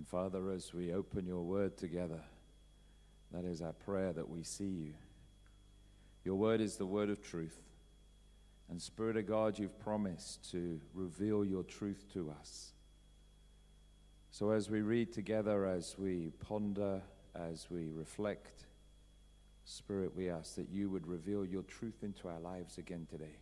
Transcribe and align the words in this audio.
And 0.00 0.08
Father, 0.08 0.50
as 0.50 0.72
we 0.72 0.94
open 0.94 1.26
your 1.26 1.42
word 1.42 1.76
together, 1.76 2.22
that 3.32 3.44
is 3.44 3.60
our 3.60 3.74
prayer 3.74 4.14
that 4.14 4.30
we 4.30 4.42
see 4.42 4.64
you. 4.64 4.94
Your 6.24 6.36
word 6.36 6.62
is 6.62 6.76
the 6.76 6.86
word 6.86 7.10
of 7.10 7.22
truth. 7.22 7.60
And 8.70 8.80
Spirit 8.80 9.18
of 9.18 9.26
God, 9.26 9.58
you've 9.58 9.78
promised 9.78 10.50
to 10.52 10.80
reveal 10.94 11.44
your 11.44 11.64
truth 11.64 12.06
to 12.14 12.32
us. 12.40 12.72
So 14.30 14.52
as 14.52 14.70
we 14.70 14.80
read 14.80 15.12
together, 15.12 15.66
as 15.66 15.96
we 15.98 16.32
ponder, 16.48 17.02
as 17.34 17.66
we 17.68 17.90
reflect, 17.90 18.64
Spirit, 19.66 20.16
we 20.16 20.30
ask 20.30 20.54
that 20.54 20.70
you 20.70 20.88
would 20.88 21.06
reveal 21.06 21.44
your 21.44 21.64
truth 21.64 22.02
into 22.02 22.26
our 22.26 22.40
lives 22.40 22.78
again 22.78 23.06
today. 23.10 23.36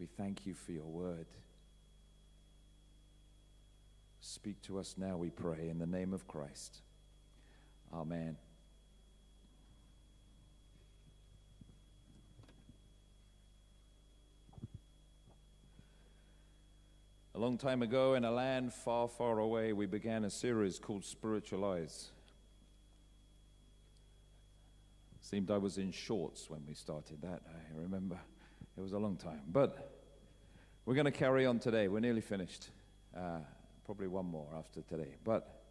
We 0.00 0.06
thank 0.06 0.46
you 0.46 0.54
for 0.54 0.72
your 0.72 0.82
word. 0.82 1.26
Speak 4.26 4.62
to 4.62 4.78
us 4.78 4.94
now, 4.96 5.18
we 5.18 5.28
pray, 5.28 5.68
in 5.68 5.78
the 5.78 5.86
name 5.86 6.14
of 6.14 6.26
Christ. 6.26 6.78
Amen. 7.92 8.38
A 17.34 17.38
long 17.38 17.58
time 17.58 17.82
ago, 17.82 18.14
in 18.14 18.24
a 18.24 18.30
land 18.30 18.72
far, 18.72 19.08
far 19.08 19.40
away, 19.40 19.74
we 19.74 19.84
began 19.84 20.24
a 20.24 20.30
series 20.30 20.78
called 20.78 21.04
Spiritual 21.04 21.62
Eyes. 21.66 22.10
Seemed 25.20 25.50
I 25.50 25.58
was 25.58 25.76
in 25.76 25.92
shorts 25.92 26.48
when 26.48 26.62
we 26.66 26.72
started 26.72 27.20
that, 27.20 27.42
I 27.46 27.78
remember. 27.78 28.18
It 28.78 28.80
was 28.80 28.92
a 28.92 28.98
long 28.98 29.18
time. 29.18 29.42
But 29.52 30.00
we're 30.86 30.94
going 30.94 31.04
to 31.04 31.10
carry 31.10 31.44
on 31.44 31.58
today. 31.58 31.88
We're 31.88 32.00
nearly 32.00 32.22
finished. 32.22 32.70
Uh, 33.14 33.40
probably 33.84 34.08
one 34.08 34.26
more 34.26 34.48
after 34.56 34.80
today. 34.82 35.16
But 35.22 35.62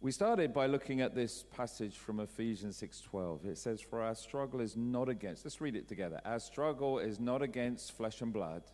we 0.00 0.10
started 0.10 0.52
by 0.52 0.66
looking 0.66 1.00
at 1.00 1.14
this 1.14 1.44
passage 1.44 1.96
from 1.96 2.20
Ephesians 2.20 2.76
6:12. 2.76 3.46
It 3.46 3.58
says, 3.58 3.80
"For 3.80 4.00
our 4.02 4.14
struggle 4.14 4.60
is 4.60 4.76
not 4.76 5.08
against." 5.08 5.44
Let's 5.44 5.60
read 5.60 5.76
it 5.76 5.88
together. 5.88 6.20
Our 6.24 6.40
struggle 6.40 6.98
is 6.98 7.20
not 7.20 7.42
against 7.42 7.92
flesh 7.92 8.20
and 8.20 8.32
blood, 8.32 8.64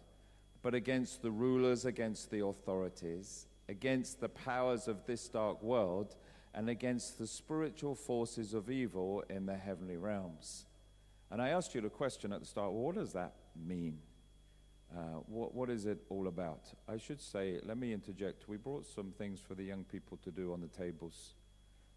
but 0.63 0.75
against 0.75 1.23
the 1.23 1.31
rulers, 1.31 1.85
against 1.85 2.31
the 2.31 2.45
authorities, 2.45 3.47
against 3.69 4.21
the 4.21 4.29
powers 4.29 4.89
of 4.89 5.05
this 5.07 5.29
dark 5.29 5.63
world, 5.63 6.17
and 6.55 6.69
against 6.69 7.19
the 7.19 7.27
spiritual 7.27 7.95
forces 7.95 8.55
of 8.55 8.71
evil 8.71 9.21
in 9.29 9.47
the 9.47 9.57
heavenly 9.57 9.97
realms. 9.97 10.67
And 11.31 11.43
I 11.43 11.51
asked 11.51 11.75
you 11.75 11.81
the 11.81 11.91
question 11.91 12.33
at 12.33 12.41
the 12.41 12.47
start 12.47 12.73
well, 12.73 12.85
what 12.85 12.95
does 12.95 13.13
that 13.13 13.35
mean? 13.55 14.01
Uh, 14.97 15.21
what, 15.27 15.55
what 15.55 15.69
is 15.69 15.85
it 15.85 15.99
all 16.09 16.29
about? 16.29 16.61
I 16.89 16.97
should 16.97 17.21
say, 17.21 17.61
let 17.65 17.77
me 17.77 17.93
interject. 17.93 18.49
We 18.49 18.57
brought 18.57 18.87
some 18.87 19.13
things 19.19 19.41
for 19.41 19.55
the 19.55 19.65
young 19.65 19.85
people 19.85 20.19
to 20.25 20.31
do 20.31 20.53
on 20.53 20.61
the 20.61 20.69
tables. 20.69 21.35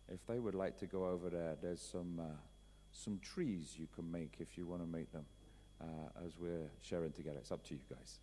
If 0.09 0.25
they 0.27 0.39
would 0.39 0.55
like 0.55 0.77
to 0.79 0.87
go 0.87 1.05
over 1.05 1.29
there, 1.29 1.55
there's 1.61 1.81
some, 1.81 2.19
uh, 2.19 2.35
some 2.91 3.19
trees 3.19 3.75
you 3.77 3.87
can 3.95 4.11
make 4.11 4.35
if 4.39 4.57
you 4.57 4.67
want 4.67 4.81
to 4.81 4.87
make 4.87 5.11
them 5.13 5.25
uh, 5.81 6.25
as 6.25 6.37
we're 6.37 6.69
sharing 6.81 7.11
together. 7.11 7.37
It's 7.39 7.51
up 7.51 7.63
to 7.67 7.73
you 7.73 7.79
guys. 7.89 8.19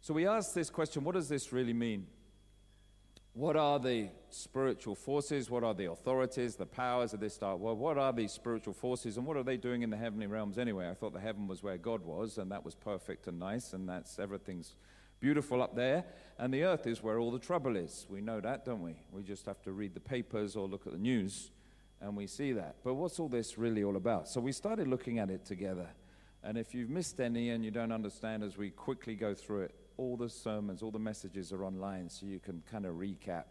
So 0.00 0.14
we 0.14 0.26
asked 0.26 0.54
this 0.54 0.70
question 0.70 1.02
what 1.02 1.16
does 1.16 1.28
this 1.28 1.52
really 1.52 1.72
mean? 1.72 2.06
What 3.36 3.54
are 3.54 3.78
the 3.78 4.08
spiritual 4.30 4.94
forces? 4.94 5.50
What 5.50 5.62
are 5.62 5.74
the 5.74 5.90
authorities, 5.90 6.56
the 6.56 6.64
powers 6.64 7.12
of 7.12 7.20
this 7.20 7.36
dark 7.36 7.58
world? 7.58 7.78
What 7.78 7.98
are 7.98 8.10
these 8.10 8.32
spiritual 8.32 8.72
forces 8.72 9.18
and 9.18 9.26
what 9.26 9.36
are 9.36 9.42
they 9.42 9.58
doing 9.58 9.82
in 9.82 9.90
the 9.90 9.96
heavenly 9.98 10.26
realms 10.26 10.56
anyway? 10.56 10.88
I 10.88 10.94
thought 10.94 11.12
the 11.12 11.20
heaven 11.20 11.46
was 11.46 11.62
where 11.62 11.76
God 11.76 12.02
was 12.02 12.38
and 12.38 12.50
that 12.50 12.64
was 12.64 12.74
perfect 12.74 13.26
and 13.26 13.38
nice 13.38 13.74
and 13.74 13.86
that's 13.86 14.18
everything's 14.18 14.74
beautiful 15.20 15.60
up 15.60 15.76
there. 15.76 16.06
And 16.38 16.50
the 16.50 16.64
earth 16.64 16.86
is 16.86 17.02
where 17.02 17.18
all 17.18 17.30
the 17.30 17.38
trouble 17.38 17.76
is. 17.76 18.06
We 18.08 18.22
know 18.22 18.40
that, 18.40 18.64
don't 18.64 18.80
we? 18.80 18.94
We 19.12 19.22
just 19.22 19.44
have 19.44 19.60
to 19.64 19.72
read 19.72 19.92
the 19.92 20.00
papers 20.00 20.56
or 20.56 20.66
look 20.66 20.86
at 20.86 20.94
the 20.94 20.98
news 20.98 21.50
and 22.00 22.16
we 22.16 22.26
see 22.26 22.52
that. 22.52 22.76
But 22.82 22.94
what's 22.94 23.20
all 23.20 23.28
this 23.28 23.58
really 23.58 23.84
all 23.84 23.96
about? 23.96 24.28
So 24.28 24.40
we 24.40 24.52
started 24.52 24.88
looking 24.88 25.18
at 25.18 25.28
it 25.28 25.44
together. 25.44 25.88
And 26.42 26.56
if 26.56 26.74
you've 26.74 26.88
missed 26.88 27.20
any 27.20 27.50
and 27.50 27.62
you 27.62 27.70
don't 27.70 27.92
understand 27.92 28.42
as 28.42 28.56
we 28.56 28.70
quickly 28.70 29.14
go 29.14 29.34
through 29.34 29.64
it, 29.64 29.74
all 29.96 30.16
the 30.16 30.28
sermons, 30.28 30.82
all 30.82 30.90
the 30.90 30.98
messages 30.98 31.52
are 31.52 31.64
online, 31.64 32.08
so 32.08 32.26
you 32.26 32.38
can 32.38 32.62
kind 32.70 32.86
of 32.86 32.94
recap 32.94 33.44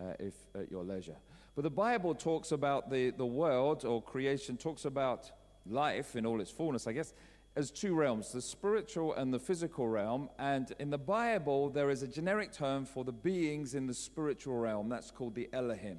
uh, 0.00 0.12
if 0.18 0.34
at 0.54 0.70
your 0.70 0.84
leisure. 0.84 1.16
But 1.54 1.62
the 1.62 1.70
Bible 1.70 2.14
talks 2.14 2.52
about 2.52 2.90
the, 2.90 3.10
the 3.10 3.26
world 3.26 3.84
or 3.84 4.02
creation, 4.02 4.56
talks 4.56 4.84
about 4.84 5.30
life 5.64 6.16
in 6.16 6.26
all 6.26 6.40
its 6.40 6.50
fullness, 6.50 6.86
I 6.86 6.92
guess, 6.92 7.14
as 7.56 7.70
two 7.70 7.94
realms 7.94 8.32
the 8.32 8.42
spiritual 8.42 9.14
and 9.14 9.32
the 9.32 9.38
physical 9.38 9.88
realm. 9.88 10.28
And 10.38 10.72
in 10.78 10.90
the 10.90 10.98
Bible, 10.98 11.70
there 11.70 11.90
is 11.90 12.02
a 12.02 12.06
generic 12.08 12.52
term 12.52 12.84
for 12.84 13.04
the 13.04 13.12
beings 13.12 13.74
in 13.74 13.86
the 13.86 13.94
spiritual 13.94 14.56
realm. 14.56 14.88
That's 14.88 15.10
called 15.10 15.34
the 15.34 15.48
Elohim. 15.52 15.98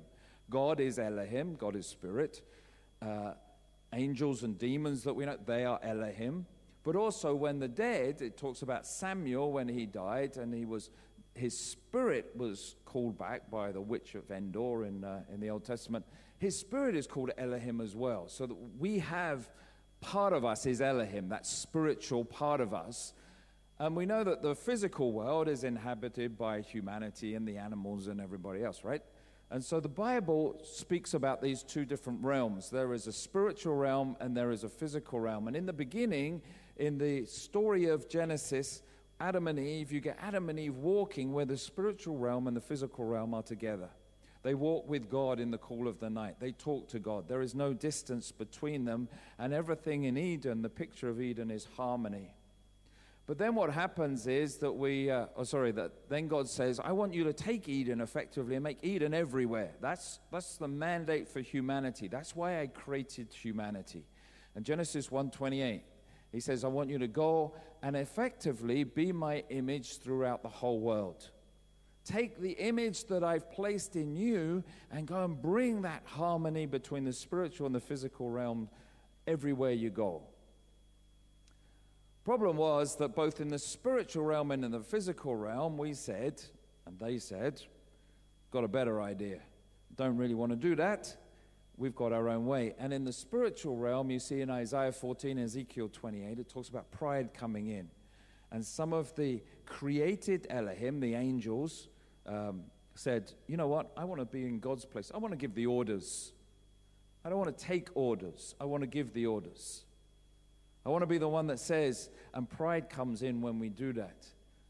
God 0.49 0.79
is 0.79 0.99
Elohim, 0.99 1.55
God 1.55 1.75
is 1.75 1.87
spirit. 1.87 2.41
Uh, 3.01 3.33
angels 3.93 4.43
and 4.43 4.57
demons 4.57 5.03
that 5.03 5.13
we 5.13 5.25
know, 5.25 5.37
they 5.45 5.65
are 5.65 5.79
Elohim. 5.81 6.45
But 6.87 6.95
also, 6.95 7.35
when 7.35 7.59
the 7.59 7.67
dead, 7.67 8.21
it 8.21 8.37
talks 8.37 8.61
about 8.61 8.87
Samuel 8.87 9.51
when 9.51 9.67
he 9.67 9.85
died, 9.85 10.37
and 10.37 10.53
he 10.53 10.63
was, 10.63 10.89
his 11.35 11.59
spirit 11.59 12.31
was 12.33 12.77
called 12.85 13.17
back 13.17 13.51
by 13.51 13.73
the 13.73 13.81
witch 13.81 14.15
of 14.15 14.31
Endor 14.31 14.85
in, 14.85 15.03
uh, 15.03 15.23
in 15.29 15.41
the 15.41 15.49
Old 15.49 15.65
Testament. 15.65 16.05
His 16.37 16.57
spirit 16.57 16.95
is 16.95 17.05
called 17.05 17.31
Elohim 17.37 17.81
as 17.81 17.93
well. 17.93 18.29
So 18.29 18.45
that 18.45 18.55
we 18.79 18.99
have 18.99 19.49
part 19.99 20.31
of 20.31 20.45
us 20.45 20.65
is 20.65 20.79
Elohim, 20.79 21.27
that 21.27 21.45
spiritual 21.45 22.23
part 22.23 22.61
of 22.61 22.73
us. 22.73 23.11
And 23.79 23.93
we 23.93 24.05
know 24.05 24.23
that 24.23 24.41
the 24.41 24.55
physical 24.55 25.11
world 25.11 25.49
is 25.49 25.65
inhabited 25.65 26.37
by 26.37 26.61
humanity 26.61 27.35
and 27.35 27.45
the 27.45 27.57
animals 27.57 28.07
and 28.07 28.21
everybody 28.21 28.63
else, 28.63 28.85
right? 28.85 29.01
And 29.51 29.61
so 29.61 29.81
the 29.81 29.89
Bible 29.89 30.61
speaks 30.63 31.13
about 31.13 31.41
these 31.41 31.63
two 31.63 31.83
different 31.83 32.23
realms. 32.23 32.69
There 32.69 32.93
is 32.93 33.07
a 33.07 33.13
spiritual 33.13 33.75
realm 33.75 34.15
and 34.21 34.37
there 34.37 34.51
is 34.51 34.63
a 34.63 34.69
physical 34.69 35.19
realm. 35.19 35.49
And 35.49 35.55
in 35.57 35.65
the 35.65 35.73
beginning, 35.73 36.41
in 36.77 36.97
the 36.97 37.25
story 37.25 37.85
of 37.85 38.07
Genesis, 38.09 38.81
Adam 39.19 39.47
and 39.47 39.59
Eve, 39.59 39.91
you 39.91 39.99
get 39.99 40.17
Adam 40.21 40.49
and 40.49 40.59
Eve 40.59 40.75
walking 40.75 41.33
where 41.33 41.45
the 41.45 41.57
spiritual 41.57 42.17
realm 42.17 42.47
and 42.47 42.55
the 42.55 42.61
physical 42.61 43.05
realm 43.05 43.33
are 43.33 43.43
together. 43.43 43.89
They 44.43 44.53
walk 44.53 44.87
with 44.87 45.09
God 45.09 45.39
in 45.39 45.51
the 45.51 45.57
cool 45.57 45.87
of 45.87 45.99
the 45.99 46.09
night. 46.09 46.35
They 46.39 46.51
talk 46.51 46.87
to 46.89 46.99
God. 46.99 47.27
There 47.27 47.41
is 47.41 47.55
no 47.55 47.73
distance 47.73 48.31
between 48.31 48.85
them, 48.85 49.09
and 49.39 49.53
everything 49.53 50.03
in 50.03 50.17
Eden, 50.17 50.61
the 50.61 50.69
picture 50.69 51.09
of 51.09 51.19
Eden, 51.19 51.51
is 51.51 51.67
harmony. 51.75 52.33
But 53.25 53.37
then 53.37 53.55
what 53.55 53.71
happens 53.71 54.25
is 54.25 54.57
that 54.57 54.71
we, 54.71 55.11
uh, 55.11 55.25
oh, 55.35 55.43
sorry, 55.43 55.71
that 55.73 55.91
then 56.07 56.29
God 56.29 56.47
says, 56.47 56.79
I 56.81 56.93
want 56.93 57.13
you 57.13 57.25
to 57.25 57.33
take 57.33 57.67
Eden 57.67 57.99
effectively 57.99 58.55
and 58.55 58.63
make 58.63 58.77
Eden 58.83 59.13
everywhere. 59.13 59.71
That's, 59.81 60.19
that's 60.31 60.55
the 60.55 60.69
mandate 60.69 61.27
for 61.27 61.41
humanity. 61.41 62.07
That's 62.07 62.37
why 62.37 62.61
I 62.61 62.67
created 62.67 63.33
humanity. 63.33 64.05
And 64.55 64.63
Genesis 64.63 65.09
1:28 65.09 65.81
he 66.31 66.39
says, 66.39 66.63
I 66.63 66.67
want 66.67 66.89
you 66.89 66.99
to 66.99 67.07
go 67.07 67.55
and 67.81 67.95
effectively 67.95 68.83
be 68.83 69.11
my 69.11 69.43
image 69.49 69.99
throughout 69.99 70.43
the 70.43 70.49
whole 70.49 70.79
world. 70.79 71.29
Take 72.03 72.39
the 72.39 72.51
image 72.51 73.05
that 73.05 73.23
I've 73.23 73.51
placed 73.51 73.95
in 73.95 74.15
you 74.15 74.63
and 74.91 75.07
go 75.07 75.23
and 75.23 75.41
bring 75.41 75.81
that 75.81 76.03
harmony 76.05 76.65
between 76.65 77.03
the 77.03 77.13
spiritual 77.13 77.65
and 77.65 77.75
the 77.75 77.79
physical 77.79 78.29
realm 78.29 78.69
everywhere 79.25 79.71
you 79.71 79.89
go. 79.89 80.23
Problem 82.23 82.57
was 82.57 82.95
that 82.97 83.15
both 83.15 83.39
in 83.39 83.47
the 83.47 83.59
spiritual 83.59 84.23
realm 84.23 84.51
and 84.51 84.65
in 84.65 84.71
the 84.71 84.81
physical 84.81 85.35
realm, 85.35 85.77
we 85.77 85.93
said, 85.93 86.41
and 86.85 86.97
they 86.99 87.19
said, 87.19 87.61
got 88.51 88.63
a 88.63 88.67
better 88.67 89.01
idea. 89.01 89.39
Don't 89.95 90.17
really 90.17 90.33
want 90.33 90.51
to 90.51 90.57
do 90.57 90.75
that 90.75 91.15
we've 91.77 91.95
got 91.95 92.11
our 92.11 92.27
own 92.27 92.45
way. 92.45 92.73
And 92.79 92.91
in 92.91 93.03
the 93.05 93.13
spiritual 93.13 93.77
realm, 93.77 94.09
you 94.09 94.19
see 94.19 94.41
in 94.41 94.49
Isaiah 94.49 94.91
14, 94.91 95.37
Ezekiel 95.37 95.89
28, 95.89 96.39
it 96.39 96.49
talks 96.49 96.69
about 96.69 96.91
pride 96.91 97.33
coming 97.33 97.67
in. 97.67 97.87
And 98.51 98.65
some 98.65 98.93
of 98.93 99.15
the 99.15 99.41
created 99.65 100.47
Elohim, 100.49 100.99
the 100.99 101.13
angels, 101.13 101.89
um, 102.25 102.63
said, 102.95 103.31
You 103.47 103.57
know 103.57 103.67
what? 103.67 103.91
I 103.95 104.05
want 104.05 104.19
to 104.21 104.25
be 104.25 104.45
in 104.45 104.59
God's 104.59 104.85
place. 104.85 105.11
I 105.13 105.17
want 105.17 105.33
to 105.33 105.37
give 105.37 105.53
the 105.53 105.67
orders. 105.67 106.31
I 107.23 107.29
don't 107.29 107.39
want 107.39 107.55
to 107.55 107.63
take 107.63 107.89
orders. 107.93 108.55
I 108.59 108.65
want 108.65 108.81
to 108.81 108.87
give 108.87 109.13
the 109.13 109.25
orders. 109.27 109.83
I 110.85 110.89
want 110.89 111.01
to 111.01 111.07
be 111.07 111.17
the 111.17 111.27
one 111.27 111.47
that 111.47 111.59
says, 111.59 112.09
and 112.33 112.49
pride 112.49 112.89
comes 112.89 113.21
in 113.21 113.41
when 113.41 113.59
we 113.59 113.67
do 113.67 113.91
that. 113.93 114.25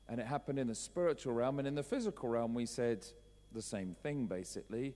And 0.09 0.19
it 0.19 0.25
happened 0.25 0.57
in 0.57 0.67
the 0.67 0.75
spiritual 0.75 1.33
realm. 1.33 1.59
And 1.59 1.67
in 1.67 1.75
the 1.75 1.83
physical 1.83 2.29
realm, 2.29 2.55
we 2.55 2.65
said 2.65 3.05
the 3.53 3.61
same 3.61 3.95
thing, 4.01 4.25
basically. 4.25 4.95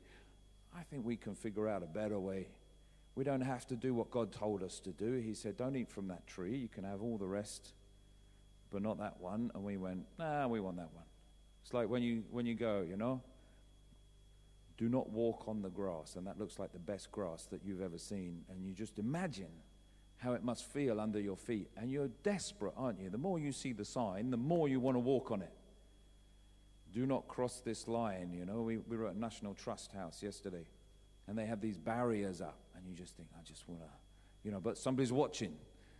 I 0.75 0.83
think 0.83 1.05
we 1.05 1.17
can 1.17 1.35
figure 1.35 1.67
out 1.67 1.83
a 1.83 1.87
better 1.87 2.19
way. 2.19 2.47
We 3.15 3.23
don't 3.23 3.41
have 3.41 3.67
to 3.67 3.75
do 3.75 3.93
what 3.93 4.09
God 4.09 4.31
told 4.31 4.63
us 4.63 4.79
to 4.81 4.91
do. 4.91 5.13
He 5.15 5.33
said, 5.33 5.57
Don't 5.57 5.75
eat 5.75 5.89
from 5.89 6.07
that 6.07 6.25
tree. 6.27 6.55
You 6.55 6.69
can 6.69 6.83
have 6.83 7.01
all 7.01 7.17
the 7.17 7.27
rest, 7.27 7.73
but 8.69 8.81
not 8.81 8.97
that 8.99 9.19
one. 9.19 9.51
And 9.53 9.63
we 9.63 9.77
went, 9.77 10.05
Nah, 10.17 10.47
we 10.47 10.59
want 10.59 10.77
that 10.77 10.93
one. 10.93 11.05
It's 11.63 11.73
like 11.73 11.89
when 11.89 12.01
you, 12.03 12.23
when 12.31 12.45
you 12.45 12.55
go, 12.55 12.85
you 12.87 12.95
know, 12.95 13.21
do 14.77 14.89
not 14.89 15.09
walk 15.09 15.43
on 15.47 15.61
the 15.61 15.69
grass. 15.69 16.15
And 16.15 16.25
that 16.25 16.39
looks 16.39 16.57
like 16.57 16.73
the 16.73 16.79
best 16.79 17.11
grass 17.11 17.45
that 17.51 17.61
you've 17.63 17.81
ever 17.81 17.97
seen. 17.97 18.43
And 18.49 18.65
you 18.65 18.73
just 18.73 18.97
imagine 18.97 19.51
how 20.17 20.33
it 20.33 20.43
must 20.43 20.65
feel 20.65 20.99
under 20.99 21.19
your 21.19 21.35
feet. 21.35 21.69
And 21.77 21.91
you're 21.91 22.09
desperate, 22.23 22.73
aren't 22.77 22.99
you? 22.99 23.09
The 23.09 23.17
more 23.17 23.39
you 23.39 23.51
see 23.51 23.73
the 23.73 23.85
sign, 23.85 24.31
the 24.31 24.37
more 24.37 24.67
you 24.67 24.79
want 24.79 24.95
to 24.95 24.99
walk 24.99 25.31
on 25.31 25.41
it. 25.41 25.53
Do 26.93 27.05
not 27.05 27.27
cross 27.27 27.61
this 27.61 27.87
line. 27.87 28.33
You 28.33 28.45
know, 28.45 28.61
we, 28.61 28.77
we 28.77 28.97
were 28.97 29.07
at 29.07 29.15
National 29.15 29.53
Trust 29.53 29.91
House 29.93 30.21
yesterday, 30.21 30.65
and 31.27 31.37
they 31.37 31.45
have 31.45 31.61
these 31.61 31.77
barriers 31.77 32.41
up, 32.41 32.59
and 32.75 32.85
you 32.87 32.93
just 32.93 33.15
think, 33.15 33.29
I 33.37 33.43
just 33.43 33.67
want 33.67 33.81
to, 33.81 33.87
you 34.43 34.51
know, 34.51 34.59
but 34.59 34.77
somebody's 34.77 35.11
watching, 35.11 35.53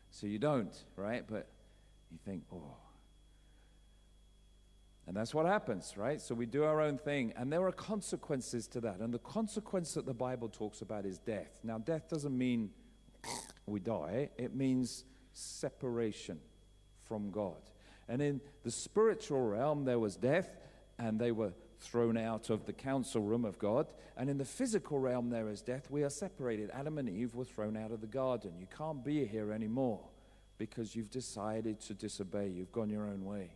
so 0.09 0.27
you 0.27 0.39
don't, 0.39 0.75
right? 0.95 1.23
But 1.27 1.47
you 2.11 2.17
think, 2.25 2.43
oh. 2.53 2.75
And 5.07 5.17
that's 5.17 5.33
what 5.33 5.45
happens, 5.45 5.95
right? 5.97 6.21
So 6.21 6.35
we 6.35 6.45
do 6.45 6.63
our 6.63 6.79
own 6.79 6.97
thing, 6.97 7.33
and 7.35 7.51
there 7.51 7.65
are 7.65 7.71
consequences 7.71 8.67
to 8.67 8.81
that. 8.81 8.99
And 8.99 9.13
the 9.13 9.19
consequence 9.19 9.93
that 9.95 10.05
the 10.05 10.13
Bible 10.13 10.47
talks 10.47 10.81
about 10.81 11.05
is 11.05 11.17
death. 11.17 11.59
Now, 11.63 11.79
death 11.79 12.07
doesn't 12.07 12.38
mean 12.38 12.69
we 13.65 13.79
die, 13.79 14.29
it 14.38 14.55
means 14.55 15.05
separation 15.33 16.39
from 17.03 17.31
God. 17.31 17.57
And 18.07 18.21
in 18.21 18.41
the 18.63 18.71
spiritual 18.71 19.41
realm, 19.41 19.85
there 19.85 19.99
was 19.99 20.15
death, 20.15 20.49
and 21.01 21.19
they 21.19 21.31
were 21.31 21.51
thrown 21.80 22.15
out 22.15 22.51
of 22.51 22.65
the 22.65 22.74
council 22.74 23.24
room 23.24 23.44
of 23.44 23.57
God. 23.57 23.88
And 24.15 24.30
in 24.30 24.38
the 24.38 24.45
physical 24.45 25.00
realm, 25.00 25.31
there 25.31 25.50
is 25.50 25.62
death. 25.62 25.89
We 25.89 26.03
are 26.03 26.12
separated. 26.12 26.69
Adam 26.74 27.00
and 27.00 27.09
Eve 27.09 27.33
were 27.33 27.44
thrown 27.44 27.75
out 27.75 27.92
of 27.92 28.01
the 28.01 28.07
garden. 28.07 28.53
You 28.59 28.68
can't 28.77 29.03
be 29.03 29.25
here 29.25 29.51
anymore 29.51 30.00
because 30.59 30.95
you've 30.95 31.09
decided 31.09 31.81
to 31.81 31.95
disobey. 31.95 32.50
You've 32.50 32.71
gone 32.71 32.92
your 32.92 33.07
own 33.07 33.25
way. 33.25 33.56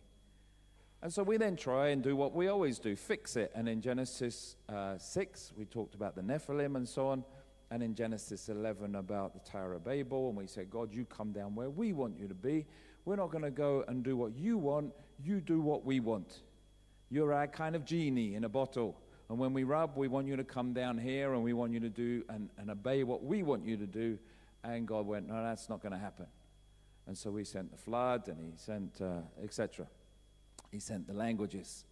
And 1.02 1.12
so 1.12 1.22
we 1.22 1.36
then 1.36 1.54
try 1.54 1.90
and 1.90 2.02
do 2.02 2.16
what 2.16 2.34
we 2.34 2.48
always 2.48 2.80
do 2.80 2.96
fix 2.96 3.36
it. 3.36 3.52
And 3.54 3.68
in 3.68 3.80
Genesis 3.80 4.56
uh, 4.68 4.98
6, 4.98 5.52
we 5.56 5.66
talked 5.66 5.94
about 5.94 6.16
the 6.16 6.22
Nephilim 6.22 6.74
and 6.74 6.88
so 6.88 7.06
on. 7.06 7.22
And 7.70 7.80
in 7.80 7.94
Genesis 7.94 8.48
11, 8.48 8.96
about 8.96 9.34
the 9.34 9.50
Tower 9.50 9.74
of 9.74 9.84
Babel. 9.84 10.28
And 10.28 10.36
we 10.36 10.48
said, 10.48 10.68
God, 10.68 10.92
you 10.92 11.04
come 11.04 11.30
down 11.30 11.54
where 11.54 11.70
we 11.70 11.92
want 11.92 12.18
you 12.18 12.26
to 12.26 12.34
be. 12.34 12.66
We're 13.04 13.16
not 13.16 13.30
going 13.30 13.44
to 13.44 13.52
go 13.52 13.84
and 13.86 14.02
do 14.02 14.16
what 14.16 14.34
you 14.34 14.58
want, 14.58 14.92
you 15.22 15.40
do 15.40 15.60
what 15.60 15.84
we 15.84 16.00
want. 16.00 16.40
You're 17.10 17.32
our 17.32 17.46
kind 17.46 17.76
of 17.76 17.84
genie 17.84 18.34
in 18.34 18.44
a 18.44 18.48
bottle. 18.48 18.96
And 19.28 19.38
when 19.38 19.52
we 19.52 19.64
rub, 19.64 19.96
we 19.96 20.08
want 20.08 20.26
you 20.26 20.36
to 20.36 20.44
come 20.44 20.72
down 20.72 20.98
here 20.98 21.34
and 21.34 21.42
we 21.42 21.52
want 21.52 21.72
you 21.72 21.80
to 21.80 21.88
do 21.88 22.24
and, 22.28 22.48
and 22.58 22.70
obey 22.70 23.02
what 23.02 23.24
we 23.24 23.42
want 23.42 23.64
you 23.64 23.76
to 23.76 23.86
do. 23.86 24.18
And 24.62 24.86
God 24.86 25.06
went, 25.06 25.28
No, 25.28 25.42
that's 25.42 25.68
not 25.68 25.80
going 25.80 25.92
to 25.92 25.98
happen. 25.98 26.26
And 27.06 27.16
so 27.16 27.34
he 27.36 27.44
sent 27.44 27.70
the 27.70 27.76
flood 27.76 28.28
and 28.28 28.40
he 28.40 28.56
sent, 28.56 29.00
uh, 29.00 29.20
etc. 29.42 29.86
He 30.72 30.80
sent 30.80 31.06
the 31.06 31.14
languages. 31.14 31.84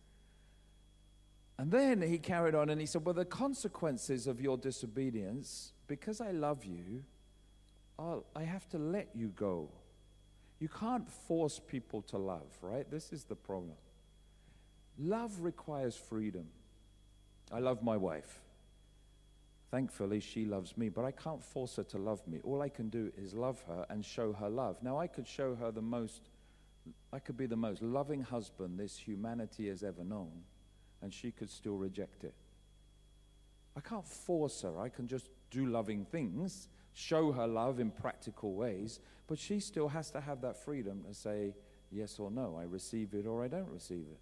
And 1.56 1.70
then 1.70 2.02
he 2.02 2.18
carried 2.18 2.56
on 2.56 2.68
and 2.68 2.80
he 2.80 2.86
said, 2.86 3.04
Well, 3.04 3.14
the 3.14 3.24
consequences 3.24 4.26
of 4.26 4.40
your 4.40 4.56
disobedience, 4.56 5.72
because 5.86 6.20
I 6.20 6.32
love 6.32 6.64
you, 6.64 7.04
I'll, 7.98 8.24
I 8.34 8.42
have 8.42 8.68
to 8.70 8.78
let 8.78 9.08
you 9.14 9.28
go. 9.28 9.70
You 10.58 10.68
can't 10.68 11.08
force 11.08 11.60
people 11.60 12.02
to 12.02 12.18
love, 12.18 12.50
right? 12.60 12.90
This 12.90 13.12
is 13.12 13.24
the 13.24 13.36
problem. 13.36 13.76
Love 14.98 15.40
requires 15.40 15.96
freedom. 15.96 16.46
I 17.52 17.58
love 17.58 17.82
my 17.82 17.96
wife. 17.96 18.40
Thankfully, 19.70 20.20
she 20.20 20.44
loves 20.44 20.76
me, 20.76 20.88
but 20.88 21.04
I 21.04 21.10
can't 21.10 21.42
force 21.42 21.76
her 21.76 21.82
to 21.84 21.98
love 21.98 22.26
me. 22.28 22.38
All 22.44 22.62
I 22.62 22.68
can 22.68 22.90
do 22.90 23.10
is 23.16 23.34
love 23.34 23.60
her 23.66 23.84
and 23.90 24.04
show 24.04 24.32
her 24.32 24.48
love. 24.48 24.76
Now, 24.82 24.98
I 24.98 25.08
could 25.08 25.26
show 25.26 25.56
her 25.56 25.72
the 25.72 25.82
most, 25.82 26.30
I 27.12 27.18
could 27.18 27.36
be 27.36 27.46
the 27.46 27.56
most 27.56 27.82
loving 27.82 28.22
husband 28.22 28.78
this 28.78 28.96
humanity 28.96 29.68
has 29.68 29.82
ever 29.82 30.04
known, 30.04 30.30
and 31.02 31.12
she 31.12 31.32
could 31.32 31.50
still 31.50 31.76
reject 31.76 32.22
it. 32.22 32.34
I 33.76 33.80
can't 33.80 34.06
force 34.06 34.62
her. 34.62 34.78
I 34.78 34.90
can 34.90 35.08
just 35.08 35.28
do 35.50 35.66
loving 35.66 36.04
things, 36.04 36.68
show 36.92 37.32
her 37.32 37.48
love 37.48 37.80
in 37.80 37.90
practical 37.90 38.54
ways, 38.54 39.00
but 39.26 39.40
she 39.40 39.58
still 39.58 39.88
has 39.88 40.08
to 40.12 40.20
have 40.20 40.40
that 40.42 40.64
freedom 40.64 41.02
to 41.08 41.14
say 41.14 41.52
yes 41.90 42.20
or 42.20 42.30
no. 42.30 42.56
I 42.60 42.62
receive 42.62 43.12
it 43.14 43.26
or 43.26 43.42
I 43.42 43.48
don't 43.48 43.70
receive 43.72 44.06
it 44.08 44.20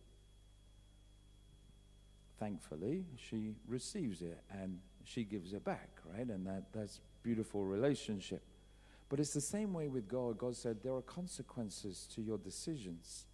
thankfully, 2.43 3.05
she 3.17 3.55
receives 3.69 4.21
it 4.21 4.41
and 4.51 4.81
she 5.05 5.23
gives 5.23 5.53
it 5.53 5.65
back, 5.65 5.91
right? 6.13 6.27
And 6.27 6.45
that, 6.45 6.65
that's 6.73 7.01
beautiful 7.23 7.65
relationship. 7.65 8.43
But 9.09 9.21
it's 9.21 9.33
the 9.33 9.41
same 9.41 9.73
way 9.73 9.87
with 9.87 10.09
God. 10.09 10.39
God 10.39 10.57
said 10.57 10.79
there 10.83 10.95
are 10.95 11.03
consequences 11.03 12.09
to 12.15 12.21
your 12.21 12.39
decisions. 12.39 13.27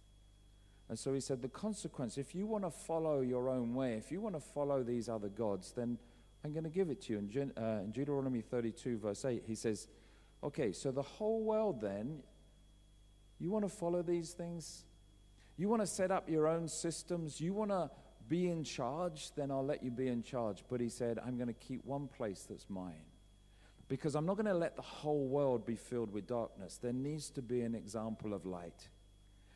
And 0.89 0.99
so 0.99 1.13
he 1.13 1.19
said, 1.19 1.41
the 1.41 1.49
consequence, 1.49 2.19
if 2.19 2.35
you 2.35 2.45
want 2.45 2.65
to 2.65 2.69
follow 2.69 3.21
your 3.21 3.49
own 3.49 3.73
way, 3.73 3.93
if 3.93 4.11
you 4.11 4.21
want 4.21 4.35
to 4.35 4.41
follow 4.41 4.83
these 4.83 5.09
other 5.09 5.29
gods, 5.29 5.71
then 5.75 5.97
I'm 6.43 6.51
going 6.51 6.63
to 6.63 6.69
give 6.69 6.91
it 6.91 7.01
to 7.03 7.13
you. 7.13 7.19
In, 7.19 7.51
uh, 7.57 7.81
in 7.83 7.91
Deuteronomy 7.91 8.41
32, 8.41 8.99
verse 8.99 9.25
8, 9.25 9.43
he 9.47 9.55
says, 9.55 9.87
okay, 10.43 10.71
so 10.71 10.91
the 10.91 11.01
whole 11.01 11.41
world 11.41 11.81
then, 11.81 12.19
you 13.39 13.49
want 13.49 13.65
to 13.65 13.69
follow 13.69 14.03
these 14.03 14.31
things? 14.31 14.83
You 15.57 15.67
want 15.67 15.81
to 15.81 15.87
set 15.87 16.11
up 16.11 16.29
your 16.29 16.47
own 16.47 16.67
systems? 16.67 17.41
You 17.41 17.53
want 17.53 17.71
to 17.71 17.89
be 18.29 18.47
in 18.47 18.63
charge, 18.63 19.31
then 19.35 19.51
I'll 19.51 19.65
let 19.65 19.83
you 19.83 19.91
be 19.91 20.07
in 20.07 20.21
charge. 20.21 20.63
But 20.69 20.79
he 20.79 20.87
said, 20.87 21.19
I'm 21.25 21.35
going 21.35 21.47
to 21.47 21.53
keep 21.53 21.83
one 21.83 22.07
place 22.07 22.45
that's 22.47 22.69
mine. 22.69 23.03
Because 23.89 24.15
I'm 24.15 24.25
not 24.25 24.35
going 24.35 24.45
to 24.45 24.53
let 24.53 24.75
the 24.75 24.83
whole 24.83 25.27
world 25.27 25.65
be 25.65 25.75
filled 25.75 26.13
with 26.13 26.27
darkness. 26.27 26.77
There 26.81 26.93
needs 26.93 27.31
to 27.31 27.41
be 27.41 27.61
an 27.61 27.73
example 27.73 28.33
of 28.33 28.45
light. 28.45 28.87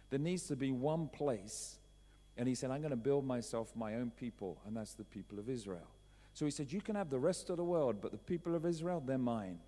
There 0.09 0.19
needs 0.19 0.47
to 0.47 0.55
be 0.55 0.71
one 0.71 1.07
place. 1.07 1.77
And 2.35 2.47
he 2.47 2.55
said, 2.55 2.71
I'm 2.71 2.81
going 2.81 2.89
to 2.89 2.97
build 2.97 3.25
myself 3.25 3.71
my 3.75 3.95
own 3.95 4.11
people, 4.19 4.59
and 4.65 4.75
that's 4.75 4.95
the 4.95 5.03
people 5.03 5.37
of 5.37 5.49
Israel. 5.49 5.87
So 6.33 6.45
he 6.45 6.51
said, 6.51 6.71
You 6.71 6.81
can 6.81 6.95
have 6.95 7.11
the 7.11 7.19
rest 7.19 7.51
of 7.51 7.57
the 7.57 7.63
world, 7.63 7.97
but 8.01 8.11
the 8.11 8.17
people 8.17 8.55
of 8.55 8.65
Israel, 8.65 9.03
they're 9.05 9.19
mine. 9.19 9.59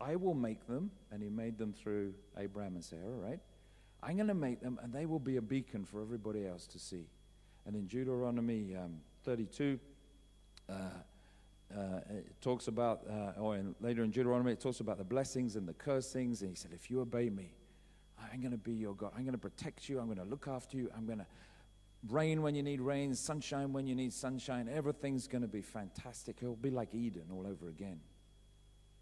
I 0.00 0.16
will 0.16 0.34
make 0.34 0.66
them, 0.66 0.90
and 1.12 1.22
he 1.22 1.28
made 1.28 1.58
them 1.58 1.72
through 1.72 2.14
Abraham 2.38 2.74
and 2.74 2.84
Sarah, 2.84 3.02
right? 3.02 3.40
I'm 4.02 4.16
going 4.16 4.28
to 4.28 4.34
make 4.34 4.60
them, 4.60 4.78
and 4.82 4.92
they 4.92 5.06
will 5.06 5.18
be 5.18 5.36
a 5.36 5.42
beacon 5.42 5.84
for 5.84 6.00
everybody 6.00 6.46
else 6.46 6.66
to 6.68 6.78
see. 6.78 7.06
And 7.66 7.74
in 7.74 7.86
Deuteronomy 7.86 8.76
um, 8.76 9.00
32, 9.24 9.78
uh, 10.68 10.72
uh, 10.72 12.00
it 12.10 12.40
talks 12.40 12.68
about, 12.68 13.02
uh, 13.10 13.40
or 13.40 13.56
in, 13.56 13.74
later 13.80 14.04
in 14.04 14.10
Deuteronomy, 14.10 14.52
it 14.52 14.60
talks 14.60 14.80
about 14.80 14.98
the 14.98 15.04
blessings 15.04 15.56
and 15.56 15.66
the 15.66 15.72
cursings. 15.72 16.42
And 16.42 16.50
he 16.50 16.56
said, 16.56 16.72
If 16.72 16.90
you 16.90 17.00
obey 17.00 17.30
me, 17.30 17.52
I'm 18.32 18.40
going 18.40 18.52
to 18.52 18.58
be 18.58 18.72
your 18.72 18.94
God. 18.94 19.12
I'm 19.16 19.22
going 19.22 19.32
to 19.32 19.38
protect 19.38 19.88
you. 19.88 19.98
I'm 19.98 20.06
going 20.06 20.18
to 20.18 20.24
look 20.24 20.46
after 20.46 20.76
you. 20.76 20.90
I'm 20.96 21.06
going 21.06 21.18
to 21.18 21.26
rain 22.08 22.42
when 22.42 22.54
you 22.54 22.62
need 22.62 22.80
rain, 22.80 23.14
sunshine 23.14 23.72
when 23.72 23.86
you 23.86 23.94
need 23.94 24.12
sunshine. 24.12 24.68
Everything's 24.72 25.26
going 25.26 25.42
to 25.42 25.48
be 25.48 25.62
fantastic. 25.62 26.36
It'll 26.42 26.56
be 26.56 26.70
like 26.70 26.94
Eden 26.94 27.24
all 27.32 27.46
over 27.46 27.68
again. 27.68 28.00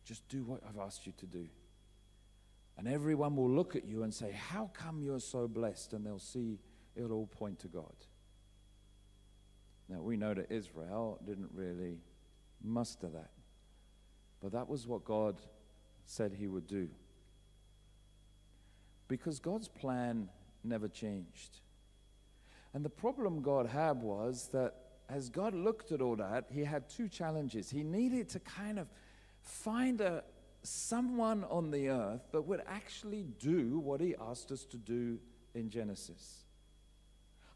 Just 0.04 0.26
do 0.28 0.44
what 0.44 0.60
I've 0.68 0.78
asked 0.78 1.06
you 1.06 1.12
to 1.18 1.26
do. 1.26 1.46
And 2.78 2.88
everyone 2.88 3.36
will 3.36 3.50
look 3.50 3.76
at 3.76 3.84
you 3.84 4.02
and 4.02 4.14
say, 4.14 4.32
How 4.32 4.70
come 4.72 5.02
you're 5.02 5.20
so 5.20 5.46
blessed? 5.46 5.92
And 5.92 6.06
they'll 6.06 6.18
see 6.18 6.58
it'll 6.96 7.12
all 7.12 7.26
point 7.26 7.58
to 7.60 7.68
God. 7.68 7.94
Now, 9.92 10.00
we 10.00 10.16
know 10.16 10.32
that 10.32 10.50
Israel 10.50 11.20
didn't 11.26 11.50
really 11.52 11.98
muster 12.64 13.08
that. 13.08 13.30
But 14.40 14.52
that 14.52 14.68
was 14.68 14.86
what 14.86 15.04
God 15.04 15.40
said 16.06 16.32
he 16.32 16.48
would 16.48 16.66
do. 16.66 16.88
Because 19.06 19.38
God's 19.38 19.68
plan 19.68 20.28
never 20.64 20.88
changed. 20.88 21.58
And 22.72 22.82
the 22.82 22.90
problem 22.90 23.42
God 23.42 23.66
had 23.66 24.00
was 24.00 24.48
that 24.52 24.74
as 25.10 25.28
God 25.28 25.52
looked 25.52 25.92
at 25.92 26.00
all 26.00 26.16
that, 26.16 26.46
he 26.48 26.64
had 26.64 26.88
two 26.88 27.06
challenges. 27.06 27.68
He 27.68 27.82
needed 27.82 28.30
to 28.30 28.40
kind 28.40 28.78
of 28.78 28.88
find 29.42 30.00
a, 30.00 30.24
someone 30.62 31.44
on 31.44 31.70
the 31.70 31.90
earth 31.90 32.22
that 32.32 32.40
would 32.40 32.62
actually 32.66 33.24
do 33.38 33.78
what 33.78 34.00
he 34.00 34.14
asked 34.18 34.52
us 34.52 34.64
to 34.66 34.78
do 34.78 35.18
in 35.54 35.68
Genesis. 35.68 36.44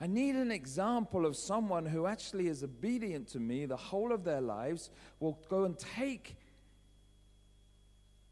I 0.01 0.07
need 0.07 0.35
an 0.35 0.51
example 0.51 1.25
of 1.25 1.37
someone 1.37 1.87
who 1.87 2.07
actually 2.07 2.49
is 2.49 2.63
obedient 2.63 3.29
to 3.29 3.41
me 3.41 3.65
the 3.65 3.77
whole 3.77 4.13
of 4.13 4.25
their 4.25 4.43
lives, 4.43 4.91
will 5.21 5.39
go 5.49 5.65
and 5.65 5.79
take 5.79 6.37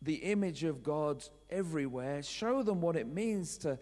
the 0.02 0.16
image 0.16 0.64
of 0.64 0.82
God 0.82 1.24
everywhere, 1.48 2.22
show 2.22 2.62
them 2.62 2.82
what 2.82 2.96
it 2.96 3.06
means 3.06 3.56
to, 3.58 3.78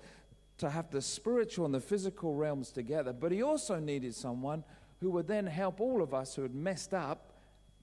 to 0.59 0.71
have 0.71 0.91
the 0.91 1.03
spiritual 1.03 1.65
and 1.65 1.75
the 1.75 1.81
physical 1.81 2.37
realms 2.37 2.71
together. 2.71 3.13
But 3.13 3.33
he 3.33 3.43
also 3.43 3.81
needed 3.81 4.15
someone 4.15 4.63
who 5.01 5.11
would 5.11 5.27
then 5.27 5.47
help 5.47 5.81
all 5.81 6.01
of 6.01 6.15
us 6.15 6.37
who 6.37 6.43
had 6.43 6.55
messed 6.55 6.95
up 6.95 7.33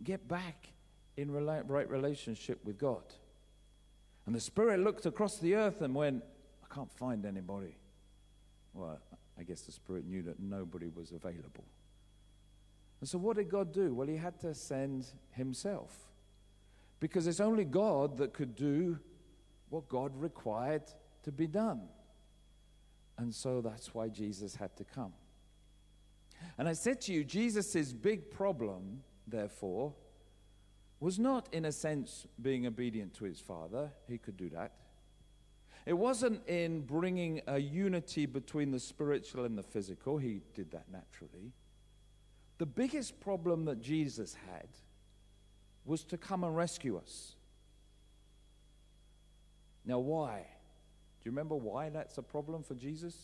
get 0.01 0.25
back 0.29 0.69
in 1.17 1.31
right 1.33 1.89
relationship 1.89 2.63
with 2.63 2.77
God. 2.77 3.03
And 4.25 4.33
the 4.33 4.39
Spirit 4.39 4.79
looked 4.79 5.05
across 5.05 5.37
the 5.37 5.55
earth 5.55 5.81
and 5.81 5.93
went, 5.93 6.23
I 6.63 6.73
can't 6.73 6.91
find 6.93 7.25
anybody. 7.25 7.75
Well, 8.73 8.97
I 9.39 9.43
guess 9.43 9.61
the 9.61 9.71
Spirit 9.71 10.05
knew 10.05 10.21
that 10.23 10.39
nobody 10.39 10.89
was 10.89 11.11
available. 11.11 11.63
And 12.99 13.07
so, 13.07 13.17
what 13.17 13.37
did 13.37 13.49
God 13.49 13.71
do? 13.71 13.93
Well, 13.93 14.07
He 14.07 14.17
had 14.17 14.39
to 14.41 14.53
send 14.53 15.07
Himself. 15.31 15.95
Because 16.99 17.27
it's 17.27 17.39
only 17.39 17.63
God 17.63 18.17
that 18.17 18.33
could 18.33 18.55
do 18.55 18.99
what 19.69 19.87
God 19.87 20.11
required 20.19 20.83
to 21.23 21.31
be 21.31 21.47
done. 21.47 21.81
And 23.17 23.33
so 23.33 23.61
that's 23.61 23.93
why 23.93 24.09
Jesus 24.09 24.55
had 24.55 24.75
to 24.77 24.83
come. 24.83 25.13
And 26.57 26.67
I 26.67 26.73
said 26.73 27.01
to 27.01 27.13
you, 27.13 27.23
Jesus' 27.23 27.93
big 27.93 28.31
problem, 28.31 29.03
therefore, 29.27 29.93
was 30.99 31.19
not, 31.19 31.47
in 31.53 31.65
a 31.65 31.71
sense, 31.71 32.25
being 32.41 32.65
obedient 32.65 33.13
to 33.15 33.25
his 33.25 33.39
Father. 33.39 33.91
He 34.07 34.17
could 34.17 34.37
do 34.37 34.49
that. 34.49 34.73
It 35.85 35.93
wasn't 35.93 36.47
in 36.47 36.81
bringing 36.81 37.41
a 37.47 37.57
unity 37.57 38.25
between 38.25 38.71
the 38.71 38.79
spiritual 38.79 39.45
and 39.45 39.57
the 39.57 39.63
physical. 39.63 40.17
He 40.17 40.41
did 40.53 40.71
that 40.71 40.85
naturally. 40.91 41.53
The 42.57 42.65
biggest 42.65 43.19
problem 43.21 43.65
that 43.65 43.81
Jesus 43.81 44.35
had 44.51 44.67
was 45.85 46.03
to 46.05 46.17
come 46.17 46.43
and 46.43 46.55
rescue 46.55 46.97
us. 46.97 47.35
Now, 49.85 49.99
why? 49.99 50.39
Do 50.39 51.29
you 51.29 51.31
remember 51.31 51.55
why 51.55 51.89
that's 51.89 52.17
a 52.17 52.21
problem 52.21 52.63
for 52.63 52.75
Jesus? 52.75 53.15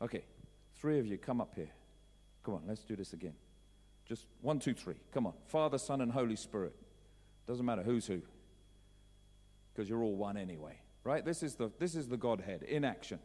Okay, 0.00 0.24
three 0.80 0.98
of 0.98 1.06
you 1.06 1.18
come 1.18 1.40
up 1.40 1.54
here. 1.54 1.70
Come 2.42 2.54
on, 2.54 2.62
let's 2.66 2.82
do 2.82 2.96
this 2.96 3.12
again. 3.12 3.34
Just 4.04 4.26
one, 4.40 4.58
two, 4.58 4.74
three. 4.74 4.96
Come 5.12 5.26
on. 5.26 5.34
Father, 5.46 5.78
Son, 5.78 6.00
and 6.00 6.10
Holy 6.10 6.34
Spirit. 6.34 6.74
Doesn't 7.46 7.64
matter 7.64 7.82
who's 7.82 8.06
who, 8.06 8.22
because 9.72 9.88
you're 9.88 10.02
all 10.02 10.16
one 10.16 10.36
anyway, 10.36 10.78
right? 11.04 11.24
This 11.24 11.42
is 11.42 11.54
the 11.54 11.70
this 11.78 11.94
is 11.94 12.08
the 12.08 12.16
Godhead 12.16 12.62
in 12.62 12.84
action. 12.84 13.18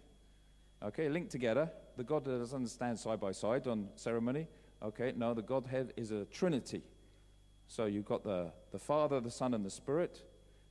Okay, 0.84 1.10
linked 1.10 1.32
together. 1.32 1.72
The 1.96 2.04
God 2.04 2.26
doesn't 2.26 2.68
stand 2.68 3.00
side 3.00 3.20
by 3.20 3.32
side 3.32 3.68
on 3.68 3.90
ceremony. 3.96 4.48
Okay, 4.84 5.14
no, 5.16 5.34
the 5.34 5.42
Godhead 5.42 5.94
is 5.98 6.12
a 6.12 6.26
Trinity. 6.26 6.84
So 7.68 7.86
you've 7.86 8.06
got 8.06 8.24
the, 8.24 8.52
the 8.72 8.80
Father, 8.80 9.20
the 9.20 9.32
Son, 9.32 9.54
and 9.54 9.66
the 9.66 9.72
Spirit, 9.72 10.24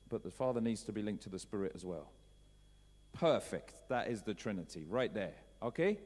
but 0.09 0.23
the 0.23 0.31
Father 0.31 0.61
needs 0.61 0.83
to 0.85 0.93
be 0.93 1.03
linked 1.03 1.25
to 1.25 1.29
the 1.29 1.39
Spirit 1.39 1.73
as 1.75 1.85
well. 1.85 2.13
Perfect. 3.13 3.75
That 3.89 4.09
is 4.09 4.23
the 4.23 4.35
Trinity 4.35 4.85
right 4.89 5.13
there. 5.13 5.35
Okay? 5.63 5.99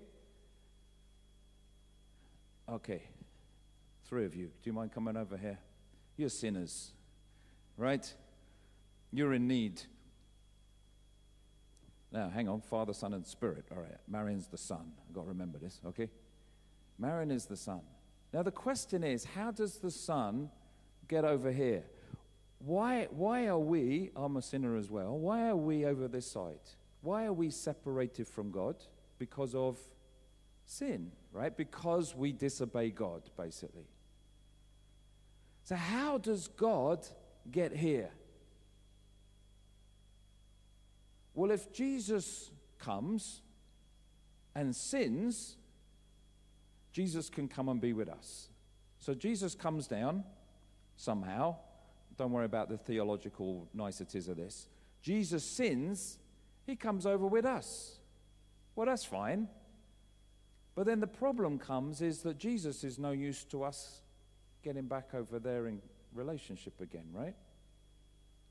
Okay. 2.69 3.03
Three 4.05 4.25
of 4.25 4.35
you. 4.35 4.47
Do 4.47 4.71
you 4.71 4.73
mind 4.73 4.93
coming 4.93 5.17
over 5.17 5.37
here? 5.37 5.59
You're 6.17 6.29
sinners, 6.29 6.93
right? 7.77 8.13
You're 9.13 9.35
in 9.35 9.49
need. 9.49 9.83
Now, 12.13 12.29
hang 12.29 12.49
on. 12.49 12.61
Father, 12.61 12.93
Son, 12.93 13.15
and 13.15 13.27
Spirit. 13.27 13.67
All 13.71 13.83
right. 13.83 13.97
Marion's 14.09 14.47
the 14.47 14.59
Son. 14.59 14.93
I've 15.09 15.15
got 15.15 15.23
to 15.23 15.29
remember 15.29 15.59
this, 15.59 15.81
okay? 15.87 16.09
Marion 16.99 17.31
is 17.31 17.47
the 17.47 17.57
Son. 17.57 17.81
Now, 18.33 18.43
the 18.43 18.53
question 18.53 19.03
is 19.03 19.25
how 19.25 19.51
does 19.51 19.79
the 19.79 19.91
Son 19.91 20.51
get 21.09 21.25
over 21.25 21.51
here? 21.51 21.85
Why, 22.59 23.09
why 23.11 23.47
are 23.47 23.59
we, 23.59 24.11
I'm 24.15 24.37
a 24.37 24.43
sinner 24.43 24.77
as 24.77 24.91
well, 24.91 25.19
why 25.19 25.49
are 25.49 25.57
we 25.57 25.87
over 25.87 26.09
this 26.09 26.31
side? 26.31 26.61
Why 27.01 27.25
are 27.25 27.33
we 27.33 27.51
separated 27.51 28.29
from 28.29 28.51
God? 28.51 28.77
Because 29.19 29.55
of 29.55 29.79
sin, 30.67 31.11
right? 31.33 31.57
Because 31.57 32.15
we 32.15 32.33
disobey 32.33 32.91
God, 32.91 33.23
basically. 33.37 33.89
So, 35.65 35.75
how 35.75 36.19
does 36.19 36.49
God 36.49 37.07
get 37.51 37.75
here? 37.75 38.11
Well, 41.35 41.51
if 41.51 41.73
Jesus 41.73 42.51
comes 42.79 43.43
and 44.55 44.75
sins, 44.75 45.57
Jesus 46.93 47.31
can 47.31 47.49
come 47.49 47.69
and 47.69 47.81
be 47.81 47.93
with 47.93 48.09
us. 48.09 48.49
So, 48.99 49.15
Jesus 49.15 49.55
comes 49.55 49.87
down 49.87 50.25
somehow. 50.97 51.57
Don't 52.17 52.33
worry 52.33 52.45
about 52.45 52.69
the 52.69 52.77
theological 52.77 53.69
niceties 53.73 54.29
of 54.29 54.37
this. 54.37 54.69
Jesus 55.01 55.45
sins, 55.45 56.19
he 56.67 56.77
comes 56.77 57.07
over 57.07 57.27
with 57.27 57.47
us. 57.47 57.99
Well, 58.77 58.87
that's 58.87 59.05
fine. 59.05 59.49
But 60.75 60.87
then 60.87 61.01
the 61.01 61.07
problem 61.07 61.59
comes 61.59 62.01
is 62.01 62.23
that 62.23 62.39
Jesus 62.39 62.85
is 62.85 62.99
no 62.99 63.11
use 63.11 63.45
to 63.45 63.63
us 63.63 64.03
getting 64.63 64.87
back 64.87 65.15
over 65.15 65.39
there 65.39 65.67
in 65.67 65.81
relationship 66.13 66.81
again, 66.81 67.07
right? 67.13 67.35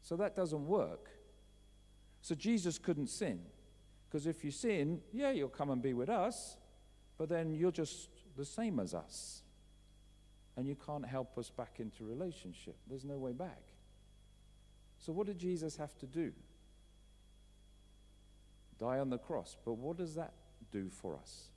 So 0.01 0.15
that 0.17 0.35
doesn't 0.35 0.65
work. 0.65 1.09
So 2.21 2.35
Jesus 2.35 2.77
couldn't 2.77 3.07
sin. 3.07 3.39
Because 4.07 4.25
if 4.25 4.43
you 4.43 4.51
sin, 4.51 5.01
yeah, 5.13 5.31
you'll 5.31 5.49
come 5.49 5.69
and 5.69 5.81
be 5.81 5.93
with 5.93 6.09
us, 6.09 6.57
but 7.17 7.29
then 7.29 7.53
you're 7.53 7.71
just 7.71 8.09
the 8.35 8.45
same 8.45 8.79
as 8.79 8.93
us. 8.93 9.43
And 10.57 10.67
you 10.67 10.75
can't 10.75 11.05
help 11.05 11.37
us 11.37 11.49
back 11.49 11.79
into 11.79 12.03
relationship. 12.03 12.75
There's 12.87 13.05
no 13.05 13.17
way 13.17 13.31
back. 13.31 13.61
So 14.97 15.13
what 15.13 15.27
did 15.27 15.37
Jesus 15.37 15.77
have 15.77 15.97
to 15.99 16.05
do? 16.05 16.33
Die 18.79 18.99
on 18.99 19.09
the 19.09 19.17
cross. 19.17 19.55
But 19.63 19.73
what 19.73 19.97
does 19.97 20.15
that 20.15 20.33
do 20.71 20.89
for 20.89 21.15
us? 21.15 21.49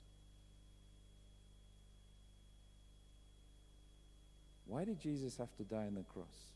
Why 4.65 4.85
did 4.85 4.99
Jesus 4.99 5.37
have 5.37 5.53
to 5.57 5.63
die 5.63 5.85
on 5.87 5.95
the 5.95 6.03
cross? 6.03 6.47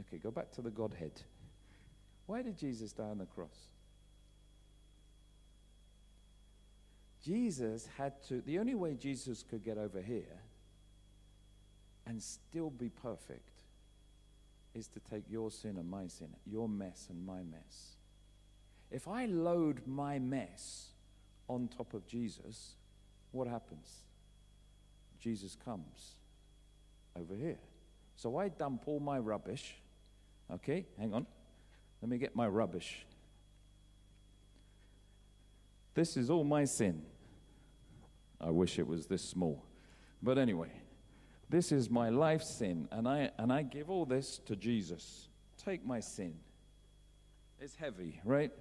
Okay, 0.00 0.18
go 0.18 0.30
back 0.30 0.50
to 0.52 0.62
the 0.62 0.70
Godhead. 0.70 1.22
Why 2.28 2.42
did 2.42 2.58
Jesus 2.58 2.92
die 2.92 3.04
on 3.04 3.16
the 3.16 3.24
cross? 3.24 3.70
Jesus 7.24 7.88
had 7.96 8.22
to, 8.28 8.42
the 8.42 8.58
only 8.58 8.74
way 8.74 8.96
Jesus 8.96 9.42
could 9.42 9.64
get 9.64 9.78
over 9.78 10.02
here 10.02 10.42
and 12.06 12.22
still 12.22 12.68
be 12.68 12.90
perfect 12.90 13.48
is 14.74 14.88
to 14.88 15.00
take 15.10 15.24
your 15.30 15.50
sin 15.50 15.78
and 15.78 15.90
my 15.90 16.06
sin, 16.06 16.28
your 16.44 16.68
mess 16.68 17.06
and 17.08 17.24
my 17.24 17.42
mess. 17.42 17.96
If 18.90 19.08
I 19.08 19.24
load 19.24 19.86
my 19.86 20.18
mess 20.18 20.88
on 21.48 21.68
top 21.68 21.94
of 21.94 22.06
Jesus, 22.06 22.74
what 23.32 23.48
happens? 23.48 23.88
Jesus 25.18 25.56
comes 25.64 26.16
over 27.18 27.34
here. 27.34 27.58
So 28.16 28.36
I 28.36 28.48
dump 28.48 28.82
all 28.84 29.00
my 29.00 29.18
rubbish. 29.18 29.76
Okay, 30.52 30.84
hang 30.98 31.14
on. 31.14 31.26
Let 32.00 32.10
me 32.10 32.18
get 32.18 32.36
my 32.36 32.46
rubbish. 32.46 33.06
This 35.94 36.16
is 36.16 36.30
all 36.30 36.44
my 36.44 36.64
sin. 36.64 37.02
I 38.40 38.50
wish 38.50 38.78
it 38.78 38.86
was 38.86 39.06
this 39.06 39.22
small. 39.22 39.64
But 40.22 40.38
anyway, 40.38 40.70
this 41.48 41.72
is 41.72 41.90
my 41.90 42.08
life 42.08 42.42
sin, 42.42 42.88
and 42.92 43.08
I, 43.08 43.30
and 43.38 43.52
I 43.52 43.62
give 43.62 43.90
all 43.90 44.04
this 44.04 44.38
to 44.46 44.54
Jesus. 44.54 45.28
Take 45.64 45.84
my 45.84 46.00
sin. 46.00 46.34
It's 47.60 47.74
heavy, 47.74 48.20
right? 48.24 48.52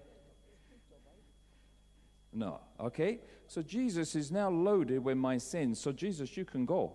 No. 2.33 2.59
Okay? 2.79 3.19
So 3.47 3.61
Jesus 3.61 4.15
is 4.15 4.31
now 4.31 4.49
loaded 4.49 5.03
with 5.03 5.17
my 5.17 5.37
sins. 5.37 5.79
So, 5.79 5.91
Jesus, 5.91 6.35
you 6.37 6.45
can 6.45 6.65
go. 6.65 6.93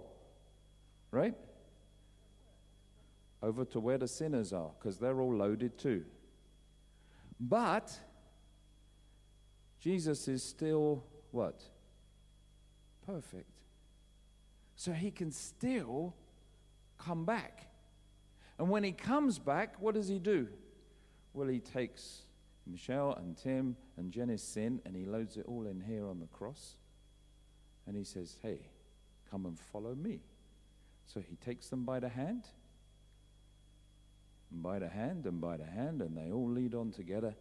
Right? 1.10 1.34
Over 3.42 3.64
to 3.66 3.80
where 3.80 3.98
the 3.98 4.08
sinners 4.08 4.52
are, 4.52 4.70
because 4.78 4.98
they're 4.98 5.20
all 5.20 5.34
loaded 5.34 5.78
too. 5.78 6.04
But 7.42 7.92
Jesus 9.80 10.28
is 10.28 10.44
still 10.44 11.02
what? 11.32 11.60
Perfect. 13.04 13.50
So 14.76 14.92
he 14.92 15.10
can 15.10 15.32
still 15.32 16.14
come 16.98 17.24
back. 17.24 17.66
And 18.58 18.70
when 18.70 18.84
he 18.84 18.92
comes 18.92 19.40
back, 19.40 19.80
what 19.80 19.94
does 19.96 20.06
he 20.06 20.20
do? 20.20 20.46
Well, 21.34 21.48
he 21.48 21.58
takes 21.58 22.22
Michelle 22.64 23.14
and 23.14 23.36
Tim 23.36 23.76
and 23.96 24.12
Jenny's 24.12 24.42
sin 24.42 24.80
and 24.84 24.94
he 24.94 25.04
loads 25.04 25.36
it 25.36 25.44
all 25.48 25.66
in 25.66 25.80
here 25.80 26.06
on 26.06 26.20
the 26.20 26.26
cross. 26.26 26.76
And 27.88 27.96
he 27.96 28.04
says, 28.04 28.36
Hey, 28.40 28.60
come 29.28 29.46
and 29.46 29.58
follow 29.58 29.96
me. 29.96 30.20
So 31.06 31.18
he 31.18 31.34
takes 31.36 31.68
them 31.68 31.84
by 31.84 31.98
the 31.98 32.08
hand 32.08 32.44
by 34.60 34.78
the 34.78 34.88
hand 34.88 35.26
and 35.26 35.40
by 35.40 35.56
the 35.56 35.64
hand, 35.64 36.02
and 36.02 36.16
they 36.16 36.30
all 36.30 36.50
lead 36.50 36.74
on 36.74 36.90
together, 36.90 37.34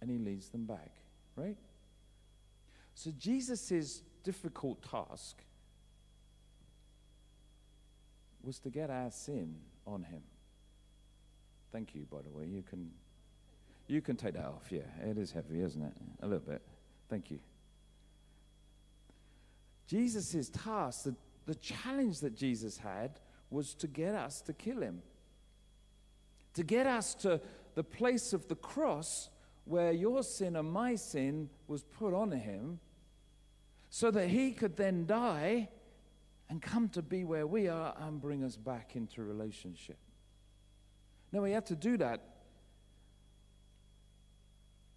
and 0.00 0.10
he 0.10 0.18
leads 0.18 0.48
them 0.48 0.66
back, 0.66 0.92
right? 1.36 1.56
So 2.94 3.10
Jesus' 3.18 4.02
difficult 4.22 4.82
task 4.82 5.36
was 8.42 8.58
to 8.60 8.70
get 8.70 8.90
our 8.90 9.10
sin 9.10 9.54
on 9.86 10.02
him. 10.02 10.22
Thank 11.70 11.94
you, 11.94 12.06
by 12.10 12.18
the 12.22 12.30
way. 12.30 12.46
You 12.46 12.62
can 12.62 12.90
you 13.86 14.00
can 14.00 14.16
take 14.16 14.34
that 14.34 14.46
off. 14.46 14.66
Yeah, 14.70 14.80
it 15.02 15.18
is 15.18 15.32
heavy, 15.32 15.60
isn't 15.60 15.82
it? 15.82 15.92
A 16.22 16.26
little 16.26 16.46
bit. 16.46 16.62
Thank 17.08 17.30
you. 17.30 17.40
Jesus' 19.86 20.48
task, 20.48 21.04
the, 21.04 21.14
the 21.44 21.54
challenge 21.56 22.20
that 22.20 22.34
Jesus 22.34 22.78
had, 22.78 23.20
was 23.50 23.74
to 23.74 23.86
get 23.86 24.14
us 24.14 24.40
to 24.42 24.52
kill 24.54 24.80
him 24.80 25.02
to 26.54 26.62
get 26.62 26.86
us 26.86 27.14
to 27.16 27.40
the 27.74 27.84
place 27.84 28.32
of 28.32 28.48
the 28.48 28.54
cross 28.54 29.30
where 29.64 29.92
your 29.92 30.22
sin 30.22 30.56
and 30.56 30.70
my 30.70 30.94
sin 30.94 31.48
was 31.68 31.82
put 31.82 32.12
on 32.12 32.32
him 32.32 32.80
so 33.90 34.10
that 34.10 34.28
he 34.28 34.52
could 34.52 34.76
then 34.76 35.06
die 35.06 35.68
and 36.48 36.60
come 36.60 36.88
to 36.88 37.02
be 37.02 37.24
where 37.24 37.46
we 37.46 37.68
are 37.68 37.94
and 38.00 38.20
bring 38.20 38.44
us 38.44 38.56
back 38.56 38.96
into 38.96 39.22
relationship. 39.22 39.98
Now, 41.30 41.42
we 41.42 41.52
have 41.52 41.64
to 41.66 41.76
do 41.76 41.96
that, 41.96 42.20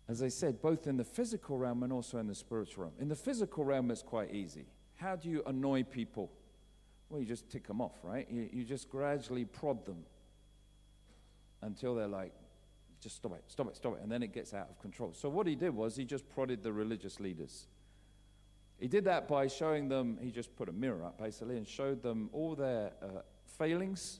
as 0.10 0.22
I 0.22 0.28
said, 0.28 0.62
both 0.62 0.88
in 0.88 0.98
the 0.98 1.04
physical 1.04 1.58
realm 1.58 1.84
and 1.84 1.94
also 1.94 2.18
in 2.18 2.28
the 2.28 2.36
spiritual 2.36 2.84
realm. 2.84 2.94
In 3.00 3.08
the 3.08 3.16
physical 3.16 3.64
realm, 3.64 3.90
it's 3.92 4.02
quite 4.02 4.34
easy. 4.34 4.66
How 4.96 5.16
do 5.16 5.30
you 5.30 5.44
annoy 5.46 5.84
people? 5.84 6.32
Well, 7.10 7.22
you 7.22 7.28
just 7.28 7.50
tick 7.50 7.68
them 7.68 7.80
off, 7.80 7.96
right? 8.04 8.28
You, 8.30 8.50
you 8.52 8.64
just 8.64 8.90
gradually 8.90 9.46
prod 9.46 9.86
them 9.86 10.04
until 11.66 11.96
they're 11.96 12.08
like, 12.08 12.34
just 13.02 13.18
stop 13.18 13.34
it, 13.34 13.44
stop 13.48 13.68
it, 13.68 13.76
stop 13.76 13.96
it. 13.96 14.00
And 14.02 14.12
then 14.12 14.24
it 14.24 14.34
gets 14.34 14.54
out 14.54 14.70
of 14.70 14.80
control. 14.80 15.14
So 15.14 15.30
what 15.30 15.48
he 15.48 15.56
did 15.56 15.76
was 15.76 15.96
he 15.96 16.06
just 16.06 16.28
prodded 16.30 16.64
the 16.64 16.72
religious 16.72 17.20
leaders. 17.20 17.68
He 18.80 18.88
did 18.88 19.06
that 19.06 19.28
by 19.28 19.48
showing 19.48 19.88
them, 19.88 20.18
he 20.22 20.32
just 20.32 20.56
put 20.56 20.70
a 20.70 20.72
mirror 20.72 21.04
up 21.04 21.18
basically 21.18 21.58
and 21.58 21.68
showed 21.68 22.02
them 22.02 22.30
all 22.34 22.56
their 22.56 22.92
uh, 23.02 23.22
failings 23.58 24.20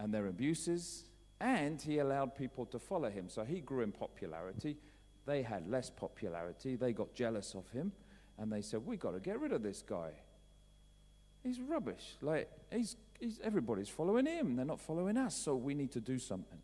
and 0.00 0.12
their 0.12 0.26
abuses, 0.26 1.04
and 1.40 1.80
he 1.80 1.98
allowed 1.98 2.34
people 2.34 2.66
to 2.66 2.78
follow 2.78 3.10
him. 3.10 3.28
So 3.28 3.44
he 3.44 3.60
grew 3.60 3.82
in 3.82 3.92
popularity. 3.92 4.76
They 5.26 5.42
had 5.42 5.68
less 5.68 5.90
popularity. 5.90 6.76
They 6.76 6.92
got 6.92 7.14
jealous 7.14 7.54
of 7.54 7.68
him, 7.70 7.92
and 8.38 8.52
they 8.52 8.62
said, 8.62 8.86
We've 8.86 9.00
got 9.00 9.12
to 9.12 9.20
get 9.20 9.40
rid 9.40 9.52
of 9.52 9.62
this 9.62 9.82
guy. 9.82 10.12
He's 11.42 11.60
rubbish. 11.60 12.16
Like, 12.20 12.50
he's, 12.72 12.96
he's, 13.18 13.40
everybody's 13.42 13.88
following 13.88 14.26
him. 14.26 14.56
They're 14.56 14.64
not 14.64 14.80
following 14.80 15.16
us, 15.16 15.34
so 15.34 15.54
we 15.54 15.74
need 15.74 15.92
to 15.92 16.00
do 16.00 16.18
something. 16.18 16.60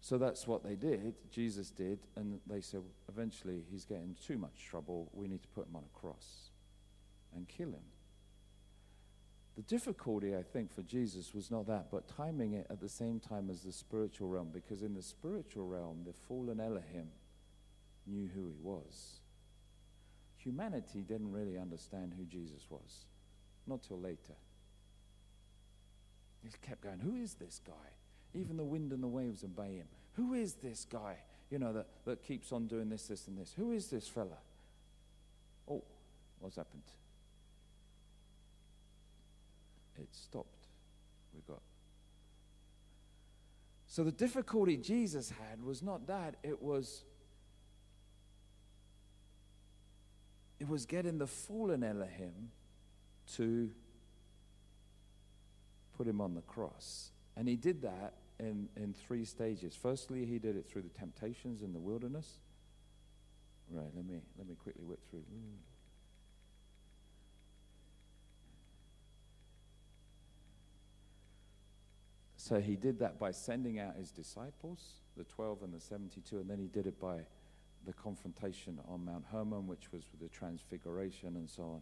So 0.00 0.18
that's 0.18 0.46
what 0.46 0.62
they 0.62 0.76
did, 0.76 1.14
Jesus 1.30 1.70
did, 1.70 1.98
and 2.16 2.38
they 2.46 2.60
said, 2.60 2.82
eventually, 3.08 3.64
he's 3.70 3.84
getting 3.84 4.14
too 4.24 4.38
much 4.38 4.64
trouble. 4.68 5.10
We 5.12 5.26
need 5.26 5.42
to 5.42 5.48
put 5.48 5.66
him 5.66 5.76
on 5.76 5.82
a 5.82 5.98
cross 5.98 6.50
and 7.34 7.48
kill 7.48 7.68
him. 7.68 7.82
The 9.56 9.62
difficulty, 9.62 10.36
I 10.36 10.42
think, 10.42 10.72
for 10.72 10.82
Jesus 10.82 11.32
was 11.34 11.50
not 11.50 11.66
that, 11.66 11.90
but 11.90 12.06
timing 12.14 12.52
it 12.52 12.66
at 12.68 12.80
the 12.80 12.90
same 12.90 13.18
time 13.18 13.48
as 13.50 13.62
the 13.62 13.72
spiritual 13.72 14.28
realm, 14.28 14.50
because 14.52 14.82
in 14.82 14.94
the 14.94 15.02
spiritual 15.02 15.66
realm, 15.66 16.02
the 16.06 16.12
fallen 16.12 16.60
Elohim 16.60 17.08
knew 18.06 18.28
who 18.34 18.48
he 18.48 18.60
was. 18.62 19.20
Humanity 20.36 21.00
didn't 21.00 21.32
really 21.32 21.58
understand 21.58 22.12
who 22.16 22.24
Jesus 22.26 22.66
was, 22.70 23.06
not 23.66 23.82
till 23.82 23.98
later. 23.98 24.36
He 26.46 26.66
kept 26.66 26.82
going, 26.82 27.00
Who 27.00 27.16
is 27.16 27.34
this 27.34 27.60
guy? 27.66 27.72
Even 28.34 28.56
the 28.56 28.64
wind 28.64 28.92
and 28.92 29.02
the 29.02 29.08
waves 29.08 29.42
obey 29.42 29.76
him. 29.76 29.86
Who 30.12 30.34
is 30.34 30.54
this 30.54 30.86
guy, 30.90 31.16
you 31.50 31.58
know, 31.58 31.72
that, 31.72 31.86
that 32.04 32.22
keeps 32.22 32.52
on 32.52 32.66
doing 32.66 32.88
this, 32.88 33.06
this, 33.06 33.26
and 33.28 33.38
this? 33.38 33.52
Who 33.56 33.72
is 33.72 33.88
this 33.88 34.06
fella? 34.06 34.38
Oh, 35.68 35.82
what's 36.38 36.56
happened? 36.56 36.82
It 39.98 40.08
stopped. 40.12 40.66
We 41.34 41.40
got. 41.48 41.62
So 43.86 44.04
the 44.04 44.12
difficulty 44.12 44.76
Jesus 44.76 45.30
had 45.30 45.62
was 45.62 45.82
not 45.82 46.06
that, 46.06 46.36
it 46.42 46.62
was 46.62 47.04
it 50.58 50.68
was 50.68 50.86
getting 50.86 51.18
the 51.18 51.26
fallen 51.26 51.82
Elohim 51.82 52.50
to 53.36 53.70
put 55.96 56.06
him 56.06 56.20
on 56.20 56.34
the 56.34 56.42
cross. 56.42 57.10
And 57.36 57.48
he 57.48 57.56
did 57.56 57.82
that 57.82 58.14
in, 58.38 58.68
in 58.76 58.94
three 58.94 59.24
stages. 59.24 59.74
Firstly, 59.80 60.24
he 60.26 60.38
did 60.38 60.56
it 60.56 60.66
through 60.68 60.82
the 60.82 60.88
temptations 60.90 61.62
in 61.62 61.72
the 61.72 61.78
wilderness. 61.78 62.40
Right, 63.70 63.90
let 63.94 64.06
me, 64.06 64.20
let 64.38 64.48
me 64.48 64.54
quickly 64.54 64.84
whip 64.84 65.00
through. 65.10 65.22
So 72.36 72.60
he 72.60 72.76
did 72.76 73.00
that 73.00 73.18
by 73.18 73.32
sending 73.32 73.80
out 73.80 73.96
his 73.96 74.12
disciples, 74.12 75.00
the 75.16 75.24
12 75.24 75.64
and 75.64 75.74
the 75.74 75.80
72, 75.80 76.38
and 76.38 76.48
then 76.48 76.60
he 76.60 76.68
did 76.68 76.86
it 76.86 77.00
by 77.00 77.22
the 77.84 77.92
confrontation 77.92 78.78
on 78.88 79.04
Mount 79.04 79.24
Hermon, 79.32 79.66
which 79.66 79.90
was 79.92 80.04
with 80.12 80.20
the 80.20 80.28
transfiguration 80.28 81.34
and 81.34 81.50
so 81.50 81.62
on, 81.64 81.80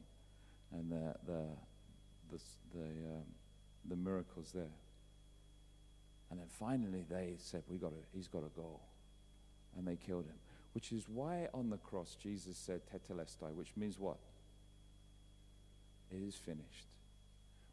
and 0.78 0.90
the, 0.90 1.14
the, 1.26 1.46
the, 2.30 2.40
the, 2.74 2.84
um, 2.84 3.24
the 3.88 3.96
miracles 3.96 4.52
there. 4.54 4.76
And 6.30 6.40
then 6.40 6.48
finally 6.48 7.04
they 7.08 7.34
said, 7.38 7.62
we 7.68 7.78
got 7.78 7.90
to, 7.90 7.98
he's 8.12 8.28
got 8.28 8.40
to 8.40 8.50
go. 8.56 8.80
And 9.76 9.86
they 9.86 9.96
killed 9.96 10.26
him. 10.26 10.36
Which 10.72 10.92
is 10.92 11.08
why 11.08 11.48
on 11.54 11.70
the 11.70 11.76
cross 11.76 12.16
Jesus 12.20 12.56
said 12.56 12.80
tetelestai, 12.86 13.54
which 13.54 13.72
means 13.76 13.98
what? 13.98 14.18
It 16.10 16.22
is 16.26 16.34
finished. 16.34 16.88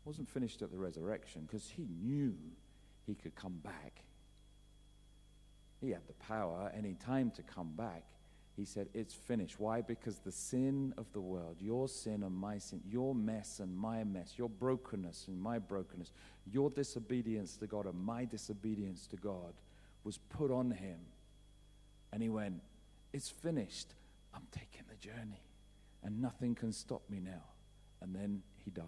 It 0.04 0.06
wasn't 0.06 0.30
finished 0.30 0.62
at 0.62 0.71
the 0.71 0.78
resurrection 0.78 1.43
because 1.47 1.69
he 1.69 1.88
knew 2.04 2.36
he 3.06 3.15
could 3.15 3.36
come 3.36 3.60
back. 3.63 4.04
He 5.80 5.89
had 5.89 6.08
the 6.08 6.13
power 6.13 6.71
any 6.78 6.93
time 6.93 7.32
to 7.32 7.41
come 7.41 7.71
back. 7.76 8.04
He 8.62 8.65
said, 8.65 8.89
It's 8.93 9.15
finished. 9.15 9.60
Why? 9.60 9.82
Because 9.82 10.19
the 10.19 10.32
sin 10.32 10.93
of 10.95 11.12
the 11.13 11.19
world, 11.19 11.56
your 11.60 11.89
sin 11.89 12.21
and 12.21 12.36
my 12.36 12.60
sin, 12.60 12.80
your 12.88 13.15
mess 13.15 13.60
and 13.60 13.76
my 13.76 14.04
mess, 14.04 14.34
your 14.38 14.50
brokenness 14.50 15.26
and 15.28 15.41
my 15.41 15.58
brokenness, 15.58 16.12
your 16.45 16.69
disobedience 16.69 17.58
to 17.58 17.65
God 17.65 17.88
and 17.88 18.00
my 18.00 18.24
disobedience 18.24 19.08
to 19.08 19.15
God 19.15 19.56
was 20.04 20.19
put 20.19 20.52
on 20.52 20.69
him. 20.69 21.00
And 22.13 22.21
he 22.21 22.30
went, 22.30 22.62
It's 23.13 23.32
finished. 23.32 23.95
I'm 24.32 24.45
taking 24.52 24.84
the 24.88 24.95
journey. 24.95 25.41
And 26.04 26.21
nothing 26.21 26.54
can 26.54 26.71
stop 26.71 27.02
me 27.10 27.19
now. 27.19 27.45
And 28.00 28.13
then 28.15 28.43
he 28.63 28.69
died. 28.69 28.86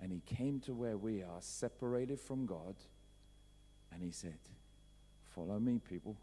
And 0.00 0.10
he 0.10 0.22
came 0.26 0.58
to 0.62 0.74
where 0.74 0.96
we 0.96 1.22
are, 1.22 1.38
separated 1.38 2.18
from 2.18 2.46
God. 2.46 2.74
And 3.92 4.02
he 4.02 4.10
said, 4.10 4.38
Follow 5.36 5.60
me, 5.60 5.78
people 5.88 6.16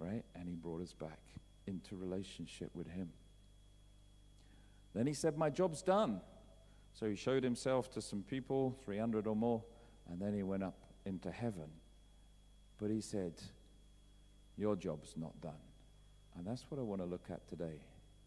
right? 0.00 0.24
And 0.34 0.48
he 0.48 0.54
brought 0.54 0.80
us 0.80 0.92
back 0.92 1.20
into 1.66 1.96
relationship 1.96 2.70
with 2.74 2.88
him. 2.88 3.10
Then 4.94 5.06
he 5.06 5.12
said, 5.12 5.36
My 5.36 5.50
job's 5.50 5.82
done. 5.82 6.20
So 6.92 7.08
he 7.08 7.14
showed 7.14 7.44
himself 7.44 7.90
to 7.92 8.02
some 8.02 8.22
people, 8.22 8.76
300 8.84 9.26
or 9.26 9.36
more, 9.36 9.62
and 10.10 10.20
then 10.20 10.34
he 10.34 10.42
went 10.42 10.64
up 10.64 10.78
into 11.04 11.30
heaven. 11.30 11.68
But 12.78 12.90
he 12.90 13.00
said, 13.00 13.34
Your 14.56 14.74
job's 14.74 15.14
not 15.16 15.40
done. 15.40 15.52
And 16.36 16.46
that's 16.46 16.64
what 16.68 16.80
I 16.80 16.82
want 16.82 17.00
to 17.02 17.06
look 17.06 17.26
at 17.30 17.46
today. 17.48 17.82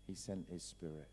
He 0.07 0.15
sent 0.15 0.47
his 0.49 0.63
spirit. 0.63 1.07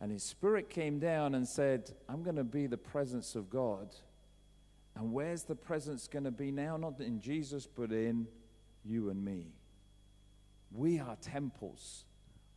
And 0.00 0.10
his 0.10 0.22
spirit 0.22 0.70
came 0.70 0.98
down 0.98 1.34
and 1.34 1.46
said, 1.46 1.92
I'm 2.08 2.22
going 2.22 2.36
to 2.36 2.44
be 2.44 2.66
the 2.66 2.78
presence 2.78 3.34
of 3.34 3.50
God. 3.50 3.94
And 4.96 5.12
where's 5.12 5.44
the 5.44 5.54
presence 5.54 6.08
going 6.08 6.24
to 6.24 6.30
be 6.30 6.50
now? 6.50 6.76
Not 6.76 7.00
in 7.00 7.20
Jesus, 7.20 7.66
but 7.66 7.92
in 7.92 8.26
you 8.84 9.10
and 9.10 9.24
me. 9.24 9.54
We 10.72 10.98
are 10.98 11.16
temples 11.16 12.04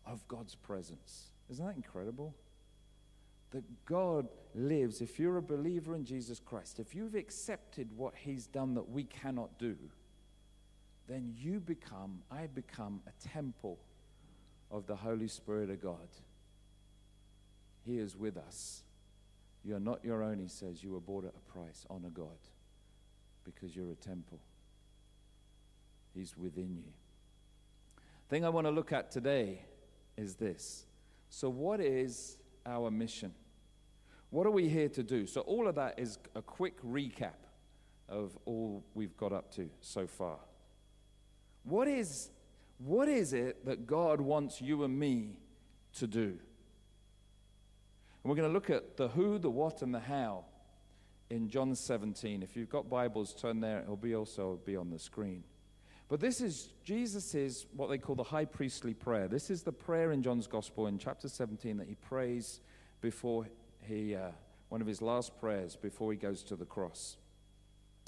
of 0.06 0.28
God's 0.28 0.56
presence. 0.56 1.32
Isn't 1.50 1.66
that 1.66 1.76
incredible? 1.76 2.36
That 3.52 3.64
God 3.86 4.28
lives, 4.56 5.02
if 5.02 5.20
you're 5.20 5.38
a 5.38 5.42
believer 5.42 5.96
in 5.96 6.06
Jesus 6.06 6.40
Christ, 6.40 6.80
if 6.80 6.96
you've 6.96 7.16
accepted 7.16 7.90
what 7.96 8.14
He's 8.16 8.48
done 8.48 8.74
that 8.76 8.90
we 8.90 9.04
cannot 9.04 9.58
do, 9.60 9.76
then 11.08 11.34
you 11.38 11.60
become, 11.60 12.22
I 12.32 12.48
become 12.48 13.02
a 13.08 13.28
temple 13.28 13.80
of 14.72 14.88
the 14.88 14.96
Holy 14.96 15.28
Spirit 15.28 15.70
of 15.70 15.82
God. 15.82 16.08
He 17.86 17.98
is 17.98 18.16
with 18.16 18.38
us. 18.38 18.84
You're 19.64 19.80
not 19.80 20.04
your 20.04 20.24
own, 20.24 20.40
He 20.40 20.48
says. 20.48 20.84
You 20.84 20.92
were 20.94 21.00
bought 21.00 21.26
at 21.26 21.34
a 21.36 21.52
price. 21.52 21.86
Honor 21.90 22.10
God 22.10 22.38
because 23.44 23.76
you're 23.76 23.92
a 23.92 23.96
temple. 23.96 24.40
He's 26.14 26.38
within 26.38 26.76
you. 26.76 26.92
Thing 28.30 28.46
I 28.46 28.50
want 28.50 28.68
to 28.68 28.72
look 28.72 28.92
at 28.92 29.12
today 29.12 29.62
is 30.18 30.36
this. 30.36 30.86
So, 31.30 31.50
what 31.50 31.80
is 31.80 32.38
our 32.66 32.92
mission? 32.92 33.34
What 34.30 34.48
are 34.48 34.52
we 34.52 34.70
here 34.70 34.90
to 34.90 35.04
do? 35.04 35.26
So, 35.28 35.42
all 35.42 35.68
of 35.68 35.76
that 35.76 36.00
is 36.00 36.20
a 36.36 36.42
quick 36.42 36.82
recap 36.84 37.34
of 38.08 38.38
all 38.46 38.84
we've 38.94 39.16
got 39.18 39.34
up 39.34 39.52
to 39.56 39.70
so 39.82 40.08
far. 40.08 40.38
What 41.64 41.88
is, 41.88 42.30
what 42.78 43.08
is 43.08 43.34
it 43.34 43.66
that 43.66 43.88
God 43.88 44.22
wants 44.22 44.62
you 44.62 44.84
and 44.84 44.98
me 44.98 45.38
to 45.96 46.08
do? 46.08 46.38
And 48.24 48.30
we're 48.30 48.36
going 48.36 48.50
to 48.50 48.54
look 48.54 48.70
at 48.70 48.98
the 48.98 49.10
who, 49.10 49.38
the 49.38 49.50
what, 49.50 49.82
and 49.82 49.94
the 49.94 50.00
how 50.00 50.46
in 51.30 51.50
John 51.50 51.76
17. 51.76 52.44
If 52.44 52.56
you've 52.56 52.70
got 52.70 52.90
Bibles, 52.90 53.34
turn 53.34 53.60
there. 53.60 53.82
It'll 53.82 53.98
be 53.98 54.16
also 54.16 54.60
be 54.66 54.76
on 54.76 54.90
the 54.90 55.00
screen. 55.00 55.44
But 56.10 56.20
this 56.20 56.42
is 56.42 56.70
Jesus' 56.84 57.66
what 57.76 57.90
they 57.90 57.98
call 57.98 58.16
the 58.16 58.24
high 58.24 58.46
priestly 58.46 58.94
prayer. 58.94 59.28
This 59.28 59.50
is 59.50 59.64
the 59.64 59.72
prayer 59.72 60.12
in 60.12 60.22
John's 60.22 60.48
Gospel 60.48 60.88
in 60.88 60.98
chapter 60.98 61.28
17 61.28 61.78
that 61.78 61.88
he 61.88 61.96
prays 61.96 62.60
before 63.02 63.48
he, 63.82 64.16
uh, 64.16 64.30
one 64.70 64.82
of 64.82 64.88
his 64.88 65.02
last 65.02 65.40
prayers 65.40 65.76
before 65.76 66.12
he 66.12 66.18
goes 66.18 66.44
to 66.44 66.56
the 66.56 66.66
cross. 66.66 67.18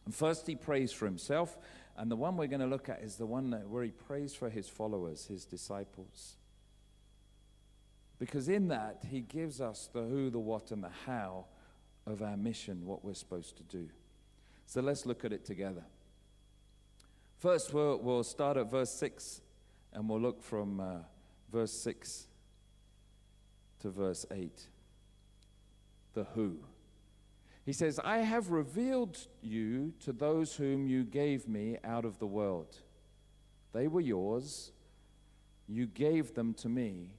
And 0.06 0.14
first 0.14 0.46
he 0.46 0.56
prays 0.56 0.92
for 0.92 1.06
himself, 1.06 1.58
and 1.98 2.12
the 2.12 2.16
one 2.16 2.38
we're 2.38 2.48
going 2.48 2.60
to 2.60 2.68
look 2.68 2.90
at 2.90 3.02
is 3.02 3.16
the 3.16 3.26
one 3.26 3.52
where 3.70 3.84
he 3.84 3.92
prays 3.92 4.36
for 4.36 4.50
his 4.50 4.68
followers, 4.68 5.26
his 5.26 5.46
disciples. 5.46 6.36
Because 8.20 8.48
in 8.48 8.68
that, 8.70 9.04
he 9.10 9.22
gives 9.22 9.60
us 9.60 9.90
the 9.92 10.04
who, 10.04 10.30
the 10.30 10.40
what, 10.40 10.72
and 10.72 10.84
the 10.84 10.92
how 11.06 11.46
of 12.06 12.22
our 12.22 12.38
mission, 12.38 12.86
what 12.86 13.04
we're 13.04 13.14
supposed 13.14 13.58
to 13.58 13.64
do. 13.64 13.90
So 14.68 14.82
let's 14.82 15.06
look 15.06 15.26
at 15.26 15.34
it 15.34 15.46
together. 15.46 15.84
First, 17.38 17.74
we'll, 17.74 17.98
we'll 17.98 18.24
start 18.24 18.58
at 18.58 18.70
verse 18.70 18.92
6 18.92 19.42
and 19.94 20.10
we'll 20.10 20.22
look 20.22 20.42
from 20.42 20.80
uh, 20.80 20.98
verse 21.52 21.74
6 21.74 22.28
to 23.82 23.90
verse 23.90 24.26
8. 24.32 24.68
The 26.14 26.24
who. 26.36 26.58
He 27.66 27.74
says, 27.74 28.00
I 28.04 28.20
have 28.20 28.52
revealed 28.52 29.18
you 29.42 29.94
to 30.02 30.14
those 30.14 30.56
whom 30.56 30.88
you 30.88 31.04
gave 31.04 31.48
me 31.48 31.78
out 31.84 32.06
of 32.06 32.20
the 32.20 32.28
world. 32.28 32.78
They 33.74 33.88
were 33.88 34.02
yours. 34.02 34.72
You 35.68 35.88
gave 35.88 36.36
them 36.36 36.54
to 36.56 36.70
me, 36.70 37.10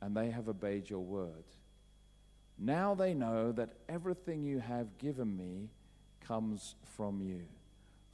and 0.00 0.14
they 0.16 0.30
have 0.30 0.48
obeyed 0.48 0.90
your 0.90 1.00
word. 1.00 1.44
Now 2.58 2.94
they 2.94 3.14
know 3.14 3.50
that 3.52 3.70
everything 3.88 4.42
you 4.42 4.58
have 4.60 4.98
given 4.98 5.36
me 5.36 5.70
comes 6.20 6.74
from 6.96 7.22
you. 7.22 7.44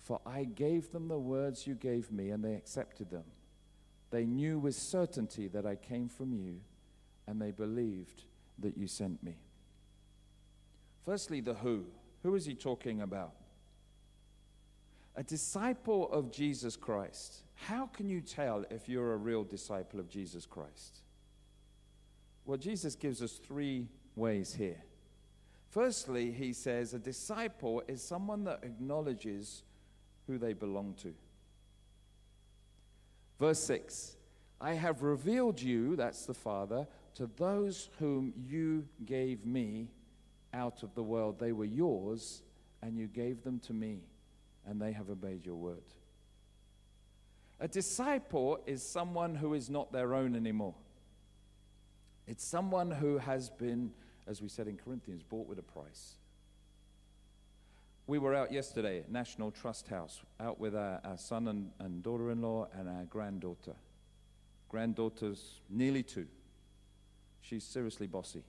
For 0.04 0.20
I 0.26 0.44
gave 0.44 0.92
them 0.92 1.08
the 1.08 1.18
words 1.18 1.66
you 1.66 1.74
gave 1.74 2.12
me, 2.12 2.28
and 2.28 2.44
they 2.44 2.54
accepted 2.54 3.10
them. 3.10 3.24
They 4.10 4.26
knew 4.26 4.58
with 4.58 4.74
certainty 4.74 5.48
that 5.48 5.64
I 5.64 5.76
came 5.76 6.10
from 6.10 6.34
you, 6.34 6.60
and 7.26 7.40
they 7.40 7.50
believed 7.50 8.24
that 8.58 8.76
you 8.76 8.86
sent 8.86 9.22
me. 9.22 9.38
Firstly, 11.06 11.40
the 11.40 11.54
who. 11.54 11.86
Who 12.22 12.34
is 12.34 12.44
he 12.44 12.54
talking 12.54 13.00
about? 13.00 13.32
A 15.16 15.22
disciple 15.22 16.12
of 16.12 16.30
Jesus 16.30 16.76
Christ. 16.76 17.38
How 17.54 17.86
can 17.86 18.10
you 18.10 18.20
tell 18.20 18.66
if 18.70 18.90
you're 18.90 19.14
a 19.14 19.16
real 19.16 19.42
disciple 19.42 20.00
of 20.00 20.10
Jesus 20.10 20.44
Christ? 20.44 20.98
Well, 22.44 22.58
Jesus 22.58 22.94
gives 22.94 23.22
us 23.22 23.32
three 23.32 23.88
ways 24.16 24.52
here. 24.52 24.82
Firstly, 25.70 26.30
he 26.30 26.52
says 26.52 26.92
a 26.92 26.98
disciple 26.98 27.82
is 27.88 28.02
someone 28.02 28.44
that 28.44 28.60
acknowledges 28.64 29.62
who 30.26 30.38
they 30.38 30.52
belong 30.52 30.94
to. 31.02 31.14
Verse 33.38 33.60
6 33.64 34.16
I 34.60 34.74
have 34.74 35.02
revealed 35.02 35.60
you, 35.60 35.96
that's 35.96 36.26
the 36.26 36.34
Father, 36.34 36.86
to 37.16 37.28
those 37.36 37.90
whom 37.98 38.32
you 38.36 38.86
gave 39.04 39.44
me 39.44 39.88
out 40.52 40.82
of 40.82 40.94
the 40.94 41.02
world. 41.02 41.38
They 41.38 41.52
were 41.52 41.64
yours, 41.64 42.42
and 42.82 42.96
you 42.96 43.06
gave 43.06 43.42
them 43.42 43.58
to 43.60 43.72
me, 43.72 44.00
and 44.66 44.80
they 44.80 44.92
have 44.92 45.10
obeyed 45.10 45.44
your 45.44 45.56
word. 45.56 45.82
A 47.60 47.68
disciple 47.68 48.58
is 48.66 48.82
someone 48.82 49.34
who 49.34 49.54
is 49.54 49.70
not 49.70 49.92
their 49.92 50.14
own 50.14 50.34
anymore. 50.34 50.74
It's 52.26 52.44
someone 52.44 52.90
who 52.90 53.18
has 53.18 53.50
been, 53.50 53.92
as 54.26 54.40
we 54.40 54.48
said 54.48 54.66
in 54.66 54.76
Corinthians, 54.76 55.22
bought 55.22 55.46
with 55.46 55.58
a 55.58 55.62
price. 55.62 56.14
We 58.06 58.18
were 58.18 58.34
out 58.34 58.52
yesterday 58.52 58.98
at 58.98 59.10
National 59.10 59.50
Trust 59.50 59.88
House, 59.88 60.20
out 60.38 60.60
with 60.60 60.76
our, 60.76 61.00
our 61.04 61.16
son 61.16 61.48
and, 61.48 61.70
and 61.78 62.02
daughter 62.02 62.30
in 62.30 62.42
law 62.42 62.68
and 62.78 62.86
our 62.86 63.04
granddaughter. 63.04 63.74
Granddaughter's 64.68 65.60
nearly 65.70 66.02
two. 66.02 66.26
She's 67.40 67.64
seriously 67.64 68.06
bossy, 68.06 68.42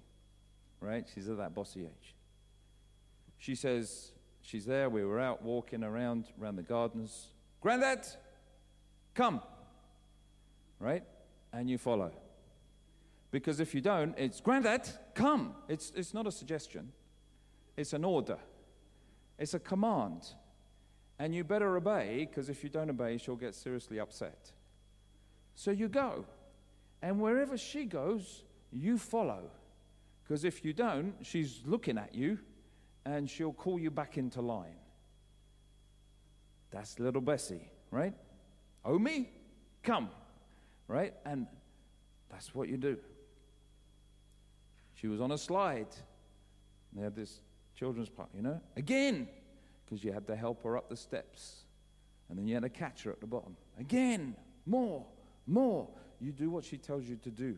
right? 0.82 1.08
She's 1.14 1.30
at 1.30 1.38
that 1.38 1.54
bossy 1.54 1.82
age. 1.82 2.16
She 3.38 3.56
says, 3.56 4.12
she's 4.42 4.66
there. 4.66 4.90
We 4.90 5.06
were 5.06 5.22
out 5.22 5.42
walking 5.42 5.84
around, 5.84 6.26
around 6.42 6.58
the 6.58 6.64
gardens. 6.64 7.28
Granddad, 7.62 8.06
come, 9.14 9.42
right? 10.80 11.04
And 11.54 11.70
you 11.70 11.78
follow. 11.78 12.12
Because 13.32 13.62
if 13.62 13.74
you 13.74 13.80
don't, 13.80 14.16
it's, 14.18 14.42
Granddad, 14.42 14.90
come. 15.14 15.56
It's, 15.70 15.94
it's 15.96 16.14
not 16.14 16.28
a 16.28 16.32
suggestion, 16.32 16.92
it's 17.78 17.94
an 17.94 18.04
order, 18.04 18.38
it's 19.38 19.54
a 19.54 19.60
command. 19.60 20.26
And 21.18 21.34
you 21.34 21.44
better 21.44 21.78
obey, 21.78 22.28
because 22.30 22.50
if 22.50 22.64
you 22.64 22.70
don't 22.70 22.90
obey, 22.90 23.18
she'll 23.18 23.36
get 23.36 23.56
seriously 23.56 24.00
upset. 24.00 24.52
So 25.56 25.72
you 25.72 25.88
go. 25.88 26.26
And 27.02 27.20
wherever 27.22 27.58
she 27.58 27.86
goes, 27.86 28.44
you 28.72 28.98
follow. 28.98 29.50
Because 30.24 30.44
if 30.44 30.66
you 30.66 30.74
don't, 30.74 31.14
she's 31.22 31.62
looking 31.66 31.98
at 31.98 32.14
you 32.14 32.40
and 33.06 33.30
she'll 33.30 33.54
call 33.54 33.80
you 33.80 33.92
back 33.92 34.18
into 34.18 34.42
line. 34.42 34.80
That's 36.72 37.00
little 37.00 37.22
Bessie, 37.22 37.70
right? 37.92 38.14
Oh, 38.84 39.00
me? 39.00 39.30
Come, 39.84 40.10
right? 40.88 41.14
And 41.26 41.48
that's 42.30 42.54
what 42.54 42.68
you 42.68 42.78
do. 42.78 42.98
She 44.96 45.08
was 45.08 45.22
on 45.22 45.32
a 45.32 45.38
slide. 45.38 45.88
They 46.94 47.04
had 47.04 47.16
this 47.16 47.40
children's 47.76 48.10
park, 48.10 48.30
you 48.34 48.42
know? 48.42 48.62
Again, 48.76 49.28
because 49.86 50.04
you 50.04 50.12
had 50.12 50.28
to 50.28 50.36
help 50.36 50.64
her 50.64 50.78
up 50.78 50.90
the 50.90 50.98
steps. 50.98 51.64
And 52.30 52.38
then 52.38 52.48
you 52.48 52.56
had 52.56 52.64
to 52.64 52.70
catch 52.70 53.04
her 53.04 53.12
at 53.12 53.22
the 53.22 53.28
bottom. 53.28 53.56
Again, 53.80 54.36
more, 54.66 55.06
more. 55.46 55.90
You 56.20 56.32
do 56.32 56.50
what 56.50 56.64
she 56.64 56.78
tells 56.78 57.06
you 57.06 57.18
to 57.18 57.30
do. 57.30 57.58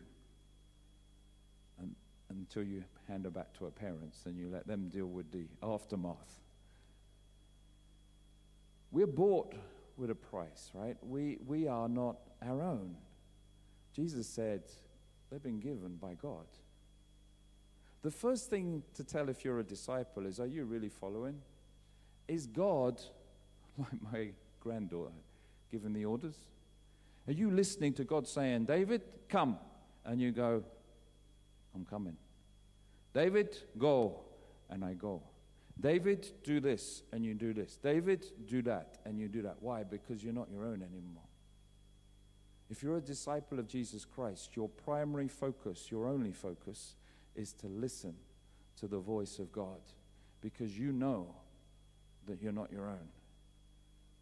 And, 1.78 1.94
until 2.30 2.62
you 2.62 2.84
hand 3.08 3.24
her 3.24 3.30
back 3.30 3.56
to 3.58 3.64
her 3.64 3.70
parents, 3.70 4.20
then 4.24 4.36
you 4.36 4.50
let 4.50 4.66
them 4.66 4.90
deal 4.90 5.06
with 5.06 5.32
the 5.32 5.46
aftermath. 5.62 6.40
We're 8.90 9.06
bought 9.06 9.54
with 9.96 10.10
a 10.10 10.14
price, 10.14 10.70
right? 10.74 10.96
We, 11.02 11.38
we 11.46 11.68
are 11.68 11.88
not 11.88 12.16
our 12.42 12.62
own. 12.62 12.96
Jesus 13.94 14.26
said 14.26 14.62
they've 15.30 15.42
been 15.42 15.60
given 15.60 15.96
by 15.96 16.14
God. 16.14 16.46
The 18.02 18.10
first 18.10 18.48
thing 18.48 18.82
to 18.94 19.04
tell 19.04 19.28
if 19.28 19.44
you're 19.44 19.58
a 19.58 19.64
disciple 19.64 20.26
is 20.26 20.38
are 20.38 20.46
you 20.46 20.64
really 20.64 20.88
following? 20.88 21.40
Is 22.28 22.46
God, 22.46 23.00
like 23.78 24.12
my 24.12 24.30
granddaughter, 24.60 25.12
giving 25.70 25.92
the 25.92 26.04
orders? 26.04 26.36
Are 27.26 27.32
you 27.32 27.50
listening 27.50 27.92
to 27.94 28.04
God 28.04 28.26
saying, 28.26 28.64
David, 28.64 29.02
come? 29.28 29.58
And 30.04 30.20
you 30.20 30.32
go, 30.32 30.64
I'm 31.74 31.84
coming. 31.84 32.16
David, 33.12 33.56
go. 33.76 34.20
And 34.70 34.84
I 34.84 34.94
go. 34.94 35.22
David, 35.80 36.26
do 36.42 36.60
this. 36.60 37.02
And 37.12 37.24
you 37.24 37.34
do 37.34 37.52
this. 37.52 37.76
David, 37.76 38.24
do 38.46 38.62
that. 38.62 38.98
And 39.04 39.18
you 39.18 39.28
do 39.28 39.42
that. 39.42 39.56
Why? 39.60 39.84
Because 39.84 40.24
you're 40.24 40.32
not 40.32 40.50
your 40.50 40.64
own 40.64 40.82
anymore. 40.82 41.22
If 42.70 42.82
you're 42.82 42.96
a 42.96 43.02
disciple 43.02 43.58
of 43.58 43.66
Jesus 43.66 44.04
Christ, 44.04 44.56
your 44.56 44.68
primary 44.68 45.28
focus, 45.28 45.90
your 45.90 46.06
only 46.06 46.32
focus, 46.32 46.96
is 47.38 47.52
to 47.52 47.68
listen 47.68 48.14
to 48.80 48.88
the 48.88 48.98
voice 48.98 49.38
of 49.38 49.52
God 49.52 49.80
because 50.40 50.76
you 50.76 50.92
know 50.92 51.34
that 52.26 52.42
you're 52.42 52.52
not 52.52 52.70
your 52.72 52.88
own, 52.88 53.08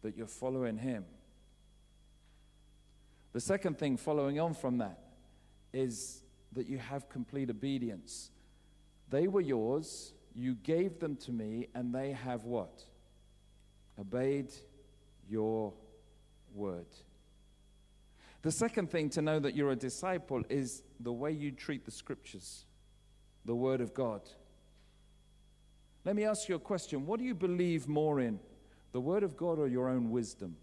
that 0.03 0.15
you're 0.15 0.27
following 0.27 0.77
Him. 0.77 1.03
The 3.33 3.41
second 3.41 3.79
thing 3.79 3.97
following 3.97 4.39
on 4.39 4.53
from 4.53 4.77
that 4.77 4.99
is 5.73 6.21
that 6.53 6.67
you 6.67 6.77
have 6.77 7.09
complete 7.09 7.49
obedience. 7.49 8.29
They 9.09 9.27
were 9.27 9.41
yours, 9.41 10.13
you 10.35 10.53
gave 10.53 10.99
them 10.99 11.15
to 11.17 11.31
me, 11.31 11.67
and 11.73 11.93
they 11.93 12.11
have 12.11 12.45
what? 12.45 12.83
Obeyed 13.99 14.53
your 15.27 15.73
word. 16.53 16.85
The 18.43 18.51
second 18.51 18.91
thing 18.91 19.09
to 19.11 19.23
know 19.23 19.39
that 19.39 19.55
you're 19.55 19.71
a 19.71 19.75
disciple 19.75 20.43
is 20.49 20.83
the 20.99 21.11
way 21.11 21.31
you 21.31 21.51
treat 21.51 21.83
the 21.83 21.91
scriptures 21.91 22.66
the 23.47 23.55
Word 23.55 23.81
of 23.81 23.93
God. 23.95 24.21
Let 26.05 26.15
me 26.15 26.25
ask 26.25 26.47
you 26.47 26.55
a 26.55 26.59
question. 26.59 27.07
What 27.07 27.17
do 27.19 27.25
you 27.25 27.33
believe 27.33 27.87
more 27.87 28.19
in, 28.19 28.39
the 28.91 29.01
Word 29.01 29.23
of 29.23 29.35
God 29.35 29.57
or 29.57 29.67
your 29.67 29.89
own 29.89 30.11
wisdom? 30.11 30.57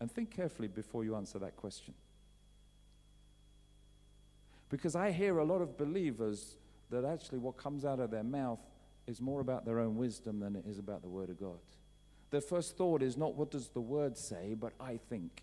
And 0.00 0.10
think 0.10 0.30
carefully 0.30 0.68
before 0.68 1.04
you 1.04 1.16
answer 1.16 1.40
that 1.40 1.56
question. 1.56 1.92
Because 4.70 4.94
I 4.94 5.10
hear 5.10 5.38
a 5.38 5.44
lot 5.44 5.60
of 5.60 5.76
believers 5.76 6.56
that 6.90 7.04
actually 7.04 7.38
what 7.38 7.56
comes 7.56 7.84
out 7.84 7.98
of 7.98 8.10
their 8.10 8.22
mouth 8.22 8.60
is 9.06 9.20
more 9.20 9.40
about 9.40 9.64
their 9.64 9.80
own 9.80 9.96
wisdom 9.96 10.38
than 10.38 10.54
it 10.54 10.64
is 10.66 10.78
about 10.78 11.02
the 11.02 11.08
Word 11.08 11.30
of 11.30 11.40
God. 11.40 11.58
Their 12.30 12.40
first 12.40 12.76
thought 12.76 13.02
is 13.02 13.16
not 13.16 13.34
what 13.34 13.50
does 13.50 13.68
the 13.68 13.80
Word 13.80 14.16
say, 14.16 14.54
but 14.58 14.72
I 14.78 15.00
think 15.08 15.42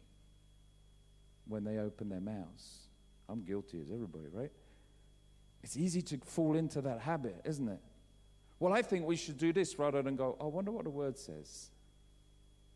when 1.47 1.65
they 1.65 1.79
open 1.79 2.07
their 2.07 2.21
mouths. 2.21 2.87
I'm 3.27 3.43
guilty 3.43 3.81
as 3.81 3.91
everybody, 3.91 4.27
right? 4.31 4.51
It's 5.65 5.77
easy 5.77 6.03
to 6.03 6.19
fall 6.23 6.55
into 6.55 6.79
that 6.81 6.99
habit, 6.99 7.41
isn't 7.43 7.67
it? 7.67 7.79
Well, 8.59 8.71
I 8.71 8.83
think 8.83 9.07
we 9.07 9.15
should 9.15 9.39
do 9.39 9.51
this 9.51 9.79
rather 9.79 10.03
than 10.03 10.15
go, 10.15 10.37
I 10.39 10.43
wonder 10.43 10.69
what 10.69 10.83
the 10.83 10.91
word 10.91 11.17
says. 11.17 11.71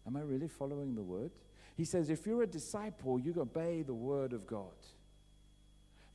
Am 0.08 0.18
I 0.18 0.22
really 0.22 0.48
following 0.48 0.96
the 0.96 1.04
word? 1.04 1.30
He 1.78 1.86
says, 1.86 2.10
if 2.10 2.26
you're 2.26 2.42
a 2.42 2.48
disciple, 2.48 3.20
you 3.20 3.36
obey 3.38 3.84
the 3.84 3.94
word 3.94 4.34
of 4.34 4.48
God. 4.48 4.74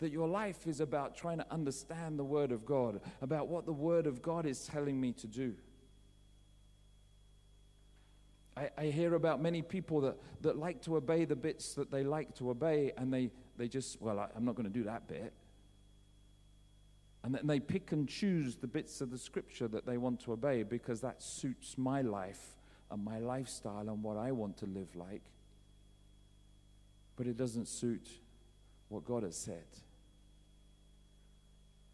That 0.01 0.11
your 0.11 0.27
life 0.27 0.67
is 0.67 0.81
about 0.81 1.17
trying 1.17 1.39
to 1.39 1.47
understand 1.49 2.19
the 2.19 2.25
word 2.25 2.51
of 2.51 2.67
God, 2.67 3.01
about 3.23 3.47
what 3.47 3.67
the 3.67 3.73
word 3.73 4.09
of 4.09 4.21
God 4.21 4.45
is 4.45 4.67
telling 4.67 5.01
me 5.01 5.13
to 5.13 5.29
do. 5.29 5.55
I, 8.57 8.71
I, 8.77 8.85
hear 8.87 9.15
about 9.15 9.41
many 9.41 9.63
people 9.63 10.01
that, 10.01 10.17
that 10.43 10.59
like 10.59 10.83
to 10.83 10.97
obey 10.97 11.25
the 11.25 11.37
bits 11.37 11.75
that 11.75 11.93
they 11.93 12.03
like 12.03 12.35
to 12.39 12.51
obey, 12.51 12.91
and 12.97 13.15
they, 13.15 13.31
they 13.57 13.69
just, 13.69 14.03
well, 14.03 14.19
I, 14.19 14.27
I'm 14.35 14.45
not 14.45 14.57
going 14.57 14.67
to 14.67 14.73
do 14.73 14.83
that 14.85 15.07
bit. 15.07 15.33
And 17.25 17.35
then 17.35 17.47
they 17.47 17.59
pick 17.59 17.91
and 17.93 18.07
choose 18.07 18.57
the 18.57 18.67
bits 18.67 19.01
of 19.01 19.11
the 19.11 19.17
scripture 19.17 19.67
that 19.69 19.87
they 19.87 19.97
want 19.97 20.21
to 20.25 20.33
obey 20.33 20.63
because 20.63 21.01
that 21.01 21.23
suits 21.23 21.79
my 21.79 22.03
life 22.03 22.59
and 22.91 23.03
my 23.03 23.19
lifestyle 23.19 23.89
and 23.89 24.03
what 24.03 24.19
I 24.19 24.31
want 24.31 24.59
to 24.59 24.67
live 24.67 24.95
like. 24.95 25.23
But 27.17 27.27
it 27.27 27.39
doesn't 27.39 27.67
suit 27.67 28.11
what 28.91 29.07
God 29.07 29.23
has 29.23 29.37
said. 29.37 29.65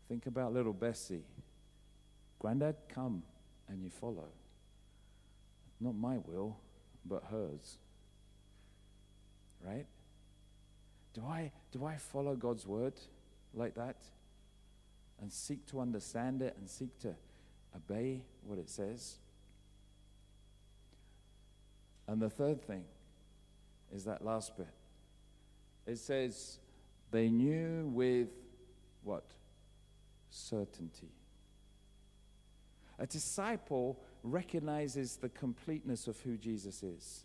Think 0.08 0.26
about 0.26 0.52
little 0.52 0.72
Bessie. 0.72 1.22
Granddad, 2.40 2.74
come. 2.88 3.22
and 3.68 3.80
you 3.84 3.88
follow. 3.88 4.26
Not 5.80 5.94
my 5.94 6.18
will, 6.26 6.56
but 7.06 7.22
hers. 7.30 7.78
Right? 9.64 9.86
Do 11.14 11.22
I, 11.24 11.52
do 11.70 11.84
I 11.84 11.98
follow 11.98 12.34
God's 12.34 12.66
word 12.66 12.94
like 13.54 13.76
that? 13.76 13.96
And 15.20 15.32
seek 15.32 15.66
to 15.66 15.80
understand 15.80 16.42
it 16.42 16.56
and 16.58 16.68
seek 16.68 16.98
to 17.00 17.14
obey 17.76 18.22
what 18.44 18.58
it 18.58 18.70
says? 18.70 19.16
And 22.08 22.20
the 22.20 22.30
third 22.30 22.62
thing 22.62 22.84
is 23.94 24.04
that 24.04 24.24
last 24.24 24.56
bit. 24.56 24.66
It 25.86 25.98
says, 25.98 26.58
they 27.10 27.28
knew 27.28 27.86
with 27.86 28.28
what? 29.04 29.24
Certainty. 30.30 31.10
A 32.98 33.06
disciple 33.06 33.98
recognizes 34.22 35.16
the 35.16 35.28
completeness 35.28 36.06
of 36.06 36.20
who 36.20 36.36
Jesus 36.36 36.82
is. 36.82 37.24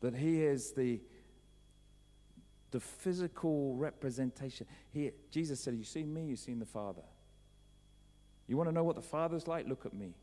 That 0.00 0.14
he 0.14 0.42
is 0.42 0.72
the, 0.72 1.00
the 2.70 2.80
physical 2.80 3.74
representation. 3.76 4.66
Here, 4.92 5.12
Jesus 5.30 5.60
said, 5.60 5.74
You 5.74 5.84
see 5.84 6.04
me, 6.04 6.26
you've 6.26 6.38
seen 6.38 6.58
the 6.58 6.66
Father. 6.66 7.02
You 8.46 8.56
want 8.56 8.68
to 8.68 8.74
know 8.74 8.84
what 8.84 8.96
the 8.96 9.02
Father's 9.02 9.46
like? 9.46 9.68
Look 9.68 9.86
at 9.86 9.94
me. 9.94 10.14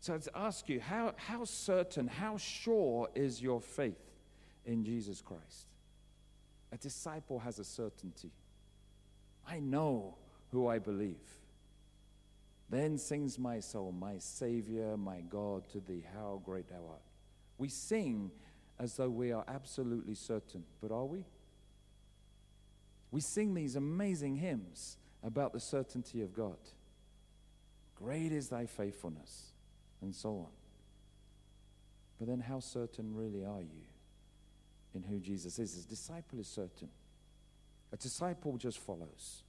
So 0.00 0.14
I'd 0.14 0.22
ask 0.34 0.68
you, 0.68 0.80
how, 0.80 1.14
how 1.16 1.44
certain, 1.44 2.06
how 2.06 2.36
sure 2.36 3.08
is 3.14 3.42
your 3.42 3.60
faith 3.60 3.98
in 4.64 4.84
Jesus 4.84 5.20
Christ? 5.20 5.66
A 6.70 6.76
disciple 6.76 7.38
has 7.40 7.58
a 7.58 7.64
certainty. 7.64 8.30
I 9.46 9.58
know 9.58 10.16
who 10.52 10.68
I 10.68 10.78
believe. 10.78 11.16
Then 12.70 12.98
sings 12.98 13.38
my 13.38 13.60
soul, 13.60 13.92
my 13.92 14.18
Savior, 14.18 14.96
my 14.96 15.22
God, 15.22 15.68
to 15.70 15.80
thee, 15.80 16.04
how 16.14 16.42
great 16.44 16.68
thou 16.68 16.86
art. 16.90 17.00
We 17.56 17.68
sing 17.68 18.30
as 18.78 18.94
though 18.96 19.10
we 19.10 19.32
are 19.32 19.44
absolutely 19.48 20.14
certain, 20.14 20.64
but 20.80 20.90
are 20.90 21.04
we? 21.04 21.24
We 23.10 23.20
sing 23.20 23.54
these 23.54 23.76
amazing 23.76 24.36
hymns 24.36 24.98
about 25.22 25.52
the 25.52 25.60
certainty 25.60 26.22
of 26.22 26.34
God. 26.34 26.58
Great 27.96 28.32
is 28.32 28.48
thy 28.48 28.66
faithfulness, 28.66 29.52
and 30.00 30.14
so 30.14 30.30
on. 30.30 30.52
But 32.18 32.28
then, 32.28 32.40
how 32.40 32.60
certain 32.60 33.14
really 33.14 33.44
are 33.44 33.60
you 33.60 33.86
in 34.94 35.02
who 35.02 35.18
Jesus 35.18 35.58
is? 35.58 35.74
His 35.74 35.84
disciple 35.84 36.38
is 36.38 36.48
certain. 36.48 36.88
A 37.92 37.96
disciple 37.96 38.56
just 38.56 38.78
follows 38.78 39.42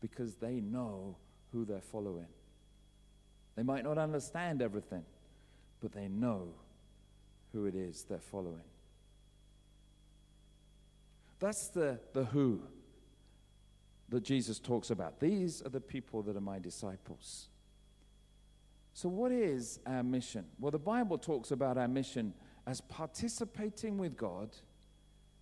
because 0.00 0.34
they 0.36 0.60
know 0.60 1.16
who 1.52 1.64
they're 1.64 1.80
following. 1.80 2.28
They 3.56 3.62
might 3.62 3.84
not 3.84 3.98
understand 3.98 4.62
everything, 4.62 5.04
but 5.80 5.92
they 5.92 6.08
know 6.08 6.54
who 7.52 7.66
it 7.66 7.74
is 7.74 8.04
they're 8.04 8.18
following. 8.18 8.64
That's 11.38 11.68
the, 11.68 11.98
the 12.12 12.24
who 12.24 12.62
that 14.08 14.24
Jesus 14.24 14.58
talks 14.58 14.90
about. 14.90 15.20
These 15.20 15.62
are 15.62 15.68
the 15.68 15.80
people 15.80 16.22
that 16.22 16.36
are 16.36 16.40
my 16.40 16.58
disciples. 16.58 17.48
So, 18.92 19.08
what 19.08 19.30
is 19.30 19.78
our 19.86 20.02
mission? 20.02 20.44
Well, 20.58 20.72
the 20.72 20.78
Bible 20.78 21.18
talks 21.18 21.52
about 21.52 21.78
our 21.78 21.86
mission 21.86 22.34
as 22.66 22.80
participating 22.80 23.96
with 23.96 24.16
God 24.16 24.50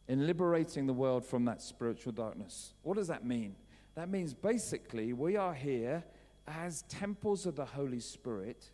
in 0.09 0.27
liberating 0.27 0.87
the 0.87 0.92
world 0.92 1.25
from 1.25 1.45
that 1.47 1.62
spiritual 1.62 2.12
darkness. 2.12 2.75
What 2.83 2.97
does 2.97 3.09
that 3.09 3.25
mean? 3.25 3.57
That 3.95 4.11
means 4.11 4.35
basically 4.35 5.12
we 5.12 5.37
are 5.37 5.55
here 5.55 6.05
as 6.47 6.83
temples 6.83 7.47
of 7.47 7.57
the 7.57 7.64
Holy 7.64 7.99
Spirit 7.99 8.71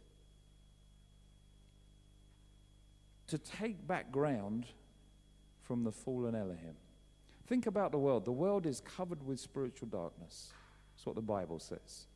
to 3.33 3.39
take 3.39 3.87
back 3.87 4.13
ground 4.13 4.67
from 5.63 5.85
the 5.85 5.91
fallen 5.91 6.35
Elohim. 6.35 6.77
Think 7.47 7.67
about 7.67 7.91
the 7.91 7.99
world. 7.99 8.27
The 8.27 8.31
world 8.33 8.67
is 8.67 8.83
covered 8.83 9.27
with 9.27 9.41
spiritual 9.41 9.89
darkness. 9.89 10.53
That's 10.95 11.07
what 11.07 11.15
the 11.15 11.23
Bible 11.23 11.59
says. 11.59 12.07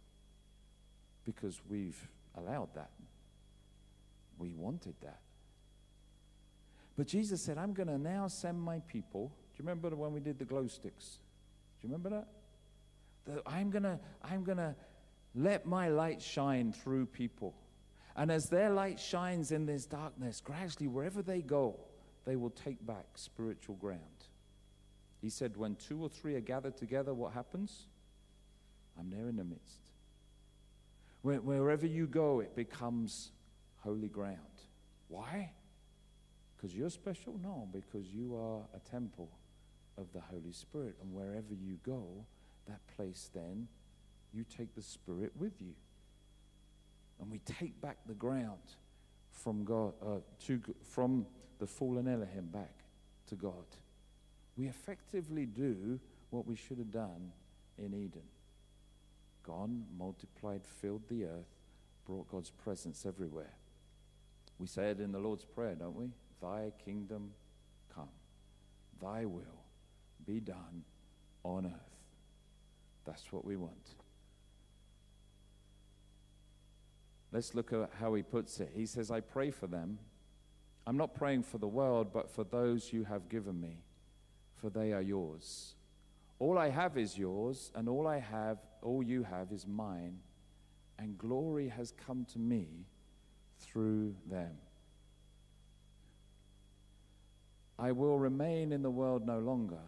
Because 1.24 1.58
we've 1.70 1.96
allowed 2.36 2.74
that. 2.74 2.90
We 4.38 4.52
wanted 4.52 4.94
that. 5.00 5.20
But 6.98 7.06
Jesus 7.06 7.40
said, 7.40 7.56
I'm 7.56 7.72
going 7.72 7.88
to 7.88 7.96
now 7.96 8.28
send 8.28 8.60
my 8.60 8.80
people. 8.80 9.28
Do 9.54 9.62
you 9.62 9.66
remember 9.66 9.96
when 9.96 10.12
we 10.12 10.20
did 10.20 10.38
the 10.38 10.44
glow 10.44 10.66
sticks? 10.66 11.18
Do 11.80 11.88
you 11.88 11.94
remember 11.94 12.10
that? 12.10 12.28
that 13.24 13.42
I'm 13.46 13.70
going 13.70 13.84
to 13.84 13.98
I'm 14.22 14.44
going 14.44 14.58
to 14.58 14.74
let 15.34 15.64
my 15.64 15.88
light 15.88 16.20
shine 16.20 16.74
through 16.74 17.06
people. 17.06 17.54
And 18.16 18.32
as 18.32 18.48
their 18.48 18.70
light 18.70 18.98
shines 18.98 19.52
in 19.52 19.66
this 19.66 19.84
darkness, 19.84 20.40
gradually, 20.42 20.88
wherever 20.88 21.22
they 21.22 21.42
go, 21.42 21.78
they 22.24 22.34
will 22.34 22.50
take 22.50 22.84
back 22.84 23.04
spiritual 23.14 23.76
ground. 23.76 24.00
He 25.20 25.28
said, 25.28 25.56
When 25.56 25.76
two 25.76 26.02
or 26.02 26.08
three 26.08 26.34
are 26.34 26.40
gathered 26.40 26.76
together, 26.78 27.12
what 27.12 27.34
happens? 27.34 27.86
I'm 28.98 29.10
there 29.10 29.28
in 29.28 29.36
the 29.36 29.44
midst. 29.44 29.90
Wherever 31.22 31.86
you 31.86 32.06
go, 32.06 32.40
it 32.40 32.54
becomes 32.54 33.32
holy 33.78 34.08
ground. 34.08 34.38
Why? 35.08 35.50
Because 36.56 36.74
you're 36.74 36.90
special? 36.90 37.38
No, 37.42 37.68
because 37.72 38.06
you 38.06 38.36
are 38.36 38.62
a 38.74 38.90
temple 38.90 39.28
of 39.98 40.06
the 40.12 40.20
Holy 40.20 40.52
Spirit. 40.52 40.96
And 41.02 41.12
wherever 41.12 41.52
you 41.52 41.78
go, 41.82 42.24
that 42.66 42.80
place, 42.96 43.28
then 43.34 43.68
you 44.32 44.44
take 44.44 44.74
the 44.74 44.82
Spirit 44.82 45.32
with 45.36 45.60
you. 45.60 45.74
And 47.20 47.30
we 47.30 47.38
take 47.38 47.80
back 47.80 47.98
the 48.06 48.14
ground 48.14 48.60
from 49.30 49.64
God, 49.64 49.94
uh, 50.04 50.18
to, 50.46 50.60
from 50.82 51.26
the 51.58 51.66
fallen 51.66 52.08
Elohim 52.08 52.46
back 52.46 52.84
to 53.28 53.34
God. 53.34 53.64
We 54.56 54.66
effectively 54.66 55.46
do 55.46 55.98
what 56.30 56.46
we 56.46 56.56
should 56.56 56.78
have 56.78 56.90
done 56.90 57.32
in 57.78 57.94
Eden 57.94 58.22
gone, 59.42 59.84
multiplied, 59.96 60.60
filled 60.64 61.02
the 61.08 61.24
earth, 61.24 61.54
brought 62.04 62.28
God's 62.28 62.50
presence 62.50 63.06
everywhere. 63.06 63.54
We 64.58 64.66
say 64.66 64.90
it 64.90 64.98
in 64.98 65.12
the 65.12 65.20
Lord's 65.20 65.44
Prayer, 65.44 65.76
don't 65.76 65.94
we? 65.94 66.10
Thy 66.42 66.72
kingdom 66.84 67.30
come, 67.94 68.08
thy 69.00 69.24
will 69.24 69.62
be 70.26 70.40
done 70.40 70.82
on 71.44 71.66
earth 71.66 71.96
that's 73.06 73.32
what 73.32 73.44
we 73.44 73.56
want. 73.56 73.94
Let's 77.36 77.54
look 77.54 77.70
at 77.74 77.90
how 78.00 78.14
he 78.14 78.22
puts 78.22 78.60
it. 78.60 78.70
He 78.74 78.86
says, 78.86 79.10
I 79.10 79.20
pray 79.20 79.50
for 79.50 79.66
them. 79.66 79.98
I'm 80.86 80.96
not 80.96 81.14
praying 81.14 81.42
for 81.42 81.58
the 81.58 81.68
world, 81.68 82.10
but 82.10 82.30
for 82.30 82.44
those 82.44 82.94
you 82.94 83.04
have 83.04 83.28
given 83.28 83.60
me, 83.60 83.82
for 84.54 84.70
they 84.70 84.94
are 84.94 85.02
yours. 85.02 85.74
All 86.38 86.56
I 86.56 86.70
have 86.70 86.96
is 86.96 87.18
yours, 87.18 87.72
and 87.74 87.90
all 87.90 88.06
I 88.06 88.20
have, 88.20 88.56
all 88.80 89.02
you 89.02 89.22
have 89.22 89.52
is 89.52 89.66
mine, 89.66 90.20
and 90.98 91.18
glory 91.18 91.68
has 91.68 91.92
come 92.06 92.24
to 92.32 92.38
me 92.38 92.86
through 93.60 94.14
them. 94.30 94.56
I 97.78 97.92
will 97.92 98.18
remain 98.18 98.72
in 98.72 98.80
the 98.80 98.90
world 98.90 99.26
no 99.26 99.40
longer 99.40 99.82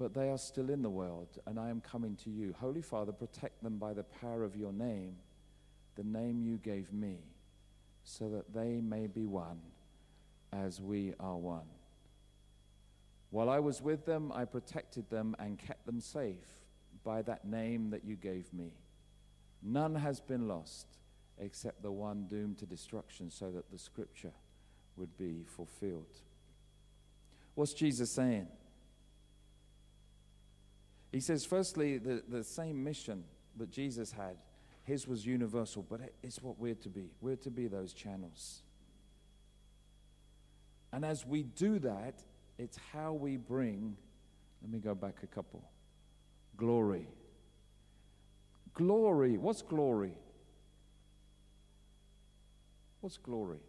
but 0.00 0.14
they 0.14 0.30
are 0.30 0.38
still 0.38 0.70
in 0.70 0.80
the 0.80 0.88
world, 0.88 1.28
and 1.46 1.60
I 1.60 1.68
am 1.68 1.82
coming 1.82 2.16
to 2.24 2.30
you. 2.30 2.54
Holy 2.58 2.80
Father, 2.80 3.12
protect 3.12 3.62
them 3.62 3.76
by 3.76 3.92
the 3.92 4.02
power 4.02 4.44
of 4.44 4.56
your 4.56 4.72
name, 4.72 5.16
the 5.96 6.04
name 6.04 6.42
you 6.42 6.56
gave 6.56 6.92
me, 6.92 7.18
so 8.04 8.28
that 8.30 8.52
they 8.52 8.80
may 8.80 9.06
be 9.06 9.26
one 9.26 9.60
as 10.52 10.80
we 10.80 11.14
are 11.20 11.36
one. 11.36 11.68
While 13.30 13.48
I 13.48 13.60
was 13.60 13.80
with 13.80 14.06
them, 14.06 14.32
I 14.34 14.44
protected 14.44 15.08
them 15.10 15.36
and 15.38 15.58
kept 15.58 15.86
them 15.86 16.00
safe 16.00 16.58
by 17.04 17.22
that 17.22 17.44
name 17.44 17.90
that 17.90 18.04
you 18.04 18.16
gave 18.16 18.52
me. 18.52 18.72
None 19.62 19.94
has 19.94 20.20
been 20.20 20.48
lost 20.48 20.86
except 21.38 21.82
the 21.82 21.92
one 21.92 22.26
doomed 22.28 22.58
to 22.58 22.66
destruction, 22.66 23.30
so 23.30 23.50
that 23.50 23.70
the 23.70 23.78
scripture 23.78 24.32
would 24.96 25.16
be 25.16 25.44
fulfilled. 25.46 26.18
What's 27.54 27.72
Jesus 27.72 28.10
saying? 28.10 28.48
He 31.12 31.20
says, 31.20 31.44
firstly, 31.44 31.98
the, 31.98 32.22
the 32.28 32.44
same 32.44 32.84
mission 32.84 33.24
that 33.56 33.70
Jesus 33.70 34.12
had, 34.12 34.36
his 34.90 35.06
was 35.06 35.24
universal, 35.24 35.86
but 35.88 36.00
it's 36.20 36.42
what 36.42 36.58
we're 36.58 36.74
to 36.74 36.88
be. 36.88 37.12
We're 37.20 37.36
to 37.36 37.50
be 37.50 37.68
those 37.68 37.92
channels. 37.92 38.62
And 40.92 41.04
as 41.04 41.24
we 41.24 41.44
do 41.44 41.78
that, 41.78 42.24
it's 42.58 42.76
how 42.92 43.12
we 43.12 43.36
bring, 43.36 43.96
let 44.60 44.72
me 44.72 44.80
go 44.80 44.96
back 44.96 45.22
a 45.22 45.28
couple 45.28 45.62
glory. 46.56 47.06
Glory. 48.74 49.38
What's 49.38 49.62
glory? 49.62 50.12
What's 53.00 53.16
glory? 53.16 53.60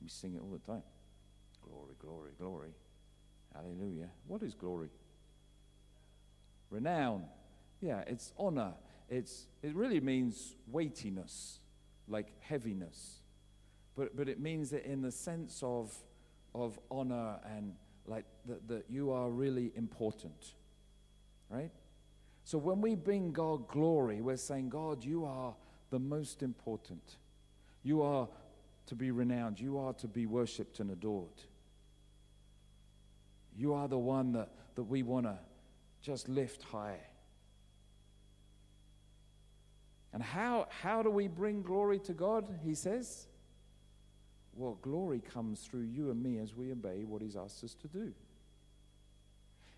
We 0.00 0.08
sing 0.08 0.34
it 0.34 0.40
all 0.40 0.50
the 0.50 0.72
time. 0.72 0.84
Glory, 1.68 1.94
glory, 1.98 2.30
glory. 2.38 2.70
Hallelujah. 3.52 4.08
What 4.28 4.42
is 4.44 4.54
glory? 4.54 4.90
Renown. 6.70 7.24
Yeah, 7.80 8.04
it's 8.06 8.32
honor. 8.38 8.74
It's, 9.10 9.46
it 9.62 9.74
really 9.74 10.00
means 10.00 10.54
weightiness, 10.68 11.58
like 12.08 12.28
heaviness. 12.40 13.20
But, 13.96 14.16
but 14.16 14.28
it 14.28 14.40
means 14.40 14.72
it 14.72 14.84
in 14.86 15.02
the 15.02 15.10
sense 15.10 15.62
of, 15.62 15.92
of 16.54 16.78
honor 16.90 17.38
and 17.44 17.74
like 18.06 18.24
that, 18.46 18.66
that 18.68 18.84
you 18.88 19.10
are 19.10 19.28
really 19.28 19.72
important, 19.76 20.54
right? 21.50 21.70
So 22.44 22.56
when 22.56 22.80
we 22.80 22.94
bring 22.94 23.32
God 23.32 23.68
glory, 23.68 24.20
we're 24.20 24.36
saying, 24.36 24.70
God, 24.70 25.04
you 25.04 25.24
are 25.24 25.54
the 25.90 25.98
most 25.98 26.42
important. 26.42 27.16
You 27.82 28.02
are 28.02 28.28
to 28.86 28.94
be 28.94 29.10
renowned. 29.10 29.60
You 29.60 29.78
are 29.78 29.92
to 29.94 30.08
be 30.08 30.26
worshipped 30.26 30.80
and 30.80 30.90
adored. 30.90 31.44
You 33.56 33.74
are 33.74 33.88
the 33.88 33.98
one 33.98 34.32
that, 34.32 34.50
that 34.74 34.84
we 34.84 35.02
want 35.02 35.26
to 35.26 35.38
just 36.02 36.28
lift 36.28 36.62
high. 36.62 36.98
And 40.12 40.22
how, 40.22 40.66
how 40.82 41.02
do 41.02 41.10
we 41.10 41.28
bring 41.28 41.62
glory 41.62 41.98
to 42.00 42.12
God? 42.12 42.44
He 42.64 42.74
says. 42.74 43.26
Well, 44.54 44.78
glory 44.82 45.20
comes 45.20 45.60
through 45.60 45.82
you 45.82 46.10
and 46.10 46.22
me 46.22 46.38
as 46.38 46.54
we 46.54 46.72
obey 46.72 47.04
what 47.04 47.22
He's 47.22 47.36
asked 47.36 47.62
us 47.64 47.74
to 47.82 47.88
do. 47.88 48.12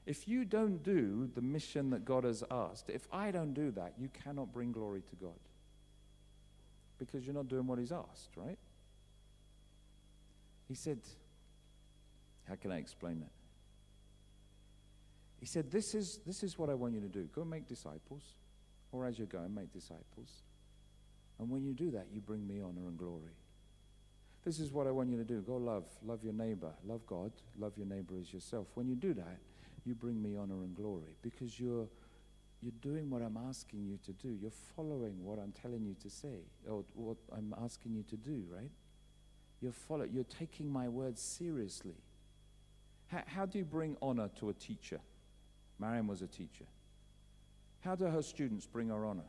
If 0.06 0.26
you 0.26 0.44
don't 0.44 0.82
do 0.82 1.30
the 1.34 1.42
mission 1.42 1.90
that 1.90 2.04
God 2.04 2.24
has 2.24 2.42
asked, 2.50 2.90
if 2.90 3.06
I 3.12 3.30
don't 3.30 3.54
do 3.54 3.70
that, 3.72 3.94
you 3.98 4.08
cannot 4.24 4.52
bring 4.52 4.72
glory 4.72 5.02
to 5.02 5.16
God. 5.16 5.38
Because 6.98 7.24
you're 7.24 7.34
not 7.34 7.48
doing 7.48 7.66
what 7.66 7.78
He's 7.78 7.92
asked, 7.92 8.30
right? 8.36 8.58
He 10.66 10.74
said, 10.74 10.98
How 12.48 12.54
can 12.56 12.72
I 12.72 12.78
explain 12.78 13.20
that? 13.20 13.30
He 15.38 15.46
said, 15.46 15.70
This 15.70 15.94
is, 15.94 16.18
this 16.26 16.42
is 16.42 16.58
what 16.58 16.70
I 16.70 16.74
want 16.74 16.94
you 16.94 17.00
to 17.00 17.08
do. 17.08 17.28
Go 17.34 17.44
make 17.44 17.68
disciples, 17.68 18.22
or 18.92 19.06
as 19.06 19.18
you 19.18 19.26
go, 19.26 19.40
make 19.48 19.72
disciples. 19.72 20.42
And 21.38 21.50
when 21.50 21.64
you 21.64 21.72
do 21.72 21.90
that, 21.92 22.06
you 22.12 22.20
bring 22.20 22.46
me 22.46 22.60
honor 22.60 22.86
and 22.86 22.96
glory. 22.96 23.32
This 24.44 24.58
is 24.58 24.72
what 24.72 24.86
I 24.86 24.90
want 24.90 25.08
you 25.08 25.16
to 25.16 25.24
do. 25.24 25.40
Go 25.40 25.56
love. 25.56 25.84
Love 26.04 26.22
your 26.22 26.32
neighbor. 26.32 26.72
Love 26.84 27.06
God. 27.06 27.32
Love 27.58 27.72
your 27.76 27.86
neighbor 27.86 28.14
as 28.20 28.32
yourself. 28.32 28.66
When 28.74 28.88
you 28.88 28.96
do 28.96 29.14
that, 29.14 29.38
you 29.84 29.94
bring 29.94 30.22
me 30.22 30.36
honor 30.36 30.62
and 30.62 30.74
glory 30.74 31.16
because 31.22 31.58
you're, 31.58 31.86
you're 32.60 32.72
doing 32.80 33.08
what 33.08 33.22
I'm 33.22 33.38
asking 33.48 33.84
you 33.86 33.98
to 34.04 34.12
do. 34.12 34.36
You're 34.40 34.52
following 34.76 35.24
what 35.24 35.38
I'm 35.38 35.52
telling 35.52 35.84
you 35.84 35.94
to 36.02 36.10
say 36.10 36.42
or 36.68 36.84
what 36.94 37.16
I'm 37.36 37.54
asking 37.62 37.94
you 37.94 38.02
to 38.10 38.16
do, 38.16 38.44
right? 38.52 38.70
You're, 39.60 39.72
follow, 39.72 40.04
you're 40.04 40.24
taking 40.24 40.68
my 40.68 40.88
words 40.88 41.22
seriously. 41.22 41.94
How, 43.08 43.22
how 43.26 43.46
do 43.46 43.58
you 43.58 43.64
bring 43.64 43.96
honor 44.02 44.28
to 44.40 44.48
a 44.48 44.54
teacher? 44.54 45.00
Marion 45.78 46.08
was 46.08 46.22
a 46.22 46.26
teacher. 46.26 46.64
How 47.82 47.96
do 47.96 48.04
her 48.06 48.22
students 48.22 48.66
bring 48.66 48.88
her 48.88 49.04
honor? 49.04 49.28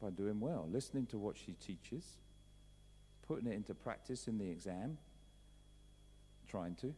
By 0.00 0.10
doing 0.10 0.40
well, 0.40 0.66
listening 0.70 1.06
to 1.06 1.18
what 1.18 1.36
she 1.36 1.52
teaches, 1.52 2.04
putting 3.28 3.46
it 3.46 3.54
into 3.54 3.74
practice 3.74 4.26
in 4.26 4.38
the 4.38 4.50
exam, 4.50 4.98
trying 6.48 6.74
to. 6.76 6.94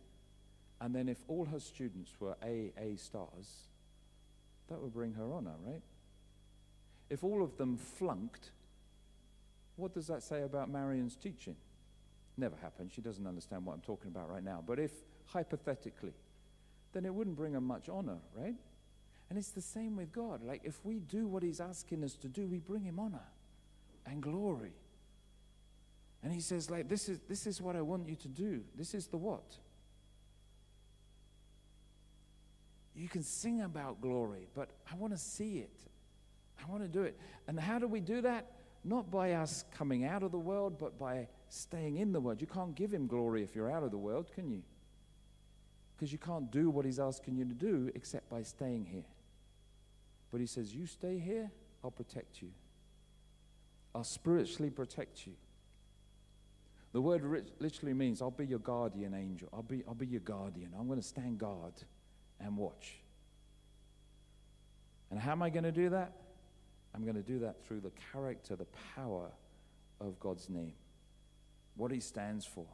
And 0.81 0.95
then 0.95 1.09
if 1.09 1.19
all 1.29 1.45
her 1.45 1.61
students 1.61 2.13
were 2.21 2.37
A, 2.43 2.73
A 2.79 2.97
stars, 2.97 3.69
that 4.69 4.81
would 4.81 4.95
bring 4.95 5.13
her 5.15 5.33
honor, 5.33 5.55
right? 5.67 5.83
If 7.11 7.25
all 7.25 7.43
of 7.43 7.57
them 7.59 7.77
flunked, 7.77 8.51
what 9.77 9.93
does 9.93 10.07
that 10.07 10.23
say 10.23 10.43
about 10.43 10.71
Marion's 10.71 11.17
teaching? 11.17 11.57
Never 12.37 12.57
happened. 12.63 12.91
She 12.93 13.01
doesn't 13.01 13.27
understand 13.27 13.67
what 13.67 13.75
I'm 13.75 13.81
talking 13.81 14.11
about 14.11 14.31
right 14.31 14.43
now. 14.43 14.63
But 14.67 14.79
if, 14.79 14.93
hypothetically, 15.27 16.13
then 16.95 17.05
it 17.05 17.15
wouldn't 17.15 17.37
bring 17.37 17.53
him 17.53 17.65
much 17.65 17.89
honor, 17.89 18.19
right? 18.35 18.55
And 19.31 19.39
it's 19.39 19.51
the 19.51 19.61
same 19.61 19.97
with 19.97 20.13
God. 20.13 20.45
Like, 20.45 20.61
if 20.65 20.85
we 20.85 21.01
do 21.01 21.27
what 21.27 21.43
He's 21.43 21.61
asking 21.61 22.05
us 22.05 22.15
to 22.15 22.29
do, 22.29 22.47
we 22.47 22.59
bring 22.59 22.85
Him 22.85 22.99
honor 22.99 23.27
and 24.07 24.23
glory. 24.23 24.75
And 26.23 26.33
He 26.33 26.41
says, 26.41 26.71
like, 26.71 26.89
this 26.89 27.09
is, 27.09 27.21
this 27.29 27.47
is 27.47 27.61
what 27.61 27.77
I 27.77 27.81
want 27.81 28.09
you 28.09 28.17
to 28.17 28.29
do. 28.29 28.61
This 28.77 28.95
is 28.95 29.07
the 29.07 29.17
what? 29.17 29.57
You 32.95 33.09
can 33.09 33.23
sing 33.23 33.63
about 33.63 34.01
glory, 34.01 34.47
but 34.55 34.69
I 34.91 34.95
want 34.97 35.13
to 35.13 35.19
see 35.19 35.59
it. 35.59 35.81
I 36.63 36.71
want 36.71 36.83
to 36.83 36.89
do 36.89 37.03
it. 37.03 37.19
And 37.49 37.59
how 37.59 37.79
do 37.79 37.89
we 37.89 38.01
do 38.01 38.21
that? 38.21 38.53
Not 38.85 39.11
by 39.11 39.33
us 39.33 39.65
coming 39.77 40.05
out 40.05 40.23
of 40.23 40.31
the 40.31 40.39
world, 40.39 40.79
but 40.79 40.99
by 40.99 41.27
staying 41.49 41.97
in 41.97 42.13
the 42.13 42.21
world. 42.21 42.41
You 42.41 42.47
can't 42.47 42.75
give 42.75 42.93
Him 42.93 43.07
glory 43.07 43.43
if 43.43 43.57
you're 43.57 43.71
out 43.71 43.83
of 43.83 43.91
the 43.91 43.99
world, 43.99 44.31
can 44.35 44.51
you? 44.51 44.63
Because 45.95 46.13
you 46.13 46.19
can't 46.19 46.51
do 46.51 46.71
what 46.71 46.85
He's 46.85 46.99
asking 46.99 47.37
you 47.37 47.45
to 47.45 47.55
do 47.55 47.91
except 47.95 48.29
by 48.29 48.43
staying 48.43 48.87
here. 48.87 49.05
But 50.31 50.41
He 50.41 50.47
says, 50.47 50.75
You 50.75 50.87
stay 50.87 51.19
here, 51.19 51.51
I'll 51.83 51.91
protect 51.91 52.43
you. 52.43 52.51
I'll 53.95 54.05
spiritually 54.05 54.71
protect 54.71 55.27
you. 55.27 55.35
The 56.93 57.01
word 57.01 57.51
literally 57.59 57.93
means, 57.93 58.23
I'll 58.23 58.31
be 58.31 58.47
your 58.47 58.61
guardian 58.61 59.15
angel. 59.15 59.49
I'll 59.53 59.63
be, 59.63 59.83
I'll 59.87 59.95
be 59.95 60.07
your 60.07 60.21
guardian. 60.21 60.71
I'm 60.79 60.87
going 60.87 61.01
to 61.01 61.07
stand 61.07 61.39
guard 61.39 61.75
and 62.39 62.57
watch. 62.57 62.95
And 65.11 65.19
how 65.19 65.33
am 65.33 65.43
I 65.43 65.51
going 65.51 65.65
to 65.65 65.73
do 65.73 65.91
that? 65.91 66.13
I'm 66.95 67.03
going 67.03 67.17
to 67.17 67.23
do 67.23 67.41
that 67.41 67.65
through 67.67 67.81
the 67.81 67.91
character, 68.13 68.55
the 68.55 68.67
power 68.95 69.31
of 70.01 70.19
God's 70.21 70.49
name, 70.49 70.75
what 71.77 71.91
He 71.91 71.99
stands 72.01 72.47
for. 72.47 72.67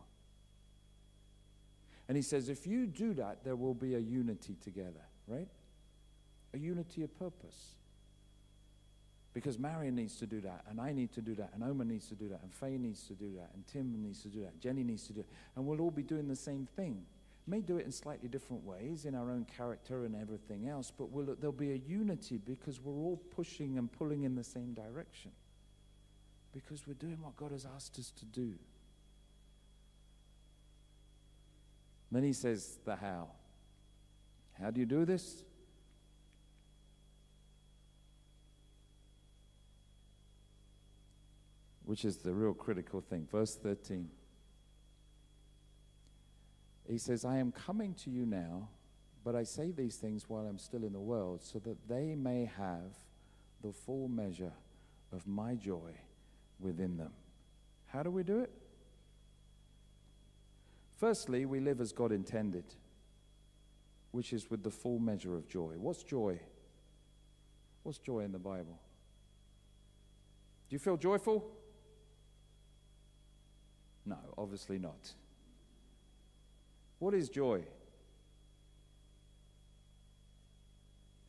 And 2.10 2.16
He 2.16 2.22
says, 2.22 2.48
if 2.48 2.66
you 2.66 2.86
do 2.86 3.14
that, 3.14 3.44
there 3.44 3.54
will 3.54 3.74
be 3.74 3.94
a 3.94 4.00
unity 4.00 4.56
together, 4.60 5.06
right? 5.28 5.46
A 6.52 6.58
unity 6.58 7.04
of 7.04 7.16
purpose. 7.16 7.76
Because 9.32 9.60
Marion 9.60 9.94
needs 9.94 10.16
to 10.16 10.26
do 10.26 10.40
that, 10.40 10.64
and 10.68 10.80
I 10.80 10.92
need 10.92 11.12
to 11.12 11.20
do 11.20 11.36
that, 11.36 11.50
and 11.54 11.62
Oma 11.62 11.84
needs 11.84 12.08
to 12.08 12.16
do 12.16 12.28
that, 12.30 12.40
and 12.42 12.52
Faye 12.52 12.78
needs 12.78 13.06
to 13.06 13.12
do 13.12 13.30
that, 13.36 13.50
and 13.54 13.64
Tim 13.68 14.02
needs 14.02 14.22
to 14.22 14.28
do 14.28 14.40
that, 14.40 14.58
Jenny 14.58 14.82
needs 14.82 15.06
to 15.06 15.12
do 15.12 15.20
it. 15.20 15.28
And 15.54 15.64
we'll 15.64 15.80
all 15.80 15.92
be 15.92 16.02
doing 16.02 16.26
the 16.26 16.34
same 16.34 16.66
thing 16.74 17.06
may 17.50 17.60
do 17.60 17.78
it 17.78 17.84
in 17.84 17.92
slightly 17.92 18.28
different 18.28 18.64
ways 18.64 19.04
in 19.04 19.14
our 19.14 19.30
own 19.30 19.44
character 19.56 20.04
and 20.04 20.14
everything 20.14 20.68
else, 20.68 20.92
but 20.96 21.10
we'll, 21.10 21.34
there'll 21.40 21.52
be 21.52 21.72
a 21.72 21.76
unity 21.88 22.38
because 22.38 22.80
we're 22.80 23.02
all 23.02 23.20
pushing 23.34 23.76
and 23.76 23.90
pulling 23.90 24.22
in 24.22 24.34
the 24.36 24.44
same 24.44 24.72
direction. 24.72 25.32
Because 26.52 26.86
we're 26.86 26.94
doing 26.94 27.18
what 27.20 27.36
God 27.36 27.52
has 27.52 27.66
asked 27.76 27.98
us 27.98 28.12
to 28.18 28.24
do. 28.24 28.54
Then 32.10 32.24
he 32.24 32.32
says 32.32 32.78
the 32.84 32.96
how. 32.96 33.28
How 34.60 34.70
do 34.70 34.80
you 34.80 34.86
do 34.86 35.04
this? 35.04 35.44
Which 41.84 42.04
is 42.04 42.18
the 42.18 42.32
real 42.32 42.54
critical 42.54 43.00
thing. 43.00 43.26
Verse 43.30 43.56
13. 43.56 44.10
He 46.88 46.98
says, 46.98 47.24
I 47.24 47.38
am 47.38 47.52
coming 47.52 47.94
to 48.04 48.10
you 48.10 48.26
now, 48.26 48.68
but 49.24 49.36
I 49.36 49.44
say 49.44 49.70
these 49.70 49.96
things 49.96 50.28
while 50.28 50.46
I'm 50.46 50.58
still 50.58 50.84
in 50.84 50.92
the 50.92 51.00
world, 51.00 51.42
so 51.42 51.60
that 51.60 51.88
they 51.88 52.14
may 52.16 52.50
have 52.56 52.96
the 53.62 53.72
full 53.72 54.08
measure 54.08 54.52
of 55.12 55.26
my 55.26 55.54
joy 55.54 55.92
within 56.58 56.96
them. 56.96 57.12
How 57.86 58.02
do 58.02 58.10
we 58.10 58.22
do 58.22 58.40
it? 58.40 58.50
Firstly, 61.00 61.46
we 61.46 61.60
live 61.60 61.80
as 61.80 61.92
God 61.92 62.12
intended, 62.12 62.64
which 64.10 64.34
is 64.34 64.50
with 64.50 64.62
the 64.62 64.70
full 64.70 64.98
measure 64.98 65.34
of 65.34 65.48
joy. 65.48 65.72
What's 65.78 66.02
joy? 66.02 66.38
What's 67.84 67.96
joy 67.96 68.20
in 68.20 68.32
the 68.32 68.38
Bible? 68.38 68.78
Do 70.68 70.74
you 70.74 70.78
feel 70.78 70.98
joyful? 70.98 71.50
No, 74.04 74.18
obviously 74.36 74.78
not. 74.78 75.14
What 76.98 77.14
is 77.14 77.30
joy? 77.30 77.62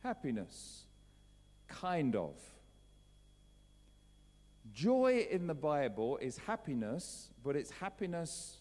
Happiness. 0.02 0.82
Kind 1.66 2.14
of. 2.14 2.34
Joy 4.74 5.26
in 5.30 5.46
the 5.46 5.54
Bible 5.54 6.18
is 6.18 6.36
happiness, 6.36 7.30
but 7.42 7.56
it's 7.56 7.70
happiness 7.70 8.58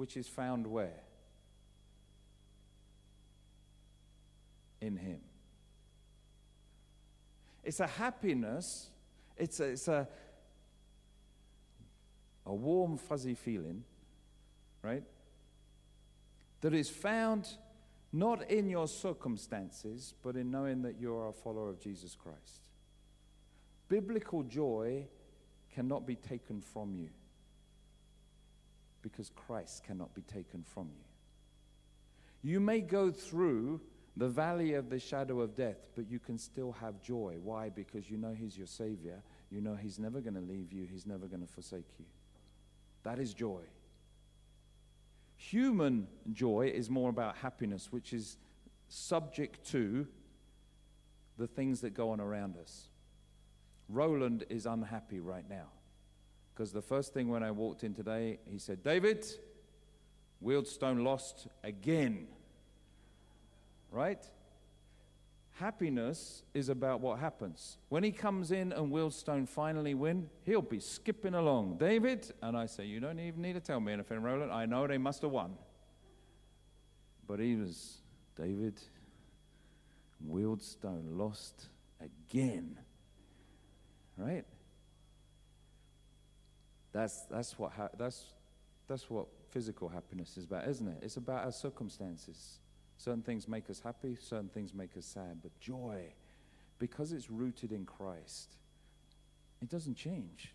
which 0.00 0.16
is 0.16 0.26
found 0.26 0.66
where? 0.66 1.02
In 4.80 4.96
Him. 4.96 5.20
It's 7.62 7.80
a 7.80 7.86
happiness, 7.86 8.88
it's 9.36 9.60
a, 9.60 9.64
it's 9.64 9.88
a, 9.88 10.08
a 12.46 12.54
warm, 12.54 12.96
fuzzy 12.96 13.34
feeling, 13.34 13.84
right? 14.82 15.04
that 16.62 16.72
is 16.72 16.88
found 16.88 17.48
not 18.10 18.50
in 18.50 18.70
your 18.70 18.88
circumstances, 18.88 20.14
but 20.22 20.34
in 20.34 20.50
knowing 20.50 20.80
that 20.82 20.98
you 20.98 21.14
are 21.14 21.28
a 21.28 21.32
follower 21.32 21.68
of 21.68 21.78
Jesus 21.78 22.16
Christ. 22.16 22.62
Biblical 23.88 24.44
joy 24.44 25.06
cannot 25.74 26.06
be 26.06 26.16
taken 26.16 26.62
from 26.62 26.94
you 26.94 27.10
because 29.02 29.30
Christ 29.34 29.84
cannot 29.84 30.14
be 30.14 30.22
taken 30.22 30.62
from 30.62 30.88
you. 30.88 31.04
You 32.42 32.60
may 32.60 32.80
go 32.80 33.10
through 33.10 33.80
the 34.16 34.28
valley 34.28 34.74
of 34.74 34.90
the 34.90 34.98
shadow 34.98 35.40
of 35.40 35.54
death, 35.54 35.88
but 35.94 36.10
you 36.10 36.18
can 36.18 36.38
still 36.38 36.72
have 36.72 37.00
joy. 37.00 37.36
Why? 37.42 37.68
Because 37.68 38.10
you 38.10 38.16
know 38.16 38.34
He's 38.34 38.56
your 38.56 38.66
Savior. 38.66 39.22
You 39.50 39.60
know 39.60 39.74
He's 39.74 39.98
never 39.98 40.20
going 40.20 40.34
to 40.34 40.40
leave 40.40 40.72
you, 40.72 40.84
He's 40.84 41.06
never 41.06 41.26
going 41.26 41.46
to 41.46 41.52
forsake 41.52 41.88
you. 41.98 42.06
That 43.02 43.18
is 43.18 43.32
joy. 43.34 43.62
Human 45.36 46.06
joy 46.32 46.70
is 46.74 46.90
more 46.90 47.08
about 47.08 47.36
happiness, 47.36 47.90
which 47.90 48.12
is 48.12 48.36
subject 48.88 49.64
to 49.70 50.06
the 51.38 51.46
things 51.46 51.80
that 51.80 51.94
go 51.94 52.10
on 52.10 52.20
around 52.20 52.56
us. 52.58 52.88
Roland 53.88 54.44
is 54.50 54.66
unhappy 54.66 55.18
right 55.18 55.48
now 55.48 55.68
because 56.60 56.72
the 56.72 56.82
first 56.82 57.14
thing 57.14 57.30
when 57.30 57.42
I 57.42 57.50
walked 57.50 57.84
in 57.84 57.94
today, 57.94 58.38
he 58.44 58.58
said, 58.58 58.82
David, 58.82 59.26
Wealdstone 60.44 61.02
lost 61.02 61.46
again. 61.64 62.26
Right? 63.90 64.22
Happiness 65.52 66.42
is 66.52 66.68
about 66.68 67.00
what 67.00 67.18
happens. 67.18 67.78
When 67.88 68.04
he 68.04 68.12
comes 68.12 68.52
in 68.52 68.72
and 68.74 68.92
Wealdstone 68.92 69.48
finally 69.48 69.94
win, 69.94 70.28
he'll 70.44 70.60
be 70.60 70.80
skipping 70.80 71.32
along. 71.32 71.78
David, 71.78 72.30
and 72.42 72.54
I 72.58 72.66
say, 72.66 72.84
You 72.84 73.00
don't 73.00 73.18
even 73.18 73.40
need 73.40 73.54
to 73.54 73.60
tell 73.60 73.80
me 73.80 73.94
anything, 73.94 74.20
Roland. 74.20 74.52
I 74.52 74.66
know 74.66 74.86
they 74.86 74.98
must 74.98 75.22
have 75.22 75.30
won. 75.30 75.54
But 77.26 77.40
he 77.40 77.56
was, 77.56 78.02
David, 78.36 78.78
Wealdstone 80.30 81.16
lost 81.16 81.68
again. 82.02 82.76
Right? 84.18 84.44
That's, 86.92 87.22
that's, 87.30 87.58
what 87.58 87.72
ha- 87.72 87.90
that's, 87.96 88.24
that's 88.88 89.08
what 89.08 89.26
physical 89.50 89.88
happiness 89.88 90.36
is 90.36 90.44
about, 90.44 90.68
isn't 90.68 90.88
it? 90.88 90.98
It's 91.02 91.16
about 91.16 91.44
our 91.44 91.52
circumstances. 91.52 92.58
Certain 92.96 93.22
things 93.22 93.48
make 93.48 93.70
us 93.70 93.80
happy, 93.80 94.16
certain 94.20 94.48
things 94.48 94.74
make 94.74 94.96
us 94.96 95.06
sad. 95.06 95.38
But 95.42 95.58
joy, 95.60 96.12
because 96.78 97.12
it's 97.12 97.30
rooted 97.30 97.72
in 97.72 97.86
Christ, 97.86 98.56
it 99.62 99.68
doesn't 99.68 99.96
change. 99.96 100.52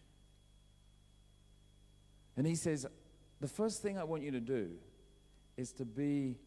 And 2.37 2.45
he 2.45 2.55
says, 2.55 2.85
the 3.39 3.47
first 3.47 3.81
thing 3.81 3.97
I 3.97 4.03
want 4.03 4.23
you 4.23 4.31
to 4.31 4.39
do 4.39 4.71
is 5.57 5.71
to 5.73 5.85
be 5.85 6.37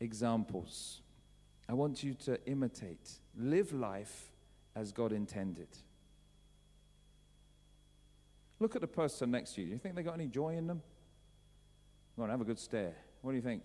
examples. 0.00 1.00
I 1.68 1.74
want 1.74 2.02
you 2.02 2.14
to 2.24 2.44
imitate, 2.46 3.10
live 3.36 3.72
life 3.72 4.30
as 4.74 4.92
God 4.92 5.12
intended. 5.12 5.68
Look 8.62 8.76
at 8.76 8.80
the 8.80 8.86
person 8.86 9.32
next 9.32 9.56
to 9.56 9.60
you. 9.60 9.66
Do 9.66 9.72
you 9.72 9.78
think 9.80 9.96
they 9.96 10.04
got 10.04 10.14
any 10.14 10.28
joy 10.28 10.56
in 10.56 10.68
them? 10.68 10.82
Go 12.16 12.22
on, 12.22 12.30
have 12.30 12.40
a 12.40 12.44
good 12.44 12.60
stare. 12.60 12.94
What 13.20 13.32
do 13.32 13.36
you 13.36 13.42
think? 13.42 13.64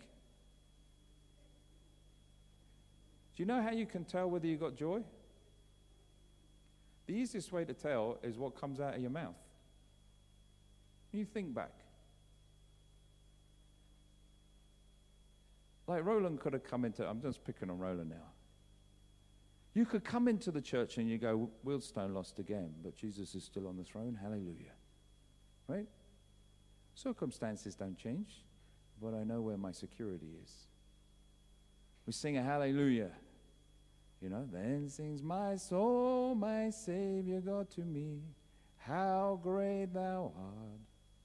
Do 3.36 3.44
you 3.44 3.46
know 3.46 3.62
how 3.62 3.70
you 3.70 3.86
can 3.86 4.06
tell 4.06 4.28
whether 4.28 4.48
you 4.48 4.58
got 4.58 4.76
joy? 4.76 5.04
The 7.06 7.14
easiest 7.14 7.52
way 7.52 7.64
to 7.64 7.76
tell 7.76 8.18
is 8.24 8.40
what 8.40 8.60
comes 8.60 8.80
out 8.80 8.96
of 8.96 9.00
your 9.00 9.12
mouth. 9.12 9.36
You 11.12 11.26
think 11.26 11.54
back. 11.54 11.74
Like 15.86 16.04
Roland 16.04 16.40
could 16.40 16.54
have 16.54 16.64
come 16.64 16.86
into, 16.86 17.08
I'm 17.08 17.22
just 17.22 17.44
picking 17.44 17.70
on 17.70 17.78
Roland 17.78 18.10
now. 18.10 18.32
You 19.76 19.86
could 19.86 20.04
come 20.04 20.28
into 20.28 20.50
the 20.50 20.62
church 20.62 20.98
and 20.98 21.08
you 21.08 21.20
go, 21.20 21.52
Wealdstone 21.64 22.16
lost 22.16 22.40
again, 22.40 22.72
but 22.84 22.96
Jesus 22.96 23.36
is 23.36 23.44
still 23.44 23.68
on 23.68 23.78
the 23.78 23.84
throne. 23.84 24.18
Hallelujah. 24.20 24.72
Right? 25.68 25.88
Circumstances 26.96 27.76
don't 27.76 27.98
change, 27.98 28.46
but 29.02 29.14
I 29.14 29.24
know 29.24 29.42
where 29.42 29.58
my 29.58 29.72
security 29.72 30.32
is. 30.44 30.52
We 32.06 32.14
sing 32.14 32.38
a 32.38 32.44
hallelujah. 32.44 33.12
You 34.22 34.30
know, 34.30 34.48
then 34.52 34.90
sings 34.90 35.22
my 35.22 35.58
soul, 35.58 36.34
my 36.34 36.70
Savior 36.70 37.42
God 37.42 37.70
to 37.72 37.82
me. 37.82 38.22
How 38.78 39.40
great 39.44 39.94
thou 39.94 40.32
art. 40.36 40.80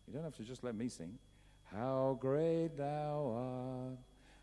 You 0.07 0.15
don't 0.15 0.25
have 0.25 0.37
to 0.37 0.43
just 0.43 0.65
let 0.65 0.75
me 0.75 0.89
sing. 0.89 1.17
How 1.65 2.19
great 2.21 2.77
thou 2.77 3.33
art. 3.35 3.99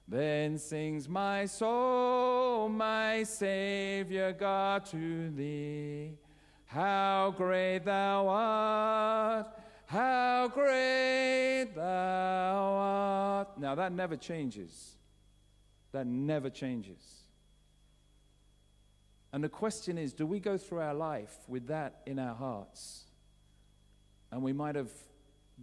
Then 0.07 0.57
sings 0.57 1.07
my 1.07 1.45
soul, 1.45 2.69
my 2.69 3.21
Savior 3.23 4.33
God 4.33 4.85
to 4.85 5.29
thee. 5.29 6.17
How 6.65 7.35
great 7.37 7.85
thou 7.85 8.27
art. 8.27 9.58
How 9.89 10.47
great 10.53 11.71
thou 11.75 11.81
art. 11.81 13.57
Now 13.57 13.73
that 13.73 13.91
never 13.91 14.15
changes. 14.15 14.97
That 15.93 16.05
never 16.05 16.51
changes. 16.51 17.23
And 19.33 19.43
the 19.43 19.49
question 19.49 19.97
is 19.97 20.13
do 20.13 20.27
we 20.27 20.39
go 20.39 20.59
through 20.59 20.81
our 20.81 20.93
life 20.93 21.35
with 21.47 21.65
that 21.69 22.01
in 22.05 22.19
our 22.19 22.35
hearts? 22.35 23.05
And 24.31 24.43
we 24.43 24.53
might 24.53 24.75
have 24.75 24.91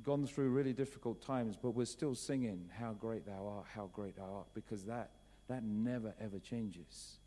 gone 0.02 0.26
through 0.26 0.48
really 0.50 0.72
difficult 0.72 1.22
times, 1.22 1.54
but 1.56 1.70
we're 1.70 1.86
still 1.86 2.16
singing, 2.16 2.68
How 2.76 2.94
great 2.94 3.26
thou 3.26 3.46
art, 3.46 3.66
how 3.72 3.90
great 3.92 4.16
thou 4.16 4.34
art, 4.38 4.48
because 4.54 4.82
that, 4.86 5.10
that 5.46 5.62
never 5.62 6.14
ever 6.20 6.40
changes. 6.40 7.18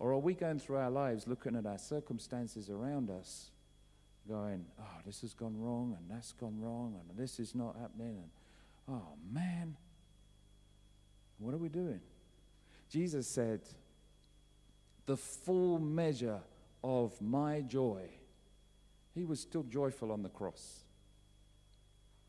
Or 0.00 0.10
are 0.10 0.18
we 0.18 0.34
going 0.34 0.58
through 0.58 0.78
our 0.78 0.90
lives 0.90 1.28
looking 1.28 1.54
at 1.54 1.64
our 1.64 1.78
circumstances 1.78 2.70
around 2.70 3.08
us 3.08 3.52
going, 4.28 4.64
oh, 4.80 5.00
this 5.06 5.20
has 5.20 5.34
gone 5.34 5.60
wrong, 5.60 5.96
and 5.98 6.10
that's 6.10 6.32
gone 6.32 6.60
wrong, 6.60 6.94
and 6.98 7.18
this 7.18 7.38
is 7.38 7.54
not 7.54 7.76
happening, 7.80 8.16
and 8.18 8.30
oh 8.88 9.08
man, 9.32 9.76
what 11.38 11.54
are 11.54 11.58
we 11.58 11.68
doing? 11.68 12.00
Jesus 12.88 13.26
said, 13.26 13.60
the 15.06 15.16
full 15.16 15.78
measure 15.78 16.40
of 16.82 17.20
my 17.20 17.60
joy. 17.62 18.02
He 19.14 19.24
was 19.24 19.40
still 19.40 19.62
joyful 19.64 20.12
on 20.12 20.22
the 20.22 20.28
cross. 20.28 20.84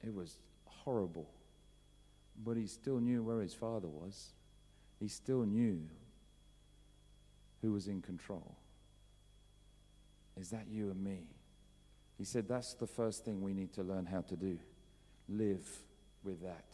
It 0.03 0.13
was 0.13 0.37
horrible, 0.65 1.29
but 2.43 2.57
he 2.57 2.67
still 2.67 2.99
knew 2.99 3.23
where 3.23 3.41
his 3.41 3.53
father 3.53 3.87
was. 3.87 4.33
He 4.99 5.07
still 5.07 5.43
knew 5.43 5.81
who 7.61 7.71
was 7.71 7.87
in 7.87 8.01
control. 8.01 8.55
Is 10.39 10.49
that 10.51 10.67
you 10.69 10.91
and 10.91 11.03
me? 11.03 11.23
He 12.17 12.23
said 12.23 12.47
that's 12.47 12.73
the 12.73 12.87
first 12.87 13.25
thing 13.25 13.41
we 13.41 13.53
need 13.53 13.73
to 13.73 13.83
learn 13.83 14.05
how 14.05 14.21
to 14.21 14.35
do. 14.35 14.57
Live 15.27 15.67
with 16.23 16.41
that. 16.41 16.65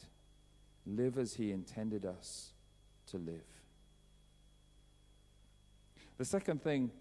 Live 0.85 1.17
as 1.17 1.33
He 1.33 1.51
intended 1.51 2.05
us 2.05 2.51
to 3.07 3.17
live. 3.17 3.41
The 6.17 6.25
second 6.25 6.61
thing, 6.61 6.91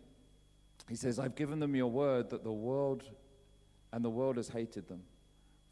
He 0.88 0.96
says, 0.96 1.18
I've 1.18 1.34
given 1.34 1.60
them 1.60 1.76
your 1.76 1.90
word 1.90 2.30
that 2.30 2.44
the 2.44 2.52
world 2.52 3.04
and 3.92 4.04
the 4.04 4.10
world 4.10 4.36
has 4.36 4.48
hated 4.48 4.88
them, 4.88 5.02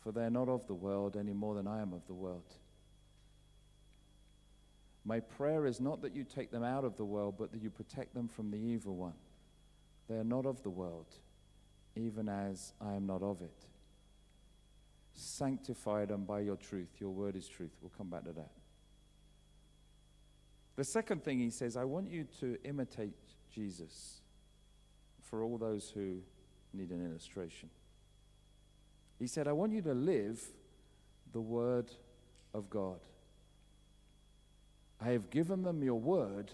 for 0.00 0.12
they 0.12 0.22
are 0.22 0.30
not 0.30 0.48
of 0.48 0.66
the 0.66 0.74
world 0.74 1.16
any 1.16 1.32
more 1.32 1.54
than 1.54 1.66
I 1.66 1.80
am 1.80 1.92
of 1.92 2.06
the 2.06 2.14
world. 2.14 2.54
My 5.04 5.20
prayer 5.20 5.64
is 5.64 5.80
not 5.80 6.02
that 6.02 6.14
you 6.14 6.24
take 6.24 6.50
them 6.50 6.62
out 6.62 6.84
of 6.84 6.96
the 6.96 7.04
world, 7.04 7.36
but 7.38 7.50
that 7.52 7.62
you 7.62 7.70
protect 7.70 8.12
them 8.12 8.28
from 8.28 8.50
the 8.50 8.58
evil 8.58 8.94
one. 8.94 9.14
They 10.06 10.16
are 10.16 10.24
not 10.24 10.44
of 10.44 10.62
the 10.62 10.70
world 10.70 11.06
even 11.98 12.28
as 12.28 12.72
I 12.80 12.94
am 12.94 13.06
not 13.06 13.22
of 13.22 13.42
it. 13.42 13.66
Sanctify 15.14 16.04
them 16.04 16.24
by 16.24 16.40
your 16.40 16.56
truth. 16.56 16.88
Your 16.98 17.10
word 17.10 17.34
is 17.34 17.48
truth. 17.48 17.72
We'll 17.80 17.92
come 17.96 18.08
back 18.08 18.24
to 18.24 18.32
that. 18.32 18.50
The 20.76 20.84
second 20.84 21.24
thing 21.24 21.40
he 21.40 21.50
says, 21.50 21.76
I 21.76 21.84
want 21.84 22.08
you 22.08 22.24
to 22.40 22.56
imitate 22.62 23.16
Jesus 23.52 24.20
for 25.22 25.42
all 25.42 25.58
those 25.58 25.90
who 25.90 26.18
need 26.72 26.90
an 26.90 27.04
illustration. 27.04 27.68
He 29.18 29.26
said, 29.26 29.48
I 29.48 29.52
want 29.52 29.72
you 29.72 29.82
to 29.82 29.94
live 29.94 30.40
the 31.32 31.40
word 31.40 31.90
of 32.54 32.70
God. 32.70 33.00
I 35.00 35.08
have 35.08 35.30
given 35.30 35.62
them 35.62 35.82
your 35.82 35.98
word, 35.98 36.52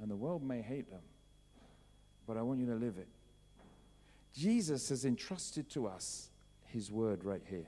and 0.00 0.10
the 0.10 0.16
world 0.16 0.42
may 0.42 0.60
hate 0.60 0.90
them, 0.90 1.02
but 2.26 2.36
I 2.36 2.42
want 2.42 2.58
you 2.58 2.66
to 2.66 2.74
live 2.74 2.98
it. 2.98 3.08
Jesus 4.38 4.90
has 4.90 5.04
entrusted 5.04 5.68
to 5.70 5.88
us 5.88 6.30
his 6.66 6.92
word 6.92 7.24
right 7.24 7.42
here. 7.44 7.66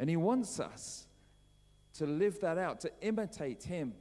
And 0.00 0.10
he 0.10 0.16
wants 0.16 0.58
us 0.58 1.06
to 1.94 2.06
live 2.06 2.40
that 2.40 2.58
out, 2.58 2.80
to 2.80 2.90
imitate 3.00 3.62
him. 3.62 3.94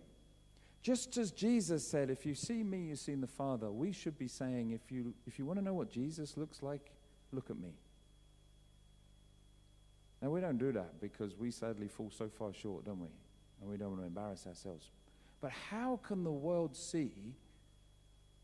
Just 0.81 1.17
as 1.17 1.31
Jesus 1.31 1.87
said, 1.87 2.09
if 2.09 2.25
you 2.25 2.33
see 2.33 2.63
me, 2.63 2.87
you've 2.87 2.97
seen 2.97 3.21
the 3.21 3.27
Father, 3.27 3.69
we 3.69 3.91
should 3.91 4.17
be 4.17 4.27
saying, 4.27 4.71
if 4.71 4.91
you, 4.91 5.13
if 5.27 5.37
you 5.37 5.45
want 5.45 5.59
to 5.59 5.63
know 5.63 5.75
what 5.75 5.91
Jesus 5.91 6.35
looks 6.35 6.63
like, 6.63 6.93
look 7.31 7.51
at 7.51 7.59
me. 7.59 7.75
Now, 10.19 10.31
we 10.31 10.41
don't 10.41 10.57
do 10.57 10.71
that 10.71 10.99
because 10.99 11.37
we 11.37 11.51
sadly 11.51 11.87
fall 11.87 12.09
so 12.09 12.27
far 12.27 12.53
short, 12.53 12.85
don't 12.85 12.99
we? 12.99 13.09
And 13.61 13.69
we 13.69 13.77
don't 13.77 13.89
want 13.89 14.01
to 14.01 14.07
embarrass 14.07 14.47
ourselves. 14.47 14.89
But 15.41 15.51
how 15.51 15.99
can 16.01 16.23
the 16.23 16.31
world 16.31 16.75
see 16.75 17.35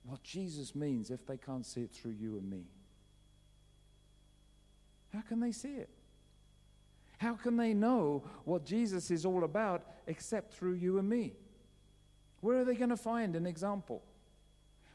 what 0.05 0.23
Jesus 0.23 0.75
means 0.75 1.09
if 1.09 1.25
they 1.25 1.37
can't 1.37 1.65
see 1.65 1.81
it 1.81 1.91
through 1.91 2.15
you 2.19 2.37
and 2.37 2.49
me? 2.49 2.65
How 5.13 5.21
can 5.21 5.39
they 5.39 5.51
see 5.51 5.75
it? 5.75 5.89
How 7.17 7.35
can 7.35 7.57
they 7.57 7.73
know 7.73 8.23
what 8.43 8.65
Jesus 8.65 9.09
is 9.09 9.25
all 9.25 9.43
about 9.43 9.83
except 10.07 10.53
through 10.53 10.73
you 10.73 10.99
and 10.99 11.09
me? 11.09 11.33
Where 12.41 12.59
are 12.59 12.65
they 12.65 12.75
going 12.75 12.89
to 12.89 12.97
find 12.97 13.35
an 13.35 13.47
example? 13.47 14.03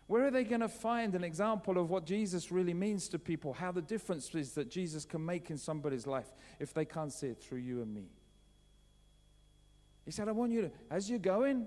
Where 0.07 0.27
are 0.27 0.31
they 0.31 0.45
going 0.45 0.61
to 0.61 0.69
find 0.69 1.15
an 1.15 1.25
example 1.25 1.79
of 1.79 1.89
what 1.89 2.05
Jesus 2.05 2.51
really 2.53 2.75
means 2.75 3.09
to 3.09 3.19
people? 3.19 3.53
How 3.53 3.73
the 3.73 3.81
difference 3.81 4.35
is 4.35 4.53
that 4.53 4.69
Jesus 4.69 5.05
can 5.05 5.25
make 5.25 5.51
in 5.51 5.57
somebody's 5.57 6.07
life 6.07 6.33
if 6.59 6.75
they 6.75 6.85
can't 6.85 7.13
see 7.13 7.29
it 7.29 7.41
through 7.41 7.61
you 7.61 7.81
and 7.81 7.95
me? 7.95 8.09
He 10.05 10.11
said, 10.11 10.29
I 10.29 10.33
want 10.33 10.53
you 10.53 10.63
to, 10.63 10.71
as 10.91 11.09
you're 11.09 11.21
going, 11.21 11.67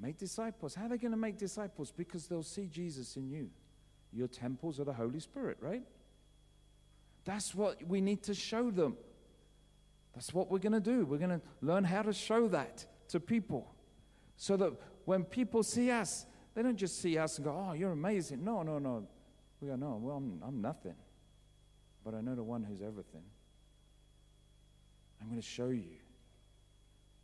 make 0.00 0.18
disciples. 0.18 0.74
How 0.74 0.86
are 0.86 0.88
they 0.90 0.98
going 0.98 1.12
to 1.12 1.16
make 1.16 1.38
disciples? 1.38 1.92
Because 1.96 2.26
they'll 2.26 2.42
see 2.42 2.66
Jesus 2.66 3.16
in 3.16 3.28
you. 3.28 3.50
Your 4.12 4.28
temples 4.28 4.80
are 4.80 4.84
the 4.84 4.92
Holy 4.92 5.20
Spirit, 5.20 5.58
right? 5.60 5.82
That's 7.24 7.54
what 7.54 7.82
we 7.86 8.00
need 8.00 8.22
to 8.24 8.34
show 8.34 8.70
them. 8.70 8.96
That's 10.14 10.32
what 10.32 10.50
we're 10.50 10.58
going 10.58 10.72
to 10.72 10.80
do. 10.80 11.04
We're 11.04 11.18
going 11.18 11.30
to 11.30 11.42
learn 11.60 11.84
how 11.84 12.02
to 12.02 12.12
show 12.12 12.48
that 12.48 12.86
to 13.08 13.20
people 13.20 13.74
so 14.36 14.56
that 14.56 14.72
when 15.04 15.24
people 15.24 15.62
see 15.62 15.90
us, 15.90 16.26
they 16.54 16.62
don't 16.62 16.76
just 16.76 17.02
see 17.02 17.18
us 17.18 17.36
and 17.36 17.44
go, 17.44 17.66
Oh, 17.68 17.72
you're 17.74 17.92
amazing. 17.92 18.42
No, 18.42 18.62
no, 18.62 18.78
no. 18.78 19.06
We 19.60 19.68
go, 19.68 19.76
No, 19.76 19.98
well, 20.00 20.16
I'm, 20.16 20.42
I'm 20.46 20.60
nothing. 20.62 20.94
But 22.04 22.14
I 22.14 22.20
know 22.20 22.34
the 22.34 22.42
one 22.42 22.62
who's 22.62 22.80
everything. 22.80 23.24
I'm 25.20 25.28
going 25.28 25.40
to 25.40 25.46
show 25.46 25.68
you. 25.68 25.98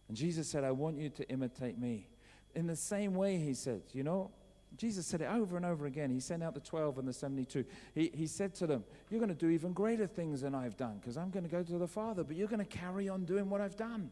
And 0.09 0.17
Jesus 0.17 0.49
said, 0.49 0.65
I 0.65 0.73
want 0.73 0.99
you 0.99 1.09
to 1.11 1.29
imitate 1.31 1.79
me. 1.79 2.09
In 2.55 2.67
the 2.67 2.77
same 2.77 3.15
way, 3.15 3.39
he 3.39 3.55
said, 3.55 3.83
You 3.93 4.03
know, 4.03 4.31
Jesus 4.77 5.07
said 5.07 5.21
it 5.21 5.29
over 5.31 5.57
and 5.57 5.67
over 5.67 5.87
again. 5.87 6.11
He 6.11 6.21
sent 6.21 6.43
out 6.43 6.55
the 6.55 6.61
12 6.61 6.99
and 6.99 7.09
the 7.09 7.13
72. 7.13 7.65
He, 7.95 8.11
he 8.15 8.27
said 8.27 8.55
to 8.57 8.67
them, 8.67 8.85
You're 9.11 9.21
going 9.21 9.29
to 9.29 9.35
do 9.35 9.51
even 9.51 9.73
greater 9.73 10.07
things 10.07 10.43
than 10.43 10.55
I've 10.55 10.77
done 10.77 10.99
because 11.01 11.17
I'm 11.17 11.31
going 11.31 11.45
to 11.45 11.51
go 11.51 11.63
to 11.63 11.79
the 11.79 11.89
Father, 11.89 12.25
but 12.25 12.37
you're 12.37 12.49
going 12.49 12.65
to 12.65 12.65
carry 12.65 13.09
on 13.09 13.25
doing 13.25 13.51
what 13.51 13.61
I've 13.61 13.77
done. 13.77 14.11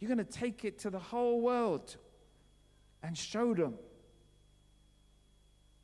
You're 0.00 0.14
going 0.14 0.24
to 0.24 0.32
take 0.32 0.64
it 0.64 0.78
to 0.80 0.90
the 0.90 0.98
whole 0.98 1.40
world 1.40 1.96
and 3.02 3.16
show 3.16 3.54
them. 3.54 3.74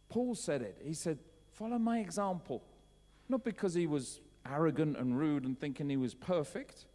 Paul 0.08 0.34
said 0.34 0.62
it. 0.62 0.78
He 0.84 0.94
said, 0.94 1.18
Follow 1.52 1.78
my 1.78 2.00
example. 2.00 2.62
Not 3.28 3.44
because 3.44 3.74
he 3.74 3.86
was 3.86 4.20
arrogant 4.50 4.96
and 4.96 5.18
rude 5.18 5.44
and 5.44 5.58
thinking 5.58 5.88
he 5.88 5.96
was 5.96 6.14
perfect, 6.14 6.86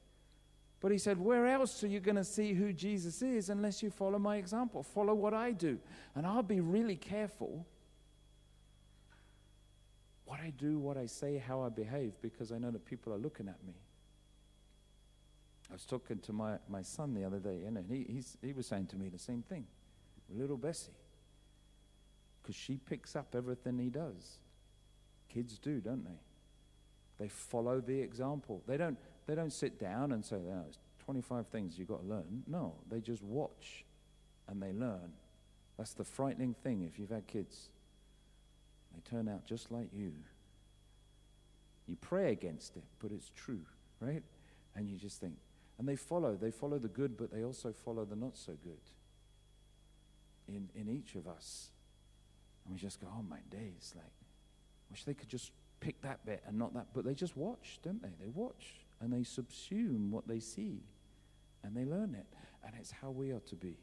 but 0.81 0.91
he 0.91 0.97
said, 0.97 1.19
Where 1.19 1.47
else 1.47 1.83
are 1.83 1.87
you 1.87 1.99
going 1.99 2.15
to 2.15 2.23
see 2.23 2.53
who 2.53 2.73
Jesus 2.73 3.21
is 3.21 3.49
unless 3.49 3.81
you 3.81 3.89
follow 3.89 4.19
my 4.19 4.37
example? 4.37 4.83
Follow 4.83 5.13
what 5.13 5.33
I 5.33 5.51
do. 5.51 5.79
And 6.15 6.25
I'll 6.27 6.43
be 6.43 6.59
really 6.59 6.95
careful 6.95 7.65
what 10.25 10.39
I 10.39 10.51
do, 10.57 10.79
what 10.79 10.97
I 10.97 11.05
say, 11.05 11.37
how 11.37 11.61
I 11.61 11.69
behave, 11.69 12.13
because 12.21 12.51
I 12.51 12.57
know 12.57 12.71
that 12.71 12.85
people 12.85 13.13
are 13.13 13.17
looking 13.17 13.47
at 13.47 13.63
me. 13.65 13.73
I 15.69 15.73
was 15.73 15.85
talking 15.85 16.19
to 16.19 16.33
my, 16.33 16.57
my 16.69 16.81
son 16.81 17.13
the 17.13 17.23
other 17.23 17.39
day, 17.39 17.63
and 17.65 17.83
he, 17.89 18.23
he 18.41 18.53
was 18.53 18.67
saying 18.67 18.87
to 18.87 18.95
me 18.95 19.09
the 19.09 19.19
same 19.19 19.41
thing. 19.41 19.65
Little 20.29 20.57
Bessie. 20.57 20.91
Because 22.41 22.55
she 22.55 22.77
picks 22.77 23.15
up 23.15 23.33
everything 23.35 23.79
he 23.79 23.89
does. 23.89 24.37
Kids 25.29 25.57
do, 25.57 25.79
don't 25.79 26.03
they? 26.03 26.19
They 27.17 27.27
follow 27.29 27.81
the 27.81 27.99
example. 27.99 28.61
They 28.67 28.77
don't, 28.77 28.97
they 29.27 29.35
don't 29.35 29.53
sit 29.53 29.79
down 29.79 30.11
and 30.11 30.23
say, 30.23 30.35
oh, 30.35 30.61
there's 30.63 30.79
25 31.05 31.47
things 31.47 31.77
you've 31.77 31.87
got 31.87 32.01
to 32.01 32.07
learn. 32.07 32.43
No, 32.47 32.75
they 32.89 32.99
just 32.99 33.23
watch 33.23 33.85
and 34.47 34.61
they 34.61 34.71
learn. 34.71 35.13
That's 35.77 35.93
the 35.93 36.03
frightening 36.03 36.55
thing 36.63 36.83
if 36.83 36.99
you've 36.99 37.09
had 37.09 37.27
kids. 37.27 37.69
They 38.93 39.01
turn 39.09 39.27
out 39.27 39.45
just 39.45 39.71
like 39.71 39.89
you. 39.93 40.13
You 41.87 41.97
pray 42.01 42.31
against 42.31 42.77
it, 42.77 42.83
but 42.99 43.11
it's 43.11 43.31
true, 43.35 43.61
right? 43.99 44.23
And 44.75 44.89
you 44.89 44.97
just 44.97 45.19
think, 45.19 45.33
and 45.77 45.87
they 45.87 45.95
follow. 45.95 46.35
They 46.35 46.51
follow 46.51 46.79
the 46.79 46.87
good, 46.87 47.17
but 47.17 47.31
they 47.31 47.43
also 47.43 47.71
follow 47.71 48.05
the 48.05 48.15
not 48.15 48.37
so 48.37 48.53
good 48.63 48.79
in, 50.47 50.69
in 50.75 50.89
each 50.89 51.15
of 51.15 51.27
us. 51.27 51.69
And 52.65 52.73
we 52.73 52.79
just 52.79 52.99
go, 52.99 53.07
oh 53.11 53.23
my 53.23 53.39
days, 53.49 53.93
like, 53.95 54.05
wish 54.89 55.03
they 55.03 55.13
could 55.13 55.29
just 55.29 55.51
pick 55.79 56.01
that 56.01 56.25
bit 56.25 56.41
and 56.47 56.57
not 56.57 56.73
that. 56.73 56.87
But 56.93 57.05
they 57.05 57.13
just 57.13 57.35
watch, 57.35 57.79
don't 57.83 58.01
they? 58.01 58.13
They 58.19 58.29
watch 58.29 58.84
and 59.05 59.13
they 59.13 59.19
subsume 59.19 60.09
what 60.09 60.27
they 60.27 60.39
see 60.39 60.79
and 61.63 61.77
they 61.77 61.85
learn 61.85 62.15
it. 62.15 62.25
And 62.65 62.73
it's 62.79 62.89
how 62.89 63.11
we 63.11 63.29
are 63.29 63.39
to 63.41 63.55
be 63.55 63.77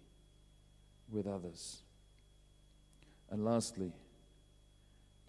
with 1.08 1.28
others. 1.28 1.82
And 3.30 3.44
lastly, 3.44 3.92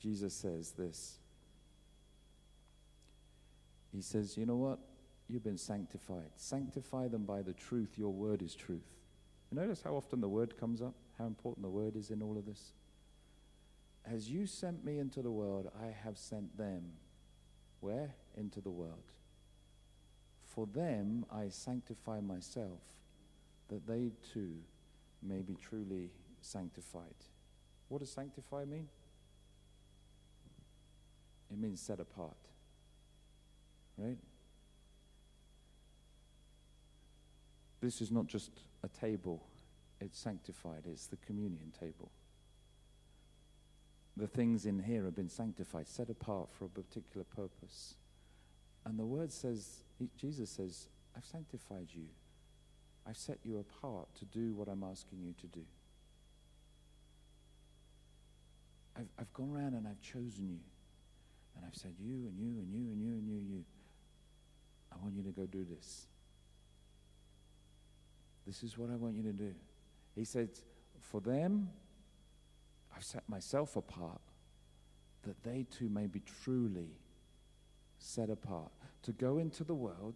Jesus 0.02 0.34
says 0.34 0.72
this. 0.72 1.20
He 3.94 4.02
says, 4.02 4.36
You 4.36 4.48
know 4.48 4.56
what? 4.56 4.80
You've 5.30 5.44
been 5.44 5.60
sanctified. 5.60 6.32
Sanctify 6.38 7.10
them 7.10 7.26
by 7.26 7.44
the 7.44 7.54
truth. 7.54 7.92
Your 7.96 8.12
word 8.12 8.42
is 8.42 8.56
truth. 8.56 8.90
You 9.52 9.60
notice 9.60 9.84
how 9.84 9.94
often 9.94 10.22
the 10.22 10.28
word 10.28 10.58
comes 10.60 10.82
up? 10.82 10.96
How 11.20 11.28
important 11.28 11.64
the 11.64 11.70
word 11.70 11.96
is 11.96 12.10
in 12.10 12.24
all 12.24 12.36
of 12.36 12.48
this? 12.48 12.74
As 14.12 14.28
you 14.28 14.48
sent 14.48 14.84
me 14.84 14.98
into 14.98 15.22
the 15.22 15.32
world, 15.32 15.72
I 15.80 15.94
have 16.04 16.18
sent 16.18 16.58
them. 16.58 16.94
Where? 17.80 18.16
Into 18.36 18.60
the 18.60 18.72
world. 18.72 19.14
For 20.54 20.68
them 20.68 21.26
I 21.32 21.50
sanctify 21.50 22.22
myself, 22.22 22.82
that 23.70 23.88
they 23.88 24.12
too 24.34 24.56
may 25.22 25.42
be 25.42 25.56
truly 25.56 26.12
sanctified. 26.42 27.16
What 27.88 28.00
does 28.00 28.12
sanctify 28.12 28.66
mean? 28.66 28.88
It 31.52 31.58
means 31.58 31.82
set 31.82 32.00
apart. 32.00 32.38
Right? 33.98 34.18
This 37.82 38.02
is 38.02 38.12
not 38.12 38.28
just 38.28 38.52
a 38.84 38.88
table, 38.88 39.44
it's 40.00 40.18
sanctified, 40.18 40.84
it's 40.90 41.08
the 41.08 41.18
communion 41.18 41.72
table. 41.80 42.12
The 44.16 44.28
things 44.28 44.66
in 44.66 44.80
here 44.80 45.04
have 45.06 45.16
been 45.16 45.30
sanctified, 45.30 45.88
set 45.88 46.10
apart 46.10 46.50
for 46.52 46.66
a 46.66 46.70
particular 46.70 47.24
purpose. 47.24 47.96
And 48.86 49.00
the 49.00 49.06
word 49.06 49.32
says, 49.32 49.84
Jesus 50.18 50.50
says, 50.50 50.88
I've 51.16 51.26
sanctified 51.26 51.88
you. 51.94 52.06
I've 53.08 53.18
set 53.18 53.40
you 53.44 53.60
apart 53.60 54.08
to 54.16 54.26
do 54.26 54.54
what 54.54 54.68
I'm 54.68 54.84
asking 54.84 55.20
you 55.22 55.34
to 55.42 55.48
do. 55.48 55.66
I've, 58.98 59.08
I've 59.20 59.34
gone 59.34 59.52
around 59.56 59.74
and 59.74 59.88
I've 59.88 60.02
chosen 60.02 60.48
you. 60.50 60.60
And 61.56 61.66
I've 61.66 61.76
said, 61.76 61.94
You 62.00 62.28
and 62.28 62.40
you 62.40 62.60
and 62.60 62.74
you 62.74 62.92
and 62.92 63.02
you 63.02 63.12
and 63.14 63.28
you 63.28 63.38
and 63.38 63.50
you. 63.50 63.64
I 64.92 64.96
want 65.02 65.16
you 65.16 65.24
to 65.24 65.32
go 65.32 65.46
do 65.46 65.66
this. 65.70 66.08
This 68.46 68.64
is 68.64 68.78
what 68.78 68.90
I 68.90 68.96
want 68.96 69.16
you 69.16 69.24
to 69.24 69.34
do. 69.34 69.54
He 70.16 70.24
said, 70.26 70.50
For 71.00 71.20
them, 71.20 71.70
I've 72.96 73.04
set 73.04 73.28
myself 73.28 73.76
apart 73.76 74.22
that 75.24 75.44
they 75.44 75.66
too 75.72 75.90
may 75.90 76.08
be 76.08 76.22
truly 76.44 76.90
set 77.98 78.30
apart 78.30 78.72
to 79.04 79.12
go 79.12 79.38
into 79.38 79.64
the 79.64 79.76
world, 79.76 80.16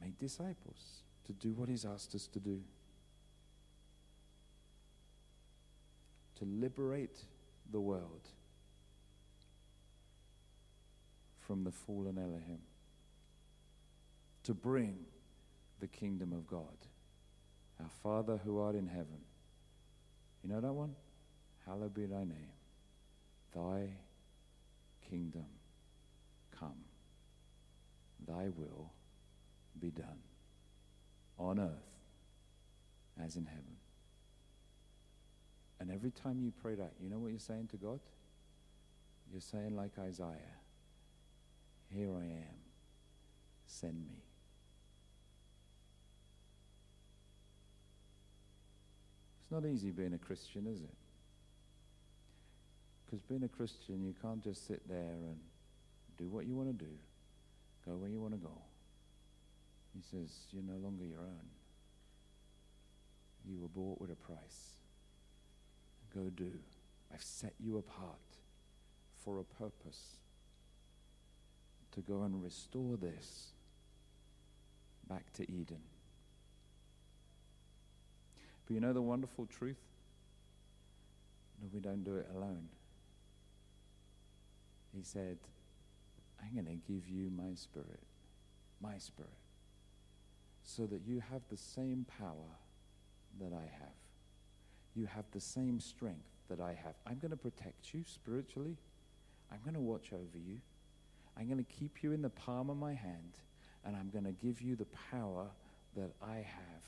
make 0.00 0.18
disciples, 0.18 1.02
to 1.26 1.32
do 1.32 1.52
what 1.52 1.68
He's 1.68 1.84
asked 1.84 2.14
us 2.14 2.26
to 2.28 2.40
do, 2.40 2.60
to 6.38 6.44
liberate 6.44 7.18
the 7.70 7.80
world 7.80 8.28
from 11.46 11.64
the 11.64 11.70
fallen 11.70 12.18
Elohim, 12.18 12.60
to 14.44 14.54
bring 14.54 14.96
the 15.80 15.86
kingdom 15.86 16.32
of 16.32 16.46
God. 16.46 16.66
Our 17.80 17.90
Father 18.02 18.40
who 18.44 18.60
art 18.60 18.74
in 18.74 18.86
heaven. 18.86 19.18
You 20.42 20.50
know 20.50 20.60
that 20.60 20.72
one? 20.72 20.94
Hallowed 21.66 21.94
be 21.94 22.06
thy 22.06 22.24
name. 22.24 22.52
Thy 23.54 23.88
kingdom. 25.08 25.46
Thy 28.32 28.48
will 28.56 28.90
be 29.78 29.90
done 29.90 30.22
on 31.38 31.58
earth 31.58 31.68
as 33.22 33.36
in 33.36 33.44
heaven. 33.44 33.76
And 35.80 35.90
every 35.90 36.10
time 36.10 36.40
you 36.40 36.52
pray 36.62 36.74
that, 36.76 36.92
you 37.02 37.10
know 37.10 37.18
what 37.18 37.30
you're 37.30 37.40
saying 37.40 37.68
to 37.72 37.76
God? 37.76 38.00
You're 39.30 39.40
saying, 39.40 39.76
like 39.76 39.92
Isaiah, 39.98 40.56
Here 41.90 42.08
I 42.10 42.24
am, 42.24 42.60
send 43.66 43.94
me. 43.94 44.22
It's 49.40 49.50
not 49.50 49.66
easy 49.66 49.90
being 49.90 50.14
a 50.14 50.18
Christian, 50.18 50.66
is 50.66 50.80
it? 50.80 50.94
Because 53.04 53.20
being 53.22 53.42
a 53.42 53.48
Christian, 53.48 54.02
you 54.02 54.14
can't 54.22 54.42
just 54.42 54.66
sit 54.66 54.88
there 54.88 54.98
and 54.98 55.36
do 56.16 56.28
what 56.28 56.46
you 56.46 56.54
want 56.54 56.68
to 56.78 56.84
do, 56.84 56.92
go 57.86 57.96
where 57.96 58.10
you 58.10 58.20
want 58.20 58.34
to 58.34 58.38
go. 58.38 58.62
He 59.94 60.02
says, 60.02 60.30
You're 60.50 60.62
no 60.62 60.78
longer 60.78 61.04
your 61.04 61.20
own. 61.20 61.48
You 63.44 63.58
were 63.58 63.68
bought 63.68 64.00
with 64.00 64.10
a 64.10 64.16
price. 64.16 64.76
Go 66.14 66.30
do. 66.34 66.52
I've 67.12 67.22
set 67.22 67.54
you 67.58 67.78
apart 67.78 68.18
for 69.24 69.40
a 69.40 69.44
purpose 69.44 70.16
to 71.92 72.00
go 72.00 72.22
and 72.22 72.42
restore 72.42 72.96
this 72.96 73.48
back 75.08 75.32
to 75.34 75.42
Eden. 75.42 75.82
But 78.66 78.74
you 78.74 78.80
know 78.80 78.92
the 78.92 79.02
wonderful 79.02 79.46
truth? 79.46 79.80
No, 81.60 81.68
we 81.72 81.80
don't 81.80 82.04
do 82.04 82.16
it 82.16 82.28
alone. 82.34 82.68
He 84.94 85.02
said, 85.02 85.38
I'm 86.42 86.54
going 86.54 86.66
to 86.66 86.92
give 86.92 87.08
you 87.08 87.30
my 87.30 87.54
spirit, 87.54 88.00
my 88.80 88.98
spirit, 88.98 89.30
so 90.64 90.86
that 90.86 91.02
you 91.06 91.22
have 91.30 91.42
the 91.50 91.56
same 91.56 92.06
power 92.18 92.58
that 93.40 93.52
I 93.54 93.62
have. 93.78 93.94
You 94.94 95.06
have 95.06 95.24
the 95.32 95.40
same 95.40 95.80
strength 95.80 96.28
that 96.48 96.60
I 96.60 96.74
have. 96.84 96.94
I'm 97.06 97.18
going 97.18 97.30
to 97.30 97.36
protect 97.36 97.94
you 97.94 98.02
spiritually. 98.04 98.76
I'm 99.50 99.60
going 99.64 99.74
to 99.74 99.80
watch 99.80 100.12
over 100.12 100.38
you. 100.38 100.58
I'm 101.38 101.46
going 101.46 101.64
to 101.64 101.72
keep 101.72 102.02
you 102.02 102.12
in 102.12 102.22
the 102.22 102.30
palm 102.30 102.68
of 102.68 102.76
my 102.76 102.94
hand, 102.94 103.38
and 103.84 103.96
I'm 103.96 104.10
going 104.10 104.24
to 104.24 104.32
give 104.32 104.60
you 104.60 104.76
the 104.76 104.86
power 105.10 105.46
that 105.96 106.10
I 106.22 106.36
have. 106.36 106.82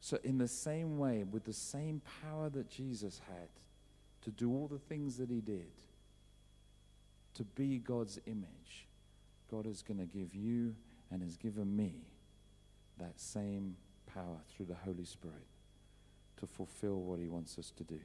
So, 0.00 0.18
in 0.22 0.38
the 0.38 0.48
same 0.48 0.98
way, 0.98 1.24
with 1.24 1.44
the 1.44 1.52
same 1.52 2.02
power 2.22 2.48
that 2.50 2.70
Jesus 2.70 3.20
had 3.28 3.48
to 4.22 4.30
do 4.30 4.50
all 4.50 4.68
the 4.68 4.78
things 4.78 5.16
that 5.18 5.30
he 5.30 5.40
did, 5.40 5.66
to 7.38 7.44
be 7.44 7.78
God's 7.78 8.18
image, 8.26 8.88
God 9.48 9.64
is 9.64 9.82
going 9.82 10.00
to 10.00 10.06
give 10.06 10.34
you 10.34 10.74
and 11.08 11.22
has 11.22 11.36
given 11.36 11.74
me 11.74 11.94
that 12.98 13.20
same 13.20 13.76
power 14.12 14.38
through 14.48 14.66
the 14.66 14.74
Holy 14.74 15.04
Spirit 15.04 15.46
to 16.40 16.48
fulfill 16.48 16.96
what 16.96 17.20
he 17.20 17.28
wants 17.28 17.56
us 17.56 17.72
to 17.76 17.84
do. 17.84 18.00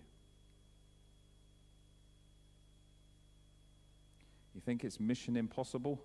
You 4.54 4.62
think 4.62 4.84
it's 4.84 5.00
mission 5.00 5.36
impossible? 5.36 6.00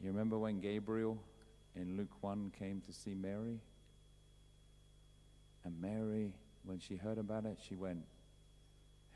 You 0.00 0.10
remember 0.12 0.38
when 0.38 0.60
Gabriel 0.60 1.18
in 1.74 1.96
Luke 1.96 2.12
1 2.20 2.52
came 2.56 2.80
to 2.82 2.92
see 2.92 3.14
Mary? 3.14 3.58
And 5.64 5.80
Mary, 5.80 6.32
when 6.66 6.80
she 6.80 6.96
heard 6.96 7.16
about 7.16 7.46
it, 7.46 7.58
she 7.66 7.76
went, 7.76 8.00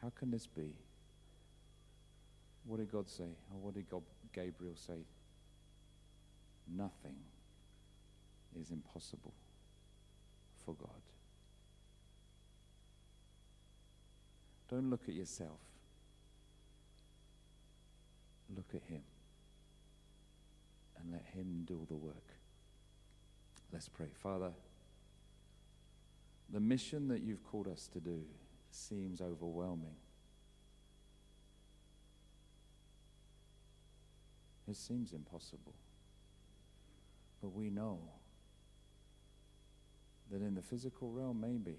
How 0.00 0.10
can 0.10 0.30
this 0.30 0.46
be? 0.46 0.72
What 2.64 2.78
did 2.78 2.90
God 2.90 3.08
say? 3.08 3.36
Or 3.52 3.60
what 3.60 3.74
did 3.74 3.90
God, 3.90 4.02
Gabriel 4.32 4.76
say? 4.76 5.04
Nothing 6.68 7.16
is 8.58 8.70
impossible 8.70 9.34
for 10.64 10.74
God. 10.74 10.90
Don't 14.70 14.88
look 14.88 15.02
at 15.08 15.14
yourself. 15.14 15.58
Look 18.56 18.68
at 18.74 18.82
Him. 18.88 19.02
And 21.00 21.12
let 21.12 21.24
Him 21.34 21.64
do 21.66 21.74
all 21.78 21.86
the 21.88 21.96
work. 21.96 22.14
Let's 23.72 23.88
pray. 23.88 24.06
Father, 24.22 24.52
the 26.52 26.60
mission 26.60 27.08
that 27.08 27.22
you've 27.22 27.44
called 27.44 27.68
us 27.68 27.88
to 27.92 28.00
do 28.00 28.22
seems 28.70 29.20
overwhelming. 29.20 29.94
It 34.68 34.76
seems 34.76 35.12
impossible. 35.12 35.74
But 37.40 37.54
we 37.54 37.70
know 37.70 37.98
that 40.30 40.42
in 40.42 40.54
the 40.54 40.62
physical 40.62 41.10
realm, 41.10 41.40
maybe, 41.40 41.76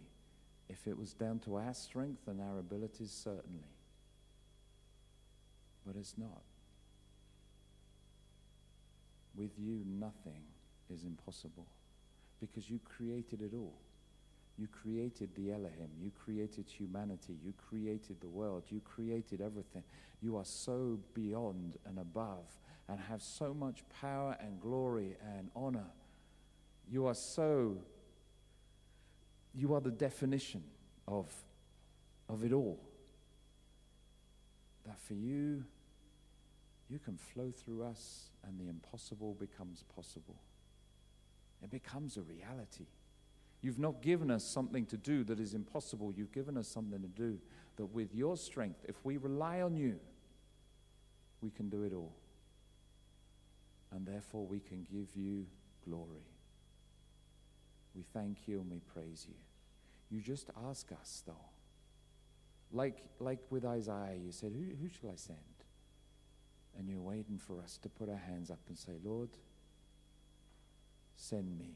if 0.68 0.88
it 0.88 0.98
was 0.98 1.14
down 1.14 1.40
to 1.40 1.56
our 1.56 1.74
strength 1.74 2.28
and 2.28 2.42
our 2.42 2.60
abilities, 2.60 3.12
certainly. 3.12 3.72
But 5.86 5.96
it's 5.96 6.16
not. 6.18 6.42
With 9.36 9.52
you, 9.58 9.84
nothing 9.86 10.44
is 10.94 11.04
impossible 11.04 11.68
because 12.42 12.70
you 12.70 12.80
created 12.84 13.42
it 13.42 13.54
all. 13.56 13.78
You 14.62 14.68
created 14.68 15.34
the 15.34 15.54
Elohim. 15.54 15.90
You 16.00 16.12
created 16.24 16.70
humanity. 16.70 17.36
You 17.44 17.52
created 17.68 18.22
the 18.22 18.28
world. 18.28 18.66
You 18.70 18.80
created 18.80 19.42
everything. 19.42 19.82
You 20.22 20.38
are 20.38 20.46
so 20.46 21.00
beyond 21.16 21.80
and 21.88 21.98
above 21.98 22.46
and 22.88 23.00
have 23.00 23.24
so 23.24 23.56
much 23.56 23.82
power 24.00 24.38
and 24.40 24.62
glory 24.62 25.16
and 25.36 25.50
honor. 25.56 25.88
You 26.88 27.08
are 27.08 27.16
so, 27.16 27.78
you 29.56 29.74
are 29.74 29.82
the 29.82 29.90
definition 29.90 30.62
of, 31.08 31.26
of 32.30 32.44
it 32.44 32.54
all. 32.54 32.80
That 34.86 35.00
for 35.00 35.16
you, 35.16 35.64
you 36.88 37.00
can 37.00 37.18
flow 37.18 37.52
through 37.52 37.82
us 37.82 38.26
and 38.46 38.60
the 38.60 38.70
impossible 38.70 39.34
becomes 39.40 39.84
possible. 39.96 40.36
It 41.64 41.72
becomes 41.72 42.16
a 42.18 42.22
reality. 42.22 42.86
You've 43.62 43.80
not 43.80 44.02
given 44.02 44.32
us 44.32 44.44
something 44.44 44.86
to 44.88 44.98
do 44.98 45.24
that 45.26 45.40
is 45.40 45.54
impossible. 45.54 46.12
You've 46.12 46.32
given 46.32 46.58
us 46.58 46.68
something 46.68 47.02
to 47.02 47.08
do 47.08 47.38
that 47.78 47.86
with 47.86 48.14
your 48.14 48.36
strength, 48.38 48.86
if 48.88 48.96
we 49.04 49.18
rely 49.18 49.62
on 49.62 49.76
you, 49.76 50.00
we 51.42 51.50
can 51.50 51.70
do 51.70 51.84
it 51.84 51.94
all 51.94 52.14
and 53.92 54.06
therefore 54.06 54.46
we 54.46 54.60
can 54.60 54.86
give 54.92 55.16
you 55.16 55.46
glory. 55.86 56.26
We 57.94 58.04
thank 58.14 58.48
you 58.48 58.62
and 58.62 58.72
we 58.72 58.80
praise 58.80 59.26
you. 59.28 59.36
You 60.10 60.22
just 60.22 60.50
ask 60.70 60.92
us, 60.92 61.24
though. 61.26 61.34
Like, 62.72 63.04
like 63.20 63.40
with 63.50 63.66
Isaiah, 63.66 64.16
you 64.24 64.32
said, 64.32 64.54
who, 64.54 64.76
who 64.82 64.90
shall 64.90 65.10
I 65.10 65.16
send? 65.16 65.38
And 66.78 66.90
you're 66.90 67.02
waiting 67.02 67.38
for 67.38 67.60
us 67.60 67.78
to 67.82 67.90
put 67.90 68.10
our 68.10 68.16
hands 68.16 68.50
up 68.50 68.60
and 68.70 68.78
say, 68.78 68.94
Lord, 69.04 69.30
send 71.18 71.58
me. 71.58 71.76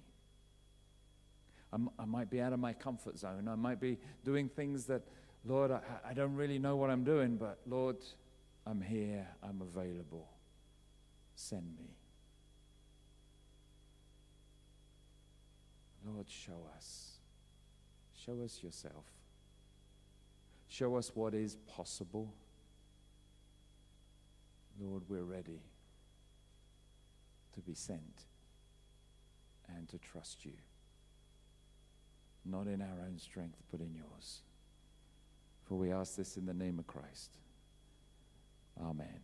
I 1.99 2.05
might 2.05 2.29
be 2.29 2.41
out 2.41 2.53
of 2.53 2.59
my 2.59 2.73
comfort 2.73 3.17
zone. 3.17 3.47
I 3.47 3.55
might 3.55 3.79
be 3.79 3.97
doing 4.23 4.49
things 4.49 4.85
that, 4.85 5.01
Lord, 5.45 5.71
I, 5.71 5.81
I 6.07 6.13
don't 6.13 6.35
really 6.35 6.59
know 6.59 6.75
what 6.75 6.89
I'm 6.89 7.03
doing, 7.03 7.37
but 7.37 7.59
Lord, 7.67 7.97
I'm 8.65 8.81
here. 8.81 9.27
I'm 9.43 9.61
available. 9.61 10.27
Send 11.35 11.75
me. 11.77 11.95
Lord, 16.05 16.29
show 16.29 16.67
us. 16.75 17.17
Show 18.25 18.41
us 18.43 18.59
yourself. 18.63 19.05
Show 20.67 20.95
us 20.95 21.11
what 21.13 21.33
is 21.33 21.57
possible. 21.67 22.33
Lord, 24.79 25.03
we're 25.07 25.23
ready 25.23 25.61
to 27.53 27.61
be 27.61 27.73
sent 27.73 28.25
and 29.75 29.87
to 29.89 29.97
trust 29.97 30.45
you. 30.45 30.53
Not 32.45 32.67
in 32.67 32.81
our 32.81 33.01
own 33.07 33.17
strength, 33.17 33.57
but 33.71 33.79
in 33.79 33.93
yours. 33.95 34.41
For 35.67 35.75
we 35.75 35.91
ask 35.91 36.15
this 36.15 36.37
in 36.37 36.45
the 36.45 36.53
name 36.53 36.77
of 36.77 36.85
Christ. 36.85 37.31
Amen. 38.79 39.19